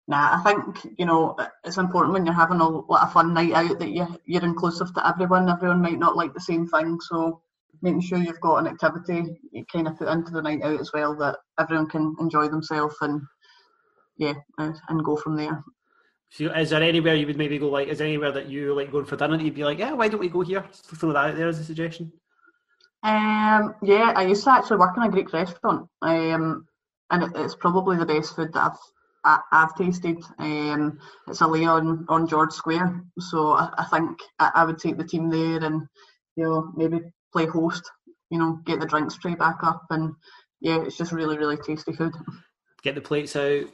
nah, 0.07 0.39
I 0.39 0.43
think 0.43 0.95
you 0.99 1.05
know 1.05 1.35
it's 1.63 1.77
important 1.77 2.13
when 2.13 2.25
you're 2.25 2.35
having 2.35 2.59
a 2.59 2.67
like 2.67 3.07
a 3.07 3.11
fun 3.11 3.33
night 3.33 3.53
out 3.53 3.79
that 3.79 3.89
you 3.89 4.07
you're 4.25 4.43
inclusive 4.43 4.93
to 4.93 5.07
everyone. 5.07 5.49
Everyone 5.49 5.81
might 5.81 5.97
not 5.97 6.15
like 6.15 6.33
the 6.33 6.39
same 6.39 6.67
thing, 6.67 6.99
so 7.01 7.41
making 7.81 8.01
sure 8.01 8.19
you've 8.19 8.41
got 8.41 8.57
an 8.57 8.67
activity 8.67 9.39
you 9.51 9.65
kind 9.71 9.87
of 9.87 9.97
put 9.97 10.07
into 10.09 10.31
the 10.31 10.41
night 10.41 10.61
out 10.63 10.79
as 10.79 10.91
well 10.93 11.15
that 11.15 11.37
everyone 11.59 11.87
can 11.87 12.15
enjoy 12.19 12.47
themselves 12.47 12.95
and 13.01 13.21
yeah, 14.17 14.33
and 14.57 15.03
go 15.03 15.15
from 15.15 15.35
there. 15.35 15.63
So 16.31 16.45
is 16.45 16.69
there 16.69 16.81
anywhere 16.81 17.15
you 17.15 17.27
would 17.27 17.37
maybe 17.37 17.59
go 17.59 17.67
like? 17.67 17.89
Is 17.89 17.97
there 17.97 18.07
anywhere 18.07 18.31
that 18.31 18.47
you 18.47 18.73
like 18.73 18.89
going 18.89 19.03
for 19.05 19.17
dinner? 19.17 19.35
that 19.35 19.43
You'd 19.43 19.53
be 19.53 19.65
like, 19.65 19.79
yeah, 19.79 19.91
why 19.91 20.07
don't 20.07 20.21
we 20.21 20.29
go 20.29 20.41
here? 20.41 20.63
Just 20.71 20.85
throw 20.85 21.11
that 21.11 21.31
out 21.31 21.35
there 21.35 21.49
as 21.49 21.59
a 21.59 21.63
suggestion. 21.63 22.11
Um, 23.03 23.75
yeah, 23.83 24.13
I 24.15 24.25
used 24.25 24.45
to 24.45 24.51
actually 24.51 24.77
work 24.77 24.95
in 24.95 25.03
a 25.03 25.09
Greek 25.09 25.33
restaurant, 25.33 25.89
um, 26.01 26.67
and 27.09 27.23
it, 27.23 27.31
it's 27.35 27.55
probably 27.55 27.97
the 27.97 28.05
best 28.05 28.35
food 28.35 28.53
that 28.53 28.71
I've 28.71 28.79
I, 29.23 29.39
I've 29.51 29.75
tasted. 29.75 30.23
Um, 30.39 30.99
it's 31.27 31.41
Elia 31.41 31.69
on 31.69 32.05
on 32.07 32.27
George 32.27 32.53
Square, 32.53 33.03
so 33.19 33.51
I, 33.51 33.69
I 33.77 33.85
think 33.85 34.17
I, 34.39 34.51
I 34.55 34.65
would 34.65 34.79
take 34.79 34.97
the 34.97 35.03
team 35.03 35.29
there 35.29 35.63
and 35.63 35.85
you 36.37 36.45
know 36.45 36.71
maybe 36.77 37.01
play 37.33 37.45
host. 37.45 37.83
You 38.29 38.39
know, 38.39 38.59
get 38.65 38.79
the 38.79 38.85
drinks 38.85 39.17
tray 39.17 39.35
back 39.35 39.57
up, 39.63 39.83
and 39.89 40.13
yeah, 40.61 40.81
it's 40.81 40.97
just 40.97 41.11
really 41.11 41.37
really 41.37 41.57
tasty 41.57 41.91
food. 41.91 42.13
Get 42.83 42.95
the 42.95 43.01
plates 43.01 43.35
out. 43.35 43.65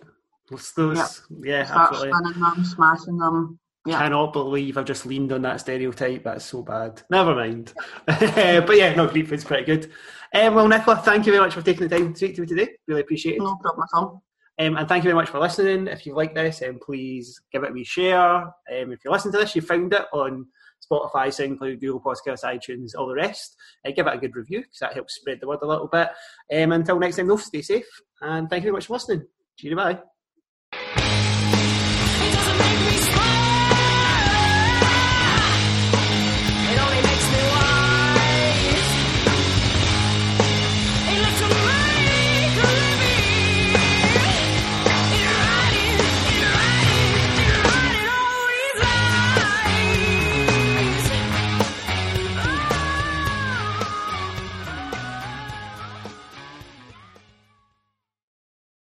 Those, 0.49 0.71
those, 0.73 1.21
yeah, 1.43 1.65
Start 1.65 1.93
absolutely. 1.93 2.33
them, 2.33 2.65
smashing 2.65 3.17
them. 3.17 3.59
Yeah. 3.85 3.99
cannot 3.99 4.33
believe 4.33 4.77
I've 4.77 4.85
just 4.85 5.05
leaned 5.05 5.31
on 5.31 5.41
that 5.43 5.61
stereotype. 5.61 6.23
That's 6.23 6.43
so 6.43 6.61
bad. 6.61 7.01
Never 7.09 7.33
mind. 7.33 7.73
but 8.05 8.75
yeah, 8.75 8.93
no, 8.95 9.07
Greek 9.07 9.29
food's 9.29 9.45
pretty 9.45 9.63
good. 9.63 9.91
Um, 10.33 10.55
well, 10.55 10.67
Nicola, 10.67 10.97
thank 10.97 11.25
you 11.25 11.31
very 11.31 11.45
much 11.45 11.53
for 11.53 11.61
taking 11.61 11.87
the 11.87 11.97
time 11.97 12.11
to 12.11 12.17
speak 12.17 12.35
to 12.35 12.41
me 12.41 12.47
today. 12.47 12.69
Really 12.87 13.01
appreciate 13.01 13.35
it. 13.35 13.39
No 13.39 13.55
problem 13.61 13.83
at 13.83 13.97
all. 13.97 14.23
Um, 14.59 14.75
and 14.75 14.89
thank 14.89 15.03
you 15.03 15.09
very 15.09 15.15
much 15.15 15.29
for 15.29 15.39
listening. 15.39 15.87
If 15.87 16.05
you 16.05 16.15
like 16.15 16.35
this, 16.35 16.61
um, 16.63 16.79
please 16.83 17.39
give 17.51 17.63
it 17.63 17.69
a 17.69 17.73
wee 17.73 17.83
share. 17.83 18.37
Um, 18.37 18.51
if 18.67 19.05
you 19.05 19.11
listen 19.11 19.31
to 19.31 19.37
this, 19.37 19.55
you 19.55 19.61
found 19.61 19.93
it 19.93 20.05
on 20.11 20.47
Spotify, 20.83 21.27
SoundCloud, 21.27 21.79
Google 21.79 22.01
Podcasts, 22.01 22.43
iTunes, 22.43 22.91
all 22.97 23.07
the 23.07 23.15
rest. 23.15 23.55
Uh, 23.85 23.91
give 23.91 24.07
it 24.07 24.13
a 24.13 24.17
good 24.17 24.35
review 24.35 24.61
because 24.61 24.79
that 24.79 24.93
helps 24.93 25.15
spread 25.15 25.39
the 25.39 25.47
word 25.47 25.59
a 25.61 25.67
little 25.67 25.87
bit. 25.87 26.09
Um, 26.53 26.71
until 26.71 26.99
next 26.99 27.17
time, 27.17 27.27
though, 27.27 27.37
stay 27.37 27.61
safe. 27.61 27.87
And 28.21 28.49
thank 28.49 28.63
you 28.63 28.67
very 28.67 28.73
much 28.73 28.87
for 28.87 28.93
listening. 28.93 29.27
Cheerio, 29.57 29.77
bye. 29.77 29.99